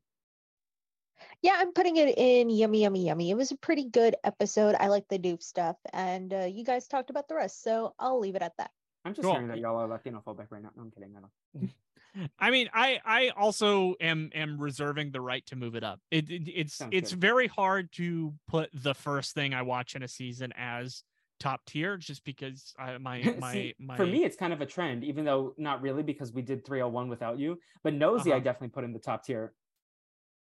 Yeah, 1.41 1.55
I'm 1.57 1.73
putting 1.73 1.97
it 1.97 2.17
in 2.17 2.49
yummy, 2.49 2.81
yummy, 2.81 3.05
yummy. 3.05 3.29
It 3.29 3.35
was 3.35 3.51
a 3.51 3.57
pretty 3.57 3.89
good 3.89 4.15
episode. 4.23 4.75
I 4.79 4.87
like 4.87 5.07
the 5.09 5.19
doof 5.19 5.41
stuff, 5.43 5.77
and 5.91 6.33
uh, 6.33 6.45
you 6.45 6.63
guys 6.63 6.87
talked 6.87 7.09
about 7.09 7.27
the 7.27 7.35
rest, 7.35 7.61
so 7.61 7.93
I'll 7.99 8.19
leave 8.19 8.35
it 8.35 8.41
at 8.41 8.55
that. 8.57 8.71
I'm 9.05 9.13
just 9.13 9.25
Cool. 9.25 9.33
hearing 9.33 9.49
that 9.49 9.59
y'all 9.59 9.77
are 9.77 9.87
Latinophobic 9.87 10.47
right 10.49 10.61
now. 10.61 10.71
No, 10.75 10.83
I'm 10.83 10.91
kidding. 10.91 11.13
I 11.17 11.19
don't. 11.19 11.71
I 12.39 12.51
mean, 12.51 12.69
I 12.73 12.99
I 13.03 13.29
also 13.29 13.95
am 13.99 14.29
am 14.33 14.59
reserving 14.59 15.11
the 15.11 15.21
right 15.21 15.45
to 15.47 15.55
move 15.55 15.75
it 15.75 15.83
up. 15.83 15.99
It, 16.11 16.29
it 16.29 16.47
it's 16.47 16.75
Sounds 16.77 16.93
it's 16.93 17.11
good. 17.11 17.19
very 17.19 17.47
hard 17.47 17.91
to 17.93 18.33
put 18.47 18.69
the 18.73 18.93
first 18.93 19.33
thing 19.33 19.53
I 19.53 19.63
watch 19.63 19.95
in 19.95 20.03
a 20.03 20.07
season 20.07 20.53
as 20.55 21.03
top 21.39 21.65
tier, 21.65 21.97
just 21.97 22.23
because 22.23 22.73
I, 22.77 22.97
my 22.99 23.19
my 23.39 23.51
See, 23.51 23.73
my 23.79 23.97
For 23.97 24.05
me, 24.05 24.23
it's 24.23 24.37
kind 24.37 24.53
of 24.53 24.61
a 24.61 24.65
trend, 24.65 25.03
even 25.03 25.25
though 25.25 25.53
not 25.57 25.81
really 25.81 26.03
because 26.03 26.31
we 26.31 26.41
did 26.43 26.65
301 26.65 27.09
without 27.09 27.39
you. 27.39 27.59
But 27.83 27.93
Nosy, 27.95 28.31
I 28.31 28.35
Uh-huh. 28.35 28.43
definitely 28.43 28.69
put 28.69 28.83
in 28.83 28.93
the 28.93 28.99
top 28.99 29.25
tier. 29.25 29.53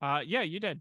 Uh, 0.02 0.20
yeah, 0.26 0.42
you 0.42 0.60
did. 0.60 0.80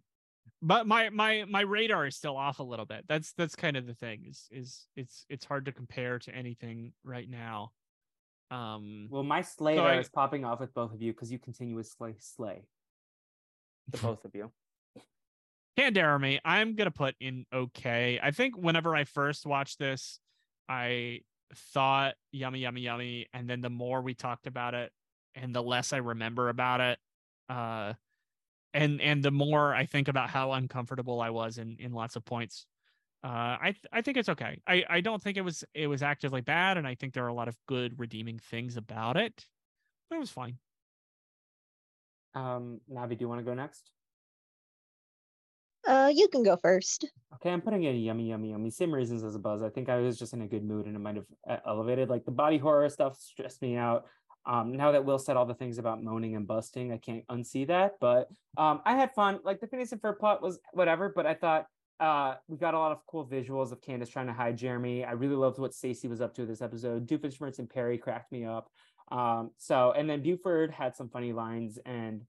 But 0.62 0.88
my 0.88 1.10
my 1.10 1.46
my 1.48 1.62
radar 1.62 2.06
is 2.06 2.16
still 2.16 2.38
off 2.38 2.60
a 2.60 2.64
little 2.64 2.86
bit. 2.86 3.06
That's 3.08 3.34
that's 3.34 3.56
kind 3.56 3.78
of 3.78 3.86
the 3.86 3.94
thing. 3.94 4.26
Is 4.28 4.48
is 4.52 4.88
it's 4.96 5.26
it's 5.30 5.46
hard 5.46 5.66
to 5.66 5.72
compare 5.72 6.20
to 6.20 6.36
anything 6.36 6.94
right 7.04 7.30
now. 7.30 7.72
Um, 8.52 9.08
Well, 9.10 9.24
my 9.24 9.42
Slayer 9.42 9.82
I- 9.82 10.00
is 10.00 10.10
popping 10.10 10.46
off 10.46 10.60
with 10.60 10.74
both 10.74 10.94
of 10.94 11.02
you 11.02 11.12
because 11.14 11.32
you 11.32 11.40
continuously 11.40 12.16
slay. 12.20 12.64
The 13.90 13.98
both 14.02 14.24
of 14.26 14.36
you. 14.36 14.52
Canderemy, 15.78 16.40
I'm 16.46 16.76
gonna 16.76 16.92
put 16.92 17.16
in 17.20 17.46
okay. 17.54 18.20
I 18.22 18.32
think 18.32 18.56
whenever 18.56 18.96
I 18.96 19.06
first 19.06 19.46
watched 19.46 19.80
this, 19.80 20.20
I 20.70 21.22
thought 21.74 22.14
yummy, 22.32 22.60
yummy, 22.60 22.82
yummy, 22.82 23.28
and 23.34 23.50
then 23.50 23.62
the 23.62 23.70
more 23.72 24.02
we 24.02 24.14
talked 24.14 24.46
about 24.46 24.76
it, 24.76 24.92
and 25.36 25.54
the 25.54 25.64
less 25.64 25.92
I 25.92 25.98
remember 25.98 26.50
about 26.50 26.80
it, 26.80 27.00
uh, 27.50 27.94
and 28.74 29.02
and 29.02 29.24
the 29.24 29.32
more 29.32 29.74
I 29.74 29.86
think 29.86 30.08
about 30.08 30.30
how 30.30 30.52
uncomfortable 30.54 31.22
I 31.22 31.30
was 31.30 31.58
in 31.58 31.78
in 31.80 31.94
lots 31.94 32.16
of 32.16 32.26
points, 32.26 32.66
uh, 33.24 33.58
I 33.62 33.72
th- 33.72 33.86
I 33.92 34.02
think 34.02 34.18
it's 34.18 34.30
okay. 34.30 34.60
I 34.68 34.84
I 34.90 35.02
don't 35.02 35.22
think 35.22 35.38
it 35.38 35.42
was 35.42 35.64
it 35.74 35.88
was 35.88 36.02
actively 36.02 36.42
bad, 36.42 36.78
and 36.78 36.88
I 36.88 36.96
think 36.96 37.14
there 37.14 37.26
are 37.26 37.30
a 37.30 37.34
lot 37.34 37.48
of 37.48 37.58
good 37.68 38.00
redeeming 38.00 38.40
things 38.40 38.78
about 38.78 39.18
it. 39.18 39.46
But 40.10 40.18
it 40.18 40.20
was 40.20 40.32
fine. 40.32 40.58
Um, 42.36 42.82
Navi, 42.92 43.10
do 43.10 43.18
you 43.22 43.30
want 43.30 43.40
to 43.40 43.46
go 43.46 43.54
next? 43.54 43.92
Uh, 45.88 46.12
you 46.14 46.28
can 46.30 46.44
go 46.44 46.56
first. 46.56 47.06
Okay, 47.36 47.50
I'm 47.50 47.62
putting 47.62 47.84
in 47.84 47.96
yummy, 47.98 48.30
yummy, 48.30 48.52
yummy. 48.52 48.70
Same 48.70 48.94
reasons 48.94 49.24
as 49.24 49.36
a 49.36 49.40
buzz. 49.40 49.62
I 49.62 49.70
think 49.70 49.90
I 49.90 49.98
was 49.98 50.18
just 50.18 50.34
in 50.34 50.42
a 50.42 50.48
good 50.48 50.64
mood 50.64 50.86
and 50.86 50.96
it 50.96 51.00
might 51.00 51.16
have 51.16 51.26
uh, 51.48 51.58
elevated. 51.68 52.10
Like 52.10 52.24
the 52.24 52.32
body 52.32 52.58
horror 52.58 52.88
stuff 52.90 53.20
stressed 53.20 53.62
me 53.62 53.76
out. 53.76 54.06
Um, 54.46 54.76
now 54.76 54.92
that 54.92 55.06
Will 55.06 55.20
said 55.20 55.38
all 55.38 55.46
the 55.46 55.54
things 55.54 55.78
about 55.78 56.04
moaning 56.04 56.36
and 56.36 56.46
busting, 56.46 56.92
I 56.92 56.98
can't 56.98 57.26
unsee 57.28 57.68
that. 57.68 57.96
But 58.00 58.30
um, 58.58 58.82
I 58.86 58.96
had 58.96 59.14
fun. 59.14 59.40
Like 59.44 59.62
the 59.62 59.68
Phineas 59.68 59.92
and 59.92 60.02
Ferb 60.02 60.20
plot 60.20 60.42
was 60.42 60.60
whatever, 60.74 61.12
but 61.16 61.26
I 61.26 61.34
thought 61.34 61.68
uh, 62.00 62.36
we 62.48 62.58
got 62.58 62.74
a 62.74 62.80
lot 62.80 62.92
of 62.92 63.06
cool 63.08 63.26
visuals 63.26 63.72
of 63.72 63.82
Candace 63.82 64.10
trying 64.10 64.28
to 64.28 64.34
hide 64.34 64.58
Jeremy. 64.58 65.06
I 65.06 65.12
really 65.12 65.36
loved 65.36 65.60
what 65.60 65.74
Stacy 65.74 66.08
was 66.08 66.22
up 66.22 66.34
to 66.36 66.46
this 66.46 66.62
episode. 66.62 67.08
Doofenshmirtz 67.08 67.60
and 67.60 67.70
Perry 67.70 67.98
cracked 67.98 68.32
me 68.32 68.46
up. 68.46 68.70
Um, 69.12 69.52
so 69.58 69.94
and 69.96 70.10
then 70.10 70.22
Buford 70.22 70.72
had 70.72 70.96
some 70.96 71.10
funny 71.10 71.34
lines 71.34 71.78
and 71.86 72.22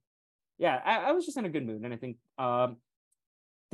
yeah, 0.59 0.81
I, 0.85 1.09
I 1.09 1.13
was 1.13 1.25
just 1.25 1.37
in 1.37 1.47
a 1.47 1.49
good 1.49 1.67
mood. 1.67 1.83
And 1.83 1.93
I 1.93 1.97
think 1.97 2.19
um, 2.39 2.77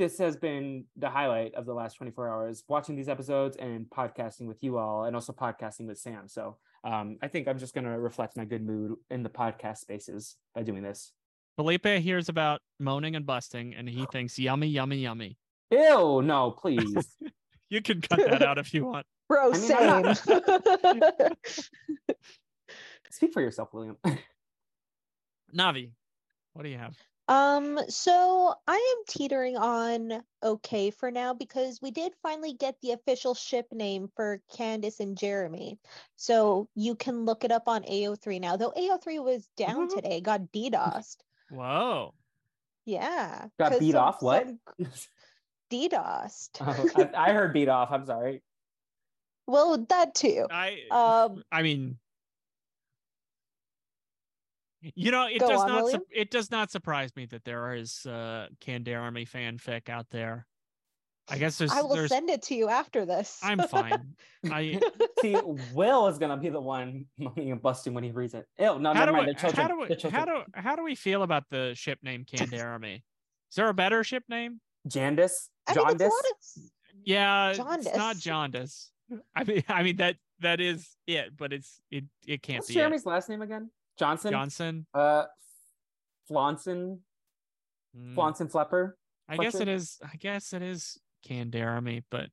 this 0.01 0.17
has 0.17 0.35
been 0.35 0.85
the 0.97 1.09
highlight 1.09 1.53
of 1.53 1.67
the 1.67 1.73
last 1.73 1.93
24 1.97 2.27
hours 2.27 2.63
watching 2.67 2.95
these 2.95 3.07
episodes 3.07 3.55
and 3.57 3.85
podcasting 3.87 4.47
with 4.47 4.63
you 4.63 4.79
all 4.79 5.03
and 5.03 5.15
also 5.15 5.31
podcasting 5.31 5.85
with 5.85 5.99
sam 5.99 6.27
so 6.27 6.57
um, 6.83 7.17
i 7.21 7.27
think 7.27 7.47
i'm 7.47 7.59
just 7.59 7.73
going 7.73 7.85
to 7.85 7.97
reflect 7.99 8.35
my 8.37 8.45
good 8.45 8.65
mood 8.65 8.95
in 9.09 9.23
the 9.23 9.29
podcast 9.29 9.77
spaces 9.77 10.35
by 10.55 10.63
doing 10.63 10.83
this 10.83 11.11
Felipe 11.57 11.85
hears 11.85 12.29
about 12.29 12.61
moaning 12.79 13.15
and 13.17 13.25
busting, 13.25 13.75
and 13.75 13.87
he 13.87 14.05
thinks 14.11 14.39
yummy, 14.39 14.67
yummy, 14.67 14.97
yummy. 14.97 15.37
ew 15.69 16.21
no 16.23 16.51
please 16.51 17.17
You 17.71 17.81
can 17.81 18.01
cut 18.01 18.19
that 18.19 18.43
out 18.43 18.57
if 18.57 18.73
you 18.73 18.83
want. 18.85 19.05
Bro, 19.29 19.53
I 19.53 19.57
mean, 20.03 20.15
same. 20.15 21.33
speak 23.09 23.31
for 23.33 23.41
yourself 23.41 23.73
william 23.73 23.97
Navi, 25.55 25.91
what 26.53 26.63
do 26.63 26.69
you 26.69 26.77
have? 26.77 26.97
Um, 27.27 27.79
so 27.87 28.53
I 28.67 28.75
am 28.75 29.03
teetering 29.07 29.55
on 29.55 30.21
okay 30.43 30.89
for 30.91 31.11
now 31.11 31.33
because 31.33 31.79
we 31.81 31.91
did 31.91 32.13
finally 32.21 32.53
get 32.53 32.75
the 32.81 32.91
official 32.91 33.33
ship 33.35 33.67
name 33.71 34.09
for 34.15 34.41
Candace 34.55 34.99
and 34.99 35.17
Jeremy. 35.17 35.79
So 36.17 36.67
you 36.75 36.95
can 36.95 37.23
look 37.25 37.43
it 37.43 37.51
up 37.51 37.67
on 37.67 37.83
AO3 37.83 38.39
now. 38.41 38.57
Though 38.57 38.73
AO3 38.75 39.19
was 39.23 39.47
down 39.55 39.87
Mhm. 39.87 39.93
today, 39.95 40.19
got 40.21 40.51
DDoSed. 40.51 41.17
Whoa. 41.49 42.13
Yeah. 42.85 43.47
got 43.59 43.71
'cause 43.71 43.79
beat 43.79 43.91
some- 43.93 44.03
off 44.03 44.21
what 44.21 44.47
some 44.47 44.59
DDoSed. 45.69 46.49
Oh, 46.59 47.09
I, 47.15 47.29
I 47.29 47.33
heard 47.33 47.53
beat 47.53 47.69
off 47.69 47.91
i'm 47.91 48.05
sorry 48.05 48.41
well, 49.47 49.77
that 49.89 50.15
too. 50.15 50.47
I 50.49 50.83
Um, 50.91 51.43
I 51.51 51.61
mean 51.61 51.97
you 54.81 55.11
know, 55.11 55.27
it 55.27 55.39
Go 55.39 55.47
does 55.47 55.61
on, 55.61 55.67
not 55.67 55.91
su- 55.91 56.05
it 56.11 56.31
does 56.31 56.51
not 56.51 56.71
surprise 56.71 57.15
me 57.15 57.25
that 57.27 57.43
there 57.43 57.73
is 57.75 58.05
uh 58.05 58.47
Canderemy 58.59 59.29
fanfic 59.29 59.89
out 59.89 60.09
there. 60.09 60.47
I 61.29 61.37
guess 61.37 61.57
there's 61.57 61.71
I 61.71 61.81
will 61.81 61.95
there's 61.95 62.09
send 62.09 62.29
it 62.29 62.41
to 62.43 62.55
you 62.55 62.67
after 62.67 63.05
this. 63.05 63.39
I'm 63.43 63.59
fine. 63.59 64.15
I 64.51 64.81
see 65.21 65.37
will 65.73 66.07
is 66.07 66.17
going 66.17 66.31
to 66.31 66.37
be 66.37 66.49
the 66.49 66.59
one 66.59 67.05
moaning 67.17 67.51
and 67.51 67.61
busting 67.61 67.93
when 67.93 68.03
he 68.03 68.11
reads 68.11 68.33
it 68.33 68.47
ew 68.59 68.79
no 68.79 68.93
how 68.93 69.05
never 69.05 69.11
do, 69.11 69.17
mind 69.17 69.27
we, 69.27 69.33
the 69.33 69.39
children, 69.39 69.61
how 69.61 69.67
do 69.67 69.79
we 69.79 69.87
children. 69.95 70.13
how 70.13 70.25
do 70.25 70.43
how 70.53 70.75
do 70.75 70.83
we 70.83 70.95
feel 70.95 71.23
about 71.23 71.43
the 71.49 71.73
ship 71.75 71.99
name 72.03 72.25
Canderemy? 72.25 72.95
Is 72.95 73.55
there 73.55 73.69
a 73.69 73.73
better 73.73 74.03
ship 74.03 74.23
name? 74.29 74.59
Jandis 74.87 75.49
I 75.67 75.75
mean, 75.75 75.85
it's 75.91 76.01
a 76.01 76.07
jaundice 76.07 76.13
of 76.57 76.63
Yeah, 77.03 77.49
it's 77.49 77.59
not 77.59 77.81
Jaundice. 77.83 78.23
jaundice. 78.23 78.91
I 79.35 79.43
mean, 79.43 79.63
I 79.69 79.83
mean 79.83 79.97
that 79.97 80.15
that 80.39 80.59
is 80.59 80.95
it, 81.05 81.37
but 81.37 81.53
it's 81.53 81.79
it 81.91 82.05
it 82.25 82.41
can't 82.41 82.59
what's 82.59 82.69
be 82.69 82.73
jeremy's 82.73 83.05
last 83.05 83.29
name 83.29 83.41
again 83.41 83.69
johnson 83.97 84.29
it. 84.29 84.31
Johnson. 84.31 84.85
uh 84.93 85.25
flaunson 86.27 86.99
Mm, 87.97 88.15
flaunson 88.15 88.47
flepper 88.47 88.93
I 89.27 89.37
guess 89.37 89.55
it 89.55 89.67
is. 89.67 89.97
I 90.03 90.15
guess 90.17 90.53
it 90.53 90.61
is 90.61 90.97
Canderemy, 91.27 92.03
but 92.09 92.29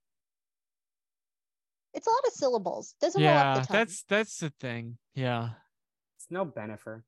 it's 1.94 2.06
a 2.06 2.10
lot 2.10 2.26
of 2.26 2.32
syllables. 2.32 2.94
Doesn't 3.00 3.20
roll 3.20 3.30
off 3.30 3.34
yeah, 3.56 3.60
the 3.60 3.66
tongue. 3.66 3.76
that's 3.76 4.02
that's 4.08 4.38
the 4.38 4.50
thing. 4.50 4.98
Yeah. 5.14 5.50
it's 6.16 6.26
no 6.30 6.44
Bennifer 6.46 7.02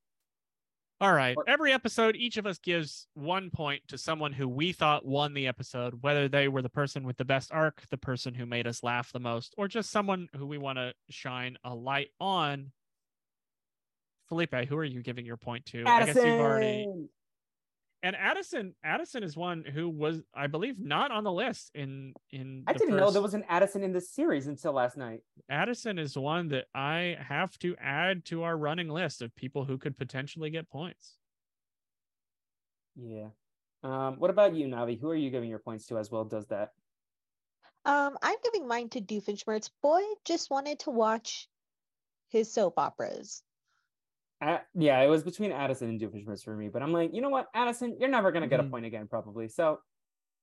All 1.01 1.13
right. 1.13 1.37
Or- 1.37 1.49
Every 1.49 1.73
episode, 1.73 2.17
each 2.17 2.37
of 2.37 2.47
us 2.47 2.59
gives 2.59 3.07
one 3.15 3.51
point 3.51 3.83
to 3.89 3.99
someone 3.99 4.33
who 4.33 4.49
we 4.49 4.73
thought 4.73 5.05
won 5.07 5.33
the 5.35 5.47
episode, 5.47 6.03
whether 6.03 6.29
they 6.29 6.49
were 6.49 6.63
the 6.63 6.69
person 6.69 7.05
with 7.05 7.17
the 7.17 7.25
best 7.25 7.51
arc, 7.53 7.83
the 7.91 7.97
person 7.99 8.35
who 8.35 8.47
made 8.47 8.67
us 8.67 8.83
laugh 8.83 9.13
the 9.13 9.21
most, 9.21 9.55
or 9.57 9.69
just 9.69 9.91
someone 9.91 10.29
who 10.37 10.47
we 10.47 10.59
want 10.59 10.79
to 10.79 10.93
shine 11.09 11.57
a 11.65 11.75
light 11.75 12.09
on. 12.21 12.73
Felipe, 14.31 14.55
who 14.69 14.77
are 14.77 14.85
you 14.85 15.03
giving 15.03 15.27
your 15.27 15.37
point 15.37 15.67
to? 15.67 15.85
I 15.87 16.07
guess 16.07 16.17
you've 16.17 16.41
already 16.41 16.87
and 18.03 18.17
Addison. 18.17 18.75
Addison 18.83 19.23
is 19.23 19.37
one 19.37 19.63
who 19.63 19.89
was, 19.89 20.23
I 20.35 20.47
believe, 20.47 20.79
not 20.79 21.11
on 21.11 21.25
the 21.25 21.33
list 21.33 21.71
in 21.75 22.15
in. 22.31 22.65
I 22.67 22.73
the 22.73 22.79
didn't 22.79 22.97
know 22.97 23.11
there 23.11 23.21
was 23.21 23.35
an 23.35 23.45
Addison 23.49 23.83
in 23.83 23.93
this 23.93 24.11
series 24.11 24.47
until 24.47 24.73
last 24.73 24.97
night. 24.97 25.21
Addison 25.51 25.99
is 25.99 26.17
one 26.17 26.49
that 26.49 26.67
I 26.75 27.19
have 27.21 27.59
to 27.59 27.77
add 27.77 28.25
to 28.27 28.45
our 28.45 28.57
running 28.57 28.89
list 28.89 29.21
of 29.21 29.35
people 29.37 29.65
who 29.65 29.77
could 29.77 29.99
potentially 29.99 30.49
get 30.51 30.71
points. 30.71 31.19
Yeah. 32.97 33.29
Um, 33.83 34.17
what 34.19 34.31
about 34.31 34.55
you, 34.55 34.67
Navi? 34.67 34.99
Who 34.99 35.11
are 35.11 35.17
you 35.17 35.31
giving 35.31 35.51
your 35.51 35.59
points 35.59 35.87
to 35.87 35.99
as 35.99 36.11
well? 36.11 36.25
Does 36.25 36.47
that? 36.47 36.73
Um, 37.85 38.17
I'm 38.23 38.37
giving 38.45 38.67
mine 38.67 38.89
to 38.91 39.01
Doofenshmirtz. 39.01 39.71
Boy 39.83 40.03
just 40.25 40.51
wanted 40.51 40.81
to 40.81 40.91
watch 40.91 41.49
his 42.29 42.53
soap 42.53 42.79
operas. 42.79 43.43
Uh, 44.41 44.59
yeah, 44.75 45.01
it 45.01 45.09
was 45.09 45.23
between 45.23 45.53
Addison 45.53 45.89
and 45.91 46.01
Doofenshmirtz 46.01 46.43
for 46.43 46.57
me, 46.57 46.69
but 46.69 46.83
I'm 46.83 46.93
like, 46.93 47.13
you 47.13 47.21
know 47.21 47.29
what, 47.29 47.49
Addison, 47.55 47.97
you're 48.01 48.09
never 48.09 48.33
gonna 48.33 48.47
get 48.49 48.61
a 48.61 48.63
Mhm. 48.63 48.71
point 48.71 48.87
again, 48.87 49.07
probably. 49.07 49.49
So 49.49 49.81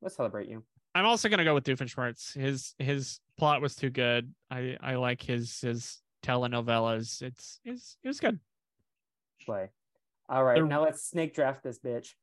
let's 0.02 0.16
celebrate 0.16 0.48
you. 0.50 0.64
I'm 0.94 1.06
also 1.06 1.30
gonna 1.30 1.44
go 1.44 1.54
with 1.56 1.64
Doofenshmirtz. 1.64 2.34
His 2.40 2.76
his 2.78 3.20
plot 3.38 3.62
was 3.62 3.76
too 3.76 3.90
good. 3.90 4.34
I 4.52 4.78
I 4.82 4.96
like 4.96 5.22
his 5.22 5.60
his 5.62 6.02
telenovelas. 6.24 7.22
It's 7.22 7.60
it's 7.66 7.98
it 8.04 8.08
was 8.08 8.20
good. 8.20 8.40
Play. 9.46 9.70
All 10.30 10.44
right, 10.44 10.60
The- 10.60 10.66
now 10.68 10.84
let's 10.84 11.04
snake 11.04 11.34
draft 11.34 11.64
this 11.64 11.80
bitch. 11.80 12.14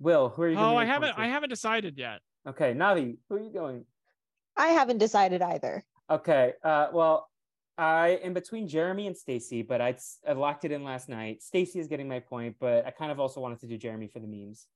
Will, 0.00 0.28
who 0.30 0.42
are 0.42 0.48
you? 0.50 0.56
Oh, 0.58 0.76
I 0.76 0.84
haven't 0.84 1.18
I 1.18 1.28
haven't 1.28 1.48
decided 1.50 1.96
yet. 1.98 2.20
Okay, 2.46 2.74
Navi, 2.74 3.18
who 3.28 3.36
are 3.36 3.40
you 3.40 3.50
going? 3.52 3.86
I 4.56 4.68
haven't 4.68 4.98
decided 4.98 5.40
either. 5.40 5.84
Okay. 6.10 6.54
Uh, 6.62 6.88
well, 6.92 7.30
I 7.82 8.20
am 8.22 8.32
between 8.32 8.68
Jeremy 8.68 9.08
and 9.08 9.16
Stacy, 9.16 9.62
but 9.62 9.80
I, 9.80 9.96
I 10.26 10.34
locked 10.34 10.64
it 10.64 10.70
in 10.70 10.84
last 10.84 11.08
night. 11.08 11.42
Stacy 11.42 11.80
is 11.80 11.88
getting 11.88 12.06
my 12.08 12.20
point, 12.20 12.54
but 12.60 12.86
I 12.86 12.92
kind 12.92 13.10
of 13.10 13.18
also 13.18 13.40
wanted 13.40 13.58
to 13.60 13.66
do 13.66 13.76
Jeremy 13.76 14.06
for 14.06 14.20
the 14.20 14.28
memes. 14.28 14.68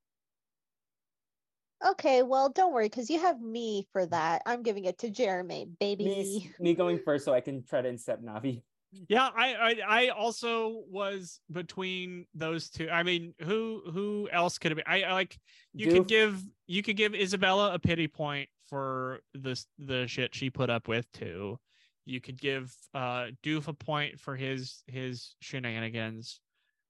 Okay, 1.86 2.24
well, 2.24 2.48
don't 2.48 2.72
worry, 2.72 2.86
because 2.86 3.08
you 3.08 3.20
have 3.20 3.40
me 3.40 3.86
for 3.92 4.06
that. 4.06 4.42
I'm 4.44 4.64
giving 4.64 4.86
it 4.86 4.98
to 4.98 5.10
Jeremy, 5.10 5.68
baby. 5.78 6.04
Me, 6.04 6.50
me 6.58 6.74
going 6.74 6.98
first 6.98 7.24
so 7.24 7.32
I 7.32 7.40
can 7.40 7.62
try 7.62 7.80
to 7.80 7.88
incept 7.88 8.24
Navi. 8.24 8.62
Yeah, 9.08 9.28
I, 9.36 9.54
I 9.54 9.76
I 9.88 10.08
also 10.08 10.82
was 10.88 11.40
between 11.52 12.26
those 12.34 12.70
two. 12.70 12.88
I 12.90 13.02
mean, 13.02 13.34
who 13.40 13.82
who 13.92 14.28
else 14.32 14.58
could 14.58 14.72
it 14.72 14.76
be? 14.76 14.86
I, 14.86 15.02
I 15.02 15.12
like 15.12 15.38
you 15.74 15.88
Doof. 15.88 15.92
could 15.92 16.08
give 16.08 16.42
you 16.66 16.82
could 16.82 16.96
give 16.96 17.14
Isabella 17.14 17.74
a 17.74 17.78
pity 17.78 18.08
point 18.08 18.48
for 18.68 19.20
this 19.34 19.66
the 19.78 20.06
shit 20.06 20.34
she 20.34 20.50
put 20.50 20.70
up 20.70 20.88
with 20.88 21.10
too. 21.12 21.58
You 22.06 22.20
could 22.20 22.40
give 22.40 22.74
uh 22.94 23.26
Doof 23.42 23.68
a 23.68 23.72
point 23.72 24.20
for 24.20 24.36
his 24.36 24.82
his 24.86 25.34
shenanigans. 25.40 26.40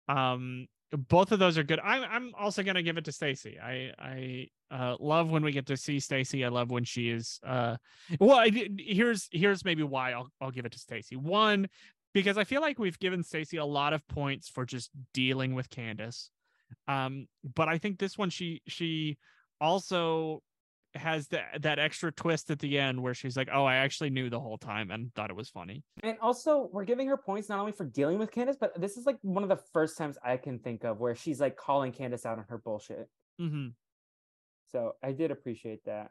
Um 0.08 0.66
both 0.92 1.32
of 1.32 1.38
those 1.38 1.58
are 1.58 1.64
good. 1.64 1.80
I'm 1.82 2.04
I'm 2.04 2.34
also 2.38 2.62
gonna 2.62 2.82
give 2.82 2.96
it 2.96 3.04
to 3.06 3.12
Stacy. 3.12 3.58
I 3.58 3.92
I 3.98 4.48
uh 4.70 4.96
love 5.00 5.30
when 5.30 5.42
we 5.42 5.52
get 5.52 5.66
to 5.66 5.76
see 5.76 5.98
Stacy. 5.98 6.44
I 6.44 6.48
love 6.48 6.70
when 6.70 6.84
she 6.84 7.10
is 7.10 7.40
uh 7.44 7.76
well 8.20 8.38
I, 8.38 8.50
here's 8.78 9.28
here's 9.32 9.64
maybe 9.64 9.82
why 9.82 10.12
I'll 10.12 10.28
I'll 10.40 10.50
give 10.52 10.66
it 10.66 10.72
to 10.72 10.78
Stacy. 10.78 11.16
One, 11.16 11.68
because 12.12 12.38
I 12.38 12.44
feel 12.44 12.60
like 12.60 12.78
we've 12.78 12.98
given 12.98 13.22
Stacy 13.22 13.56
a 13.56 13.64
lot 13.64 13.92
of 13.92 14.06
points 14.08 14.48
for 14.48 14.64
just 14.64 14.90
dealing 15.12 15.54
with 15.54 15.70
Candace. 15.70 16.30
Um, 16.88 17.26
but 17.54 17.68
I 17.68 17.78
think 17.78 17.98
this 17.98 18.16
one 18.16 18.30
she 18.30 18.62
she 18.66 19.18
also 19.60 20.42
has 20.99 21.28
that 21.28 21.62
that 21.62 21.78
extra 21.78 22.12
twist 22.12 22.51
at 22.51 22.59
the 22.59 22.78
end 22.78 23.03
where 23.03 23.14
she's 23.14 23.36
like, 23.36 23.49
"Oh, 23.53 23.64
I 23.64 23.76
actually 23.76 24.11
knew 24.11 24.30
the 24.30 24.40
whole 24.40 24.59
time 24.59 24.90
and 24.90 25.14
thought 25.14 25.30
it 25.30 25.36
was 25.36 25.49
funny." 25.49 25.82
And 26.03 26.18
also, 26.20 26.68
we're 26.72 26.84
giving 26.84 27.07
her 27.09 27.16
points 27.16 27.49
not 27.49 27.59
only 27.59 27.72
for 27.72 27.84
dealing 27.84 28.18
with 28.18 28.30
Candace, 28.30 28.57
but 28.59 28.80
this 28.80 28.97
is 28.97 29.07
like 29.07 29.18
one 29.22 29.42
of 29.42 29.49
the 29.49 29.61
first 29.72 29.97
times 29.99 30.18
I 30.24 30.36
can 30.36 30.59
think 30.59 30.84
of 30.84 30.99
where 31.01 31.14
she's 31.14 31.40
like 31.40 31.57
calling 31.57 31.92
Candace 31.92 32.26
out 32.26 32.38
on 32.38 32.44
her 32.49 32.59
bullshit. 32.59 33.09
Mm-hmm. 33.40 33.68
So 34.72 34.97
I 35.03 35.12
did 35.12 35.30
appreciate 35.30 35.84
that. 35.84 36.11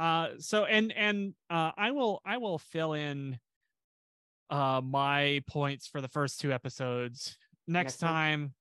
Uh, 0.00 0.30
so 0.38 0.64
and 0.64 0.92
and 0.92 1.34
uh, 1.50 1.72
I 1.76 1.92
will 1.92 2.20
I 2.24 2.38
will 2.38 2.58
fill 2.58 2.94
in 2.94 3.38
uh 4.50 4.80
my 4.84 5.42
points 5.46 5.86
for 5.86 6.00
the 6.00 6.08
first 6.08 6.40
two 6.40 6.52
episodes 6.52 7.38
next, 7.66 7.94
Next 7.94 7.98
time? 7.98 8.52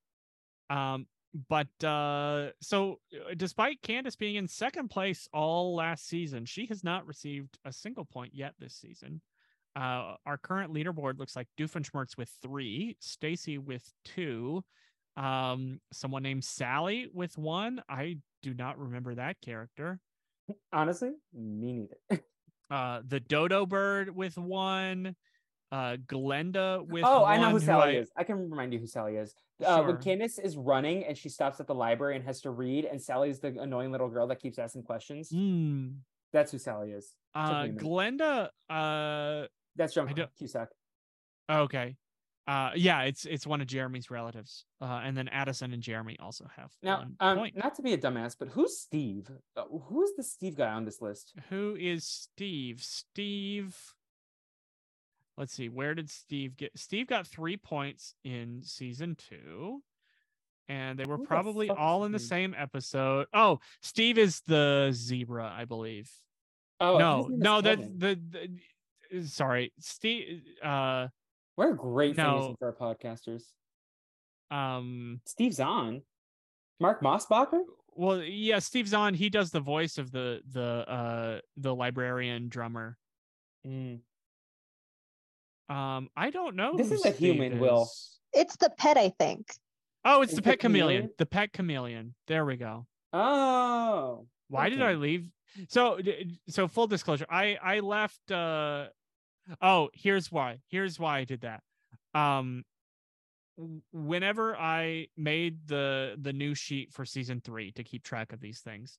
time. 0.70 0.94
Um, 0.94 1.08
but 1.50 1.84
uh, 1.84 2.50
so 2.62 3.00
uh, 3.14 3.34
despite 3.36 3.82
Candace 3.82 4.16
being 4.16 4.36
in 4.36 4.48
second 4.48 4.90
place 4.90 5.28
all 5.34 5.76
last 5.76 6.08
season, 6.08 6.46
she 6.46 6.66
has 6.68 6.84
not 6.84 7.08
received 7.08 7.58
a 7.66 7.72
single 7.74 8.06
point 8.06 8.34
yet 8.34 8.54
this 8.60 8.76
season. 8.76 9.22
Uh, 9.76 10.16
our 10.26 10.38
current 10.38 10.72
leaderboard 10.72 11.18
looks 11.18 11.36
like 11.36 11.48
Doofenshmirtz 11.58 12.18
with 12.18 12.30
three, 12.44 12.96
Stacy 13.00 13.58
with 13.58 13.84
two, 14.06 14.64
um, 15.18 15.80
someone 15.92 16.22
named 16.22 16.44
Sally 16.44 17.08
with 17.12 17.38
one. 17.38 17.82
I 17.90 18.18
do 18.44 18.54
not 18.54 18.78
remember 18.78 19.16
that 19.16 19.42
character. 19.42 20.00
Honestly, 20.72 21.12
me 21.34 21.74
neither. 21.74 22.24
Uh, 22.72 23.02
the 23.08 23.20
Dodo 23.20 23.68
Bird 23.68 24.16
with 24.16 24.36
one, 24.36 25.16
uh, 25.74 25.98
Glenda 26.06 26.86
with 26.88 27.04
oh, 27.04 27.26
I 27.26 27.38
know 27.38 27.50
who 27.50 27.60
Sally 27.60 27.98
I- 27.98 28.02
is. 28.02 28.12
I 28.16 28.24
can 28.24 28.48
remind 28.50 28.74
you 28.74 28.80
who 28.80 28.86
Sally 28.86 29.16
is. 29.16 29.34
Uh, 29.66 29.82
when. 29.82 29.98
Candace 29.98 30.38
is 30.38 30.56
running 30.56 31.04
and 31.04 31.18
she 31.18 31.30
stops 31.30 31.60
at 31.60 31.66
the 31.66 31.74
library 31.74 32.16
and 32.16 32.24
has 32.26 32.42
to 32.42 32.52
read, 32.52 32.86
and 32.86 33.02
Sally's 33.02 33.40
the 33.40 33.60
annoying 33.60 33.92
little 33.92 34.10
girl 34.10 34.28
that 34.28 34.40
keeps 34.40 34.60
asking 34.60 34.84
questions. 34.84 35.30
Hmm. 35.30 35.90
That's 36.32 36.52
who 36.52 36.60
Sally 36.60 36.92
is. 36.92 37.16
Uh, 37.34 37.48
me 37.48 37.54
a 37.54 37.74
minute. 37.74 37.82
Glenda. 37.82 38.50
Uh, 38.70 39.48
That's 39.76 39.94
John 39.96 40.14
Cusack. 40.38 40.70
okay. 41.50 41.96
Uh, 42.46 42.72
yeah, 42.76 43.04
it's 43.04 43.26
it's 43.26 43.48
one 43.48 43.62
of 43.62 43.68
Jeremy's 43.68 44.12
relatives. 44.12 44.66
Uh, 44.82 45.02
and 45.04 45.16
then 45.18 45.28
Addison 45.30 45.74
and 45.74 45.82
Jeremy 45.82 46.18
also 46.20 46.46
have 46.56 46.72
Now, 46.84 47.06
um, 47.20 47.50
not 47.56 47.76
to 47.76 47.82
be 47.82 47.94
a 47.94 47.98
dumbass, 47.98 48.36
but 48.38 48.50
who's 48.50 48.78
Steve? 48.78 49.32
Uh, 49.56 49.64
who 49.64 50.04
is 50.04 50.12
the 50.18 50.24
Steve 50.24 50.56
guy 50.56 50.72
on 50.74 50.84
this 50.84 51.02
list? 51.02 51.34
Who 51.50 51.78
is 51.80 52.06
Steve? 52.06 52.82
Steve. 52.84 53.76
Let's 55.38 55.54
see. 55.54 55.70
Where 55.70 55.96
did 55.96 56.10
Steve 56.10 56.56
get? 56.56 56.78
Steve 56.78 57.08
got 57.08 57.26
three 57.28 57.58
points 57.58 58.14
in 58.24 58.62
season 58.64 59.16
two, 59.16 59.82
and 60.70 60.98
they 60.98 61.06
were 61.06 61.18
Who 61.18 61.26
probably 61.26 61.70
all 61.70 62.06
in 62.06 62.12
the 62.12 62.20
same 62.20 62.56
episode. 62.58 63.28
Oh, 63.34 63.60
Steve 63.82 64.18
is 64.18 64.42
the 64.48 64.92
zebra, 64.94 65.52
I 65.56 65.66
believe. 65.66 66.12
Oh, 66.80 66.98
no, 66.98 67.18
his 67.18 67.28
name 67.30 67.38
is 67.38 67.44
no, 67.44 67.62
that 67.62 67.78
Kevin. 67.80 67.98
the, 67.98 68.20
the 69.12 69.28
sorry, 69.28 69.74
Steve. 69.80 70.44
Uh, 70.64 71.08
We're 71.58 71.74
great 71.74 72.16
no. 72.18 72.56
for 72.60 72.76
our 72.80 72.96
podcasters. 72.96 73.44
um. 74.52 75.22
Steve's 75.26 75.60
on. 75.60 76.04
Mark 76.80 77.02
Mossbacher? 77.02 77.62
Well, 77.96 78.22
yeah, 78.22 78.60
Steve 78.60 78.88
Zahn. 78.88 79.14
He 79.14 79.30
does 79.30 79.52
the 79.52 79.60
voice 79.60 79.98
of 79.98 80.12
the 80.12 80.42
the 80.52 80.86
uh 80.90 81.40
the 81.58 81.74
librarian 81.74 82.50
drummer. 82.50 82.98
Mm. 83.66 84.00
Um, 85.70 86.10
I 86.16 86.30
don't 86.30 86.56
know. 86.56 86.76
This 86.78 86.90
who 86.90 86.96
is 86.96 87.06
a 87.06 87.12
human, 87.12 87.52
Steve 87.54 87.62
Will. 87.62 87.90
It's 88.34 88.56
the 88.58 88.70
pet, 88.78 88.98
I 88.98 89.10
think. 89.20 89.54
Oh, 90.06 90.22
it's 90.22 90.32
Is 90.32 90.36
the 90.38 90.42
the 90.42 90.50
pet 90.50 90.60
chameleon. 90.60 90.88
chameleon? 91.04 91.14
The 91.18 91.26
pet 91.26 91.54
chameleon. 91.54 92.16
There 92.28 92.46
we 92.46 92.58
go. 92.58 92.86
Oh. 93.14 94.28
Why 94.50 94.70
did. 94.70 94.82
I 94.82 94.94
leave? 94.96 95.28
So, 95.70 96.00
so 96.50 96.68
full 96.68 96.88
disclosure, 96.88 97.26
I 97.30 97.58
I 97.62 97.80
left. 97.80 98.32
uh 98.32 98.88
Oh, 99.62 99.90
here's 99.94 100.32
why. 100.32 100.60
Here's 100.70 101.00
why 101.00 101.20
I 101.20 101.24
did 101.26 101.42
that. 101.42 101.62
Um, 102.14 102.64
whenever 103.92 104.56
I 104.58 105.08
made 105.18 105.68
the 105.68 106.16
the 106.20 106.34
new 106.34 106.56
sheet 106.56 106.92
for 106.92 107.06
season 107.06 107.42
three 107.42 107.72
to 107.74 107.84
keep 107.84 108.04
track 108.04 108.34
of 108.34 108.40
these 108.40 108.60
things, 108.62 108.98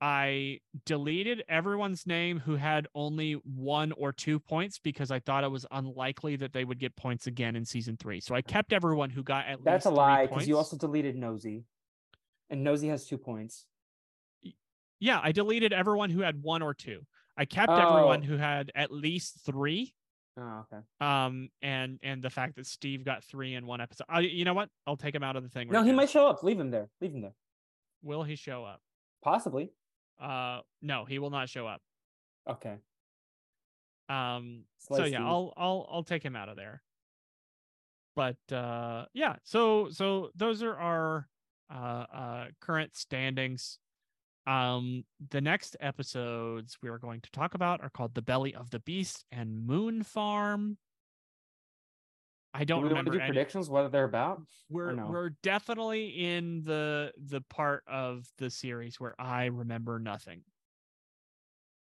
I 0.00 0.60
deleted 0.86 1.44
everyone's 1.48 2.06
name 2.06 2.38
who 2.38 2.56
had 2.56 2.88
only 2.94 3.34
one 3.44 3.92
or 3.92 4.12
two 4.12 4.38
points 4.40 4.78
because 4.78 5.10
I 5.10 5.18
thought 5.20 5.44
it 5.44 5.50
was 5.50 5.66
unlikely 5.70 6.36
that 6.36 6.52
they 6.54 6.64
would 6.64 6.78
get 6.78 6.96
points 6.96 7.26
again 7.26 7.54
in 7.54 7.64
season 7.66 7.96
three. 7.98 8.20
So 8.20 8.34
I 8.34 8.40
kept 8.40 8.72
everyone 8.72 9.10
who 9.10 9.22
got 9.22 9.46
at 9.46 9.62
That's 9.62 9.84
least 9.84 9.92
a 9.92 9.96
lie 9.96 10.26
because 10.26 10.48
you 10.48 10.56
also 10.56 10.76
deleted 10.78 11.16
Nosy. 11.16 11.64
And 12.48 12.64
Nosy 12.64 12.88
has 12.88 13.06
two 13.06 13.18
points. 13.18 13.66
Yeah, 14.98 15.20
I 15.22 15.32
deleted 15.32 15.72
everyone 15.72 16.10
who 16.10 16.20
had 16.20 16.42
one 16.42 16.62
or 16.62 16.74
two. 16.74 17.00
I 17.36 17.44
kept 17.44 17.70
everyone 17.70 18.22
Oh. 18.22 18.26
who 18.26 18.36
had 18.36 18.70
at 18.74 18.90
least 18.90 19.44
three. 19.46 19.94
Oh, 20.38 20.64
okay. 20.72 20.82
Um, 21.00 21.48
and 21.60 21.98
and 22.02 22.22
the 22.22 22.30
fact 22.30 22.56
that 22.56 22.66
Steve 22.66 23.04
got 23.04 23.24
three 23.24 23.54
in 23.54 23.66
one 23.66 23.80
episode. 23.80 24.04
I, 24.08 24.20
you 24.20 24.44
know 24.44 24.54
what? 24.54 24.68
I'll 24.86 24.96
take 24.96 25.14
him 25.14 25.22
out 25.22 25.36
of 25.36 25.42
the 25.42 25.48
thing. 25.48 25.68
No, 25.68 25.82
he 25.82 25.90
now. 25.90 25.96
might 25.96 26.10
show 26.10 26.26
up. 26.26 26.42
Leave 26.42 26.58
him 26.58 26.70
there. 26.70 26.88
Leave 27.00 27.12
him 27.12 27.20
there. 27.20 27.34
Will 28.02 28.22
he 28.22 28.36
show 28.36 28.64
up? 28.64 28.80
Possibly. 29.22 29.70
Uh, 30.20 30.60
no, 30.82 31.04
he 31.04 31.18
will 31.18 31.30
not 31.30 31.48
show 31.48 31.66
up. 31.66 31.80
Okay. 32.48 32.76
Um, 34.08 34.64
so 34.78 35.04
yeah. 35.04 35.24
I'll 35.24 35.52
I'll 35.56 35.88
I'll 35.90 36.02
take 36.02 36.22
him 36.22 36.36
out 36.36 36.48
of 36.48 36.56
there. 36.56 36.82
But 38.16 38.36
uh, 38.52 39.06
yeah, 39.14 39.36
so 39.44 39.88
so 39.90 40.30
those 40.34 40.62
are 40.62 40.76
our 40.76 41.28
uh 41.72 42.06
uh 42.12 42.44
current 42.60 42.96
standings. 42.96 43.78
Um, 44.46 45.04
the 45.30 45.40
next 45.40 45.76
episodes 45.80 46.76
we 46.82 46.88
are 46.88 46.98
going 46.98 47.20
to 47.20 47.30
talk 47.30 47.54
about 47.54 47.82
are 47.82 47.90
called 47.90 48.14
The 48.14 48.22
Belly 48.22 48.54
of 48.54 48.70
the 48.70 48.80
Beast 48.80 49.24
and 49.30 49.64
Moon 49.64 50.02
Farm. 50.02 50.78
I 52.52 52.60
Do 52.60 52.64
don't 52.66 52.82
to 52.82 52.88
remember 52.88 53.12
do 53.12 53.18
any- 53.18 53.26
predictions 53.28 53.70
what 53.70 53.90
they're 53.92 54.04
about? 54.04 54.42
we're 54.68 54.92
no? 54.92 55.06
we're 55.06 55.30
definitely 55.42 56.08
in 56.08 56.62
the 56.62 57.12
the 57.28 57.40
part 57.42 57.84
of 57.86 58.26
the 58.38 58.50
series 58.50 58.98
where 58.98 59.14
I 59.20 59.46
remember 59.46 59.98
nothing. 59.98 60.42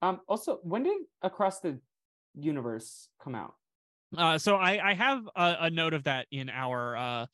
Um. 0.01 0.22
Also, 0.28 0.59
when 0.64 0.84
did 0.84 0.97
Across 1.22 1.59
the 1.62 1.80
Universe 2.36 3.09
come 3.22 3.36
out? 3.36 3.55
Uh, 4.18 4.38
so 4.38 4.55
I 4.55 4.89
I 4.89 4.93
have 4.93 5.28
a, 5.36 5.57
a 5.62 5.70
note 5.70 5.93
of 5.93 6.03
that 6.03 6.28
in 6.32 6.49
our 6.49 6.95
uh 6.95 7.26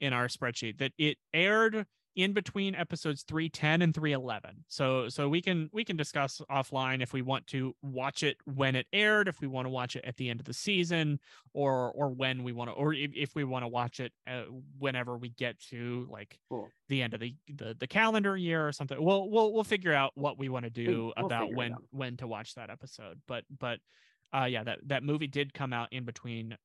in 0.00 0.12
our 0.12 0.28
spreadsheet 0.28 0.78
that 0.78 0.92
it 0.98 1.18
aired 1.32 1.86
in 2.14 2.32
between 2.32 2.74
episodes 2.74 3.22
310 3.22 3.80
and 3.82 3.94
311 3.94 4.64
so 4.68 5.08
so 5.08 5.28
we 5.28 5.40
can 5.40 5.70
we 5.72 5.84
can 5.84 5.96
discuss 5.96 6.42
offline 6.50 7.02
if 7.02 7.12
we 7.12 7.22
want 7.22 7.46
to 7.46 7.74
watch 7.82 8.22
it 8.22 8.36
when 8.44 8.76
it 8.76 8.86
aired 8.92 9.28
if 9.28 9.40
we 9.40 9.46
want 9.46 9.64
to 9.64 9.70
watch 9.70 9.96
it 9.96 10.04
at 10.04 10.16
the 10.16 10.28
end 10.28 10.38
of 10.38 10.44
the 10.44 10.52
season 10.52 11.18
or 11.54 11.90
or 11.92 12.10
when 12.10 12.42
we 12.42 12.52
want 12.52 12.68
to 12.68 12.74
or 12.74 12.92
if, 12.92 13.10
if 13.14 13.34
we 13.34 13.44
want 13.44 13.62
to 13.62 13.68
watch 13.68 13.98
it 13.98 14.12
uh, 14.26 14.42
whenever 14.78 15.16
we 15.16 15.30
get 15.30 15.58
to 15.58 16.06
like 16.10 16.38
Cool. 16.50 16.68
the 16.88 17.02
end 17.02 17.14
of 17.14 17.20
the, 17.20 17.34
the 17.54 17.74
the 17.78 17.86
calendar 17.86 18.36
year 18.36 18.66
or 18.66 18.72
something 18.72 19.02
we'll 19.02 19.30
we'll 19.30 19.52
we'll 19.52 19.64
figure 19.64 19.94
out 19.94 20.12
what 20.14 20.38
we 20.38 20.48
want 20.48 20.64
to 20.64 20.70
do 20.70 21.12
we'll 21.16 21.26
about 21.26 21.52
when 21.54 21.74
when 21.90 22.16
to 22.18 22.26
watch 22.26 22.54
that 22.56 22.68
episode 22.68 23.20
but 23.26 23.44
but 23.58 23.78
uh 24.34 24.44
yeah 24.44 24.64
that 24.64 24.80
that 24.86 25.02
movie 25.02 25.26
did 25.26 25.54
come 25.54 25.72
out 25.72 25.88
in 25.92 26.04
between 26.04 26.56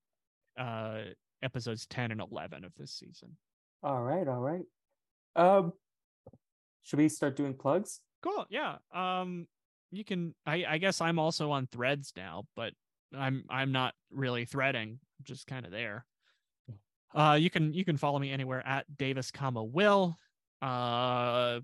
uh 0.60 1.04
episodes 1.42 1.86
10 1.86 2.12
and 2.12 2.20
11 2.20 2.66
of 2.66 2.74
this 2.76 2.92
season 2.92 3.38
All 3.84 4.02
right. 4.02 4.28
All 4.28 4.40
right. 4.40 4.66
Um. 5.38 5.74
Should 6.84 7.00
we 7.00 7.10
start 7.10 7.36
doing 7.36 7.54
plugs? 7.54 8.02
cool 8.24 8.48
yeah 8.50 8.78
um 8.96 9.46
you 9.92 10.04
can 10.04 10.34
i 10.48 10.66
i 10.68 10.78
guess 10.80 11.02
i'm 11.02 11.20
also 11.20 11.52
on 11.52 11.68
threads 11.68 12.12
now 12.18 12.44
but 12.56 12.74
I'm 13.16 13.44
I'm 13.50 13.72
not 13.72 13.94
really 14.12 14.46
threading, 14.46 15.00
I'm 15.00 15.24
just 15.24 15.48
kind 15.48 15.66
of 15.66 15.72
there. 15.72 16.06
Uh, 17.16 17.38
you 17.40 17.50
can 17.50 17.74
you 17.74 17.86
can 17.86 17.98
follow 17.98 18.20
me 18.20 18.32
anywhere 18.32 18.66
at 18.66 18.86
Davis, 18.98 19.32
comma 19.32 19.64
Will. 19.64 20.18
Uh, 20.62 21.60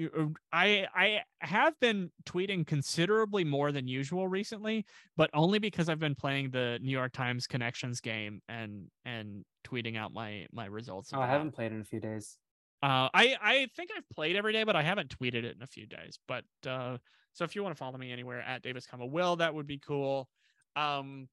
uh, 0.00 0.26
I 0.52 0.86
I 0.94 1.22
have 1.40 1.78
been 1.80 2.10
tweeting 2.24 2.66
considerably 2.66 3.44
more 3.44 3.72
than 3.72 3.88
usual 3.88 4.28
recently, 4.28 4.86
but 5.16 5.30
only 5.34 5.58
because 5.58 5.88
I've 5.88 5.98
been 5.98 6.14
playing 6.14 6.50
the 6.50 6.78
New 6.82 6.92
York 6.92 7.12
Times 7.12 7.46
connections 7.46 8.00
game 8.00 8.40
and 8.48 8.86
and 9.04 9.44
tweeting 9.66 9.96
out 9.96 10.12
my 10.12 10.46
my 10.52 10.66
results. 10.66 11.10
Oh, 11.12 11.20
I 11.20 11.26
haven't 11.26 11.52
played 11.52 11.72
in 11.72 11.80
a 11.80 11.84
few 11.84 12.00
days. 12.00 12.36
Uh, 12.82 13.08
I 13.12 13.36
I 13.42 13.68
think 13.76 13.90
I've 13.96 14.08
played 14.08 14.36
every 14.36 14.52
day, 14.52 14.64
but 14.64 14.76
I 14.76 14.82
haven't 14.82 15.16
tweeted 15.18 15.44
it 15.44 15.56
in 15.56 15.62
a 15.62 15.66
few 15.66 15.86
days. 15.86 16.18
But 16.26 16.44
uh, 16.66 16.98
so 17.32 17.44
if 17.44 17.54
you 17.54 17.62
want 17.62 17.74
to 17.74 17.78
follow 17.78 17.98
me 17.98 18.10
anywhere 18.10 18.40
at 18.40 18.62
Davis, 18.62 18.86
comma 18.86 19.06
Will, 19.06 19.36
that 19.36 19.54
would 19.54 19.66
be 19.66 19.78
cool. 19.78 20.28
Um, 20.76 21.28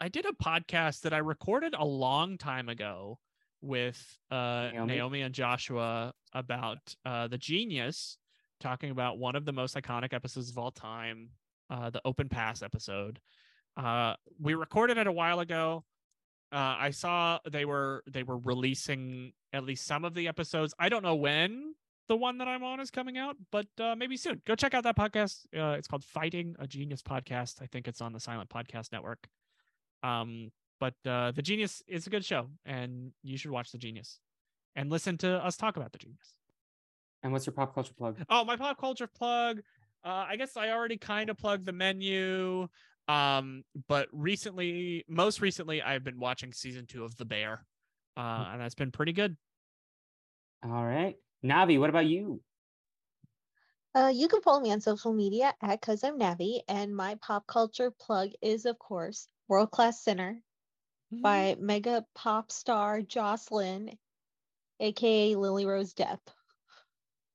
I 0.00 0.08
did 0.08 0.26
a 0.26 0.32
podcast 0.32 1.02
that 1.02 1.12
I 1.12 1.18
recorded 1.18 1.74
a 1.76 1.84
long 1.84 2.38
time 2.38 2.68
ago 2.68 3.18
with 3.62 4.18
uh 4.30 4.70
Naomi? 4.72 4.94
Naomi, 4.94 5.20
and 5.22 5.34
Joshua 5.34 6.12
about 6.32 6.78
uh 7.04 7.28
the 7.28 7.38
genius, 7.38 8.18
talking 8.60 8.90
about 8.90 9.18
one 9.18 9.36
of 9.36 9.44
the 9.44 9.52
most 9.52 9.76
iconic 9.76 10.12
episodes 10.12 10.50
of 10.50 10.58
all 10.58 10.70
time, 10.70 11.30
uh, 11.70 11.90
the 11.90 12.00
Open 12.04 12.28
Pass 12.28 12.62
episode. 12.62 13.20
Uh, 13.76 14.14
we 14.40 14.54
recorded 14.54 14.96
it 14.96 15.06
a 15.06 15.12
while 15.12 15.40
ago 15.40 15.84
uh, 16.52 16.76
I 16.78 16.90
saw 16.90 17.38
they 17.50 17.64
were 17.64 18.02
they 18.06 18.22
were 18.22 18.38
releasing 18.38 19.32
at 19.52 19.64
least 19.64 19.86
some 19.86 20.04
of 20.04 20.14
the 20.14 20.28
episodes. 20.28 20.74
I 20.78 20.88
don't 20.88 21.02
know 21.02 21.16
when 21.16 21.74
the 22.08 22.16
one 22.16 22.38
that 22.38 22.48
I'm 22.48 22.62
on 22.62 22.80
is 22.80 22.90
coming 22.90 23.18
out, 23.18 23.36
but 23.50 23.66
uh, 23.80 23.96
maybe 23.96 24.16
soon. 24.16 24.40
Go 24.46 24.54
check 24.54 24.74
out 24.74 24.84
that 24.84 24.96
podcast. 24.96 25.46
Uh, 25.56 25.76
it's 25.76 25.88
called 25.88 26.04
Fighting 26.04 26.54
a 26.58 26.66
Genius 26.66 27.02
Podcast. 27.02 27.60
I 27.60 27.66
think 27.66 27.88
it's 27.88 28.00
on 28.00 28.12
the 28.12 28.20
Silent 28.20 28.48
Podcast 28.48 28.92
Network. 28.92 29.26
Um, 30.02 30.52
but 30.78 30.94
uh, 31.04 31.32
the 31.32 31.42
Genius 31.42 31.82
is 31.88 32.06
a 32.06 32.10
good 32.10 32.24
show, 32.24 32.48
and 32.64 33.12
you 33.22 33.36
should 33.36 33.50
watch 33.50 33.72
the 33.72 33.78
Genius 33.78 34.20
and 34.76 34.90
listen 34.90 35.16
to 35.18 35.44
us 35.44 35.56
talk 35.56 35.76
about 35.76 35.92
the 35.92 35.98
Genius. 35.98 36.36
And 37.22 37.32
what's 37.32 37.46
your 37.46 37.54
pop 37.54 37.74
culture 37.74 37.94
plug? 37.94 38.18
Oh, 38.28 38.44
my 38.44 38.56
pop 38.56 38.78
culture 38.78 39.08
plug. 39.08 39.62
Uh, 40.04 40.26
I 40.28 40.36
guess 40.36 40.56
I 40.56 40.70
already 40.70 40.98
kind 40.98 41.30
of 41.30 41.38
plugged 41.38 41.66
the 41.66 41.72
menu. 41.72 42.68
Um, 43.08 43.64
but 43.88 44.08
recently, 44.12 45.04
most 45.08 45.40
recently, 45.40 45.80
I've 45.82 46.04
been 46.04 46.18
watching 46.18 46.52
season 46.52 46.86
two 46.86 47.04
of 47.04 47.16
The 47.16 47.24
Bear, 47.24 47.64
uh, 48.16 48.48
and 48.52 48.60
that's 48.60 48.74
been 48.74 48.90
pretty 48.90 49.12
good. 49.12 49.36
All 50.64 50.84
right. 50.84 51.14
Navi, 51.44 51.78
what 51.78 51.90
about 51.90 52.06
you? 52.06 52.40
Uh, 53.94 54.10
you 54.12 54.28
can 54.28 54.42
follow 54.42 54.60
me 54.60 54.72
on 54.72 54.80
social 54.80 55.12
media 55.12 55.54
at 55.62 55.80
Cause 55.80 56.02
I'm 56.04 56.18
Navi, 56.18 56.60
and 56.68 56.94
my 56.94 57.16
pop 57.22 57.46
culture 57.46 57.90
plug 57.90 58.30
is, 58.42 58.66
of 58.66 58.78
course, 58.78 59.28
World 59.48 59.70
Class 59.70 60.02
Sinner 60.02 60.42
by 61.12 61.56
mega 61.60 62.04
pop 62.14 62.50
star 62.50 63.00
Jocelyn, 63.00 63.96
aka 64.80 65.34
Lily 65.36 65.64
Rose 65.66 65.94
Depp. 65.94 66.18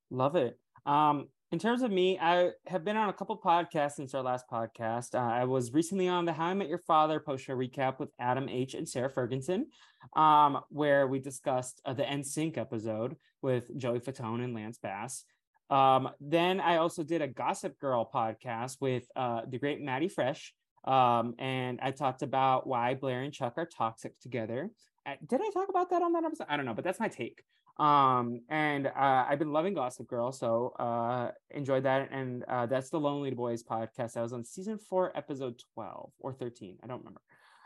Love 0.09 0.36
it. 0.36 0.59
Um, 0.86 1.30
in 1.51 1.59
terms 1.59 1.81
of 1.81 1.91
me, 1.91 2.17
I 2.17 2.51
have 2.67 2.85
been 2.85 2.95
on 2.95 3.09
a 3.09 3.13
couple 3.13 3.37
podcasts 3.37 3.93
since 3.93 4.13
our 4.13 4.23
last 4.23 4.45
podcast. 4.49 5.15
Uh, 5.15 5.17
I 5.17 5.43
was 5.43 5.73
recently 5.73 6.07
on 6.07 6.23
the 6.23 6.31
How 6.31 6.45
I 6.45 6.53
Met 6.53 6.69
Your 6.69 6.77
Father 6.77 7.19
post 7.19 7.43
show 7.43 7.53
recap 7.53 7.99
with 7.99 8.09
Adam 8.19 8.47
H 8.47 8.73
and 8.73 8.87
Sarah 8.87 9.09
Ferguson, 9.09 9.67
um, 10.15 10.61
where 10.69 11.07
we 11.07 11.19
discussed 11.19 11.81
uh, 11.85 11.93
the 11.93 12.03
NSYNC 12.03 12.57
episode 12.57 13.17
with 13.41 13.77
Joey 13.77 13.99
Fatone 13.99 14.43
and 14.43 14.55
Lance 14.55 14.77
Bass. 14.81 15.25
Um, 15.69 16.09
then 16.21 16.61
I 16.61 16.77
also 16.77 17.03
did 17.03 17.21
a 17.21 17.27
Gossip 17.27 17.77
Girl 17.79 18.09
podcast 18.13 18.77
with 18.79 19.03
uh, 19.17 19.41
the 19.49 19.59
great 19.59 19.81
Maddie 19.81 20.09
Fresh, 20.09 20.53
um, 20.85 21.35
and 21.37 21.79
I 21.81 21.91
talked 21.91 22.21
about 22.21 22.65
why 22.65 22.93
Blair 22.93 23.23
and 23.23 23.33
Chuck 23.33 23.55
are 23.57 23.65
toxic 23.65 24.17
together. 24.19 24.69
Uh, 25.05 25.15
Did 25.27 25.41
I 25.41 25.49
talk 25.49 25.67
about 25.67 25.89
that 25.89 26.01
on 26.01 26.13
that 26.13 26.23
episode? 26.23 26.47
I 26.49 26.55
don't 26.55 26.65
know, 26.65 26.73
but 26.73 26.83
that's 26.83 26.99
my 26.99 27.07
take 27.07 27.43
um 27.80 28.41
and 28.49 28.88
uh 28.88 29.26
i've 29.30 29.39
been 29.39 29.51
loving 29.51 29.74
gossip 29.74 30.07
girl 30.07 30.32
so 30.32 30.74
uh 30.80 31.32
enjoyed 31.51 31.84
that 31.84 32.11
and 32.11 32.43
uh 32.43 32.65
that's 32.65 32.89
the 32.89 32.99
lonely 32.99 33.32
boys 33.32 33.63
podcast 33.63 34.17
i 34.17 34.22
was 34.22 34.34
on 34.34 34.43
season 34.43 34.78
four 34.78 35.15
episode 35.17 35.59
12 35.74 36.11
or 36.19 36.34
13 36.34 36.78
i 36.84 36.88
don't 36.88 36.99
remember. 36.99 37.22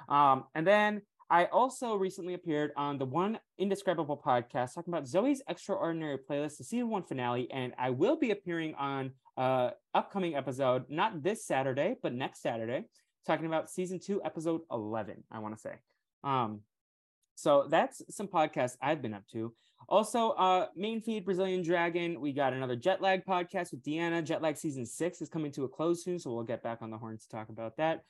Um 0.07 0.45
and 0.53 0.65
then 0.65 1.01
i 1.29 1.45
also 1.45 1.95
recently 1.95 2.35
appeared 2.35 2.71
on 2.77 2.97
the 2.97 3.05
one 3.05 3.39
indescribable 3.57 4.21
podcast 4.23 4.75
talking 4.75 4.93
about 4.93 5.05
zoey's 5.05 5.41
extraordinary 5.49 6.17
playlist 6.17 6.57
the 6.57 6.63
season 6.63 6.89
one 6.89 7.03
finale 7.03 7.49
and 7.51 7.73
i 7.77 7.89
will 7.89 8.15
be 8.15 8.31
appearing 8.31 8.75
on 8.75 9.11
uh 9.37 9.71
upcoming 9.95 10.35
episode 10.35 10.85
not 10.87 11.23
this 11.23 11.45
saturday 11.45 11.95
but 12.03 12.13
next 12.13 12.41
saturday 12.41 12.85
talking 13.25 13.47
about 13.47 13.69
season 13.69 13.99
two 13.99 14.21
episode 14.23 14.61
11 14.71 15.23
i 15.31 15.39
want 15.39 15.55
to 15.55 15.59
say. 15.59 15.73
Um 16.23 16.61
so 17.35 17.67
that's 17.69 18.01
some 18.09 18.27
podcasts 18.27 18.77
I've 18.81 19.01
been 19.01 19.13
up 19.13 19.27
to. 19.33 19.53
Also, 19.87 20.31
uh, 20.31 20.67
main 20.75 21.01
feed 21.01 21.25
Brazilian 21.25 21.61
Dragon. 21.61 22.19
We 22.19 22.33
got 22.33 22.53
another 22.53 22.75
jet 22.75 23.01
lag 23.01 23.23
podcast 23.25 23.71
with 23.71 23.83
Deanna. 23.83 24.23
Jet 24.23 24.41
lag 24.41 24.57
season 24.57 24.85
six 24.85 25.21
is 25.21 25.29
coming 25.29 25.51
to 25.51 25.65
a 25.65 25.69
close 25.69 26.03
soon, 26.03 26.17
so 26.17 26.33
we'll 26.33 26.43
get 26.43 26.63
back 26.63 26.79
on 26.81 26.89
the 26.89 26.97
horns 26.97 27.23
to 27.23 27.29
talk 27.29 27.49
about 27.49 27.77
that. 27.77 28.01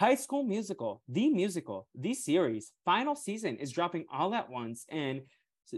High 0.00 0.16
School 0.16 0.42
Musical, 0.42 1.00
the 1.08 1.28
musical, 1.28 1.86
the 1.94 2.14
series, 2.14 2.72
final 2.84 3.14
season 3.14 3.56
is 3.58 3.70
dropping 3.70 4.06
all 4.12 4.34
at 4.34 4.50
once, 4.50 4.84
and 4.90 5.20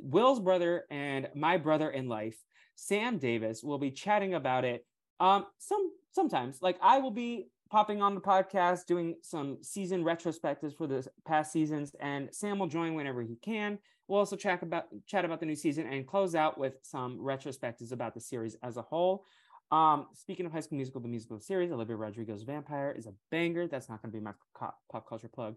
Will's 0.03 0.41
brother 0.41 0.85
and 0.91 1.29
my 1.35 1.59
brother 1.59 1.91
in 1.91 2.09
life, 2.09 2.37
Sam 2.75 3.19
Davis, 3.19 3.63
will 3.63 3.79
be 3.79 3.91
chatting 3.91 4.35
about 4.35 4.65
it. 4.65 4.87
Um, 5.21 5.45
some 5.59 5.91
sometimes, 6.13 6.63
like 6.63 6.79
I 6.81 6.99
will 6.99 7.11
be 7.11 7.49
popping 7.71 8.03
on 8.03 8.15
the 8.15 8.21
podcast, 8.21 8.87
doing 8.87 9.17
some 9.23 9.59
season 9.63 10.05
retrospectives 10.05 10.77
for 10.77 10.87
the 10.87 11.07
past 11.27 11.53
seasons, 11.53 11.95
and 12.01 12.29
Sam 12.33 12.59
will 12.59 12.67
join 12.67 12.95
whenever 12.95 13.23
he 13.23 13.37
can. 13.37 13.79
We'll 14.07 14.19
also 14.19 14.37
chat 14.37 14.63
about 14.63 14.85
chat 15.07 15.25
about 15.25 15.41
the 15.41 15.47
new 15.47 15.57
season 15.57 15.87
and 15.87 16.07
close 16.07 16.35
out 16.35 16.59
with 16.59 16.75
some 16.83 17.19
retrospectives 17.19 17.93
about 17.93 18.15
the 18.15 18.21
series 18.21 18.57
as 18.63 18.77
a 18.77 18.83
whole. 18.83 19.25
Um, 19.71 20.07
speaking 20.15 20.47
of 20.47 20.53
High 20.53 20.61
School 20.61 20.77
Musical, 20.77 21.01
the 21.01 21.09
musical 21.09 21.41
series, 21.41 21.73
Olivia 21.73 21.97
Rodrigo's 21.97 22.43
Vampire 22.43 22.95
is 22.97 23.07
a 23.07 23.15
banger. 23.31 23.67
That's 23.67 23.89
not 23.89 24.03
going 24.03 24.13
to 24.13 24.19
be 24.19 24.23
my 24.23 24.33
pop 24.57 25.09
culture 25.09 25.29
plug. 25.29 25.57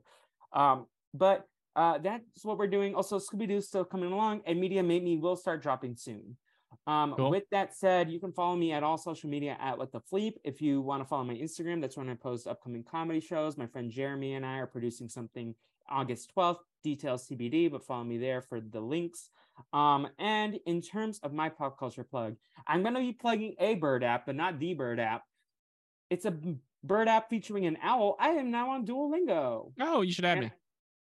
Um, 0.54 0.88
but 1.14 1.48
uh, 1.76 2.00
that's 2.00 2.44
what 2.44 2.58
we're 2.58 2.68
doing. 2.68 2.96
Also, 2.96 3.20
Scooby 3.20 3.48
Doo 3.48 3.62
still 3.62 3.86
coming 3.86 4.12
along, 4.12 4.42
and 4.46 4.60
Media 4.60 4.82
Made 4.82 5.04
Me 5.04 5.18
will 5.18 5.36
start 5.36 5.62
dropping 5.62 5.96
soon. 5.96 6.38
Um, 6.86 7.14
Cool. 7.16 7.30
With 7.30 7.44
that 7.52 7.76
said, 7.76 8.10
you 8.10 8.20
can 8.20 8.32
follow 8.32 8.56
me 8.56 8.72
at 8.72 8.84
all 8.84 8.98
social 8.98 9.30
media 9.30 9.58
at 9.60 9.78
What 9.78 9.92
the 9.92 10.00
Fleep. 10.02 10.34
If 10.44 10.62
you 10.62 10.82
want 10.82 11.02
to 11.02 11.08
follow 11.08 11.24
my 11.24 11.34
Instagram, 11.36 11.82
that's 11.82 11.98
when 11.98 12.10
I 12.10 12.14
post 12.14 12.48
upcoming 12.48 12.84
comedy 12.84 13.20
shows. 13.20 13.58
My 13.58 13.68
friend 13.68 13.90
Jeremy 13.92 14.36
and 14.36 14.46
I 14.46 14.58
are 14.60 14.68
producing 14.68 15.10
something 15.10 15.54
August 15.90 16.32
12th, 16.36 16.58
details 16.84 17.28
TBD, 17.28 17.72
but 17.72 17.84
follow 17.86 18.04
me 18.04 18.18
there 18.18 18.42
for 18.42 18.60
the 18.60 18.80
links. 18.82 19.30
Um, 19.74 20.08
and 20.20 20.60
in 20.66 20.82
terms 20.82 21.20
of 21.24 21.34
my 21.34 21.50
pop 21.50 21.80
culture 21.80 22.04
plug, 22.04 22.36
I'm 22.68 22.84
going 22.84 22.94
to 22.94 23.00
be 23.02 23.14
plugging 23.14 23.56
a 23.60 23.76
bird 23.76 24.04
app, 24.04 24.26
but 24.26 24.36
not 24.36 24.60
the 24.60 24.74
bird 24.74 25.00
app. 25.00 25.24
It's 26.10 26.26
a 26.26 26.36
bird 26.84 27.08
app 27.08 27.30
featuring 27.30 27.66
an 27.66 27.78
owl. 27.82 28.16
I 28.20 28.30
am 28.32 28.52
now 28.52 28.70
on 28.72 28.86
Duolingo. 28.86 29.72
Oh, 29.82 30.02
you 30.02 30.12
should 30.12 30.26
add 30.26 30.38
And- 30.40 30.46
me. 30.48 30.52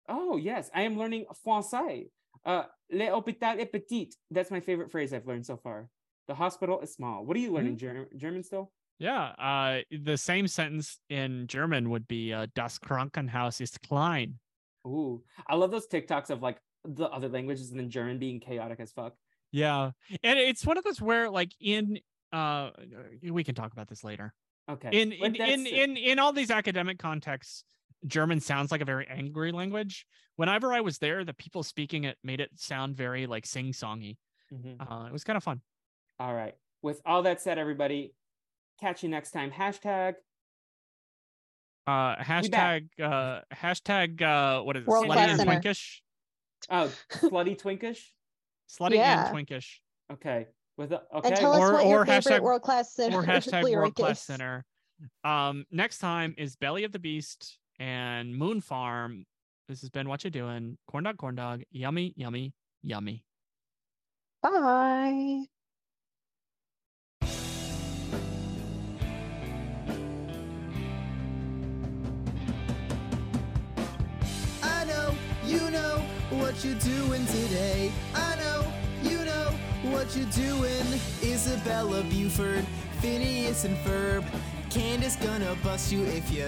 Oh, 0.08 0.38
yes. 0.38 0.72
I 0.74 0.84
am 0.84 0.98
learning 0.98 1.26
français. 1.46 2.10
Uh, 2.46 2.64
Le 2.92 3.06
hôpital 3.12 3.60
est 3.60 3.72
petit. 3.72 4.16
That's 4.32 4.50
my 4.52 4.60
favorite 4.60 4.92
phrase 4.92 5.14
I've 5.14 5.28
learned 5.28 5.46
so 5.46 5.58
far. 5.58 5.90
The 6.28 6.36
hospital 6.36 6.80
is 6.82 6.94
small. 6.94 7.26
What 7.26 7.38
are 7.38 7.40
you 7.40 7.52
learning? 7.52 7.78
Ger- 7.78 8.10
German 8.16 8.44
still? 8.44 8.72
Yeah. 9.00 9.34
Uh, 9.38 9.82
the 9.92 10.18
same 10.18 10.48
sentence 10.48 11.00
in 11.10 11.48
German 11.48 11.90
would 11.90 12.08
be 12.08 12.34
uh, 12.34 12.48
Das 12.56 12.80
Krankenhaus 12.80 13.62
ist 13.62 13.82
klein. 13.82 14.40
Ooh, 14.88 15.24
I 15.48 15.56
love 15.56 15.72
those 15.72 15.88
TikToks 15.88 16.30
of 16.30 16.42
like 16.42 16.58
the 16.86 17.06
other 17.06 17.30
languages 17.30 17.72
and 17.72 17.80
then 17.80 17.90
German 17.90 18.18
being 18.18 18.40
chaotic 18.40 18.80
as 18.80 18.92
fuck. 18.92 19.14
Yeah, 19.52 19.92
and 20.24 20.40
it's 20.40 20.66
one 20.66 20.78
of 20.78 20.84
those 20.84 21.02
where 21.02 21.30
like 21.30 21.52
in 21.60 22.00
uh, 22.32 22.70
we 23.24 23.44
can 23.44 23.56
talk 23.56 23.72
about 23.72 23.88
this 23.88 24.04
later. 24.04 24.34
Okay. 24.70 24.90
in 24.92 25.12
in 25.12 25.36
in, 25.36 25.66
in 25.66 25.98
in 25.98 26.20
all 26.20 26.32
these 26.32 26.52
academic 26.52 27.00
contexts 27.00 27.64
german 28.08 28.40
sounds 28.40 28.72
like 28.72 28.82
a 28.82 28.86
very 28.86 29.06
angry 29.08 29.52
language 29.52 30.06
whenever 30.38 30.72
i 30.74 30.80
was 30.82 30.98
there 31.00 31.24
the 31.26 31.34
people 31.34 31.64
speaking 31.64 32.04
it 32.06 32.18
made 32.24 32.40
it 32.40 32.50
sound 32.56 32.96
very 32.96 33.28
like 33.28 33.46
sing-songy 33.46 34.18
Mhm. 34.54 34.78
uh, 34.80 35.06
it 35.06 35.12
was 35.14 35.24
kind 35.24 35.38
of 35.38 35.44
fun 35.44 35.62
All 36.20 36.34
right. 36.34 36.56
With 36.82 37.02
all 37.06 37.22
that 37.24 37.40
said, 37.42 37.58
everybody, 37.60 38.14
catch 38.82 39.04
you 39.04 39.10
next 39.10 39.32
time. 39.32 39.52
Hashtag 39.52 40.16
uh 41.88 42.16
hashtag 42.18 42.88
uh 43.02 43.42
hashtag 43.54 44.22
uh 44.22 44.62
what 44.64 44.76
is 44.78 44.84
it 44.84 44.88
World 44.88 45.06
slutty 45.08 45.18
and 45.18 45.38
Center. 45.38 45.52
twinkish 45.60 46.00
oh 46.70 46.92
slutty 47.12 47.60
twinkish. 47.62 48.00
slutty 48.70 48.96
Yeah. 48.96 49.28
and 49.28 49.36
twinkish 49.48 49.78
Okay. 50.12 50.48
With 50.78 50.92
a, 50.94 51.04
okay. 51.16 51.28
And 51.30 51.38
tell 51.38 51.54
us 51.54 51.60
Or- 51.60 51.74
what 51.74 51.86
your 51.88 52.02
or 52.02 52.06
favorite 52.06 52.24
hashtag- 52.24 52.42
world 52.42 52.62
class 52.64 52.94
sinner 52.96 53.18
or 53.20 53.24
hashtag 53.24 53.64
world 53.76 53.94
class 53.96 54.22
sinner 54.24 54.66
um 55.24 55.66
next 55.72 56.00
time 56.00 56.34
is 56.40 56.56
belly 56.56 56.84
of 56.86 56.92
the 56.92 57.00
beast 57.00 57.59
and 57.80 58.36
Moon 58.36 58.62
Farm. 58.62 59.26
This 59.68 59.82
has 59.82 59.90
been 59.90 60.10
what 60.10 60.24
you're 60.24 60.32
doing. 60.32 60.78
Corn 60.88 61.06
dog, 61.06 61.18
corn 61.18 61.36
dog. 61.36 61.64
Yummy, 61.72 62.14
yummy, 62.16 62.54
yummy. 62.84 63.24
Bye. 64.42 65.46
I 74.64 74.86
know 74.86 75.16
you 75.46 75.72
know 75.72 76.04
what 76.32 76.64
you're 76.64 76.76
doing 76.76 77.26
today. 77.28 77.92
I 78.16 78.36
know 78.38 78.66
you 79.04 79.24
know 79.26 79.54
what 79.92 80.16
you're 80.16 80.26
doing. 80.32 80.86
Isabella 81.22 82.04
Buford, 82.04 82.66
Phineas 83.02 83.66
and 83.66 83.78
Ferb. 83.78 84.26
Candace 84.70 85.16
gonna 85.16 85.56
bust 85.64 85.92
you 85.92 86.04
if 86.04 86.32
you 86.32 86.48